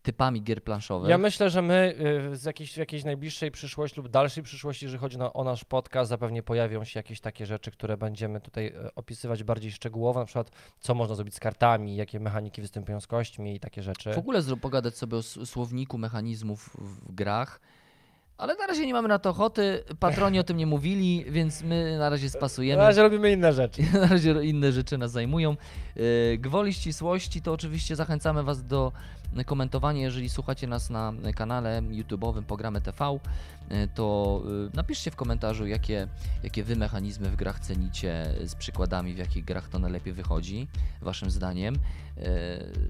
[0.08, 1.10] typami gier planszowych.
[1.10, 1.94] Ja myślę, że my
[2.32, 6.08] y, z jakiejś, w jakiejś najbliższej przyszłości lub dalszej przyszłości, jeżeli chodzi o nasz podcast,
[6.08, 10.50] zapewne pojawią się jakieś takie rzeczy, które będziemy tutaj e, opisywać bardziej szczegółowo, na przykład
[10.80, 14.14] co można zrobić z kartami, jakie mechaniki występują z kośćmi i takie rzeczy.
[14.14, 17.60] W ogóle zro- pogadać sobie o słowniku mechanizmów w grach.
[18.38, 19.84] Ale na razie nie mamy na to ochoty.
[20.00, 22.82] Patroni o tym nie mówili, więc my na razie Na spasujemy.
[22.82, 23.82] razie robimy inne rzeczy.
[23.92, 25.56] Na razie inne rzeczy nas zajmują.
[25.96, 28.92] Yy, Gwoli ścisłości to oczywiście zachęcamy Was do
[29.46, 30.02] komentowania.
[30.02, 33.18] Jeżeli słuchacie nas na kanale YouTube'owym Programy TV,
[33.70, 36.08] yy, to yy, napiszcie w komentarzu, jakie,
[36.42, 40.68] jakie Wy mechanizmy w grach cenicie, z przykładami, w jakich grach to najlepiej wychodzi,
[41.02, 41.76] Waszym zdaniem.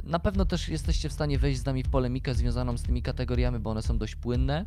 [0.05, 3.59] Na pewno też jesteście w stanie wejść z nami w polemikę związaną z tymi kategoriami,
[3.59, 4.67] bo one są dość płynne.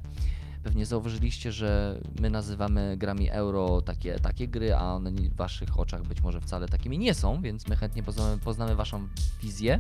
[0.64, 6.04] Pewnie zauważyliście, że my nazywamy grami euro takie, takie gry, a one w waszych oczach
[6.04, 9.08] być może wcale takimi nie są, więc my chętnie poznamy, poznamy waszą
[9.42, 9.80] wizję,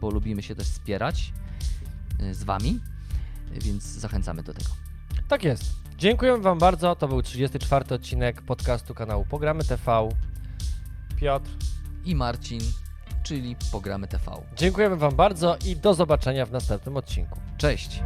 [0.00, 1.32] bo lubimy się też wspierać
[2.20, 2.80] y, z wami,
[3.52, 4.70] więc zachęcamy do tego.
[5.28, 5.64] Tak jest.
[5.98, 6.96] Dziękuję Wam bardzo.
[6.96, 10.08] To był 34 odcinek podcastu kanału Pogramy TV.
[11.16, 11.50] Piotr,
[12.04, 12.60] I Marcin,
[13.22, 14.32] czyli Pogramy TV.
[14.56, 17.40] dziękujemy Wam bardzo i do zobaczenia w następnym odcinku.
[17.58, 18.02] Cześć!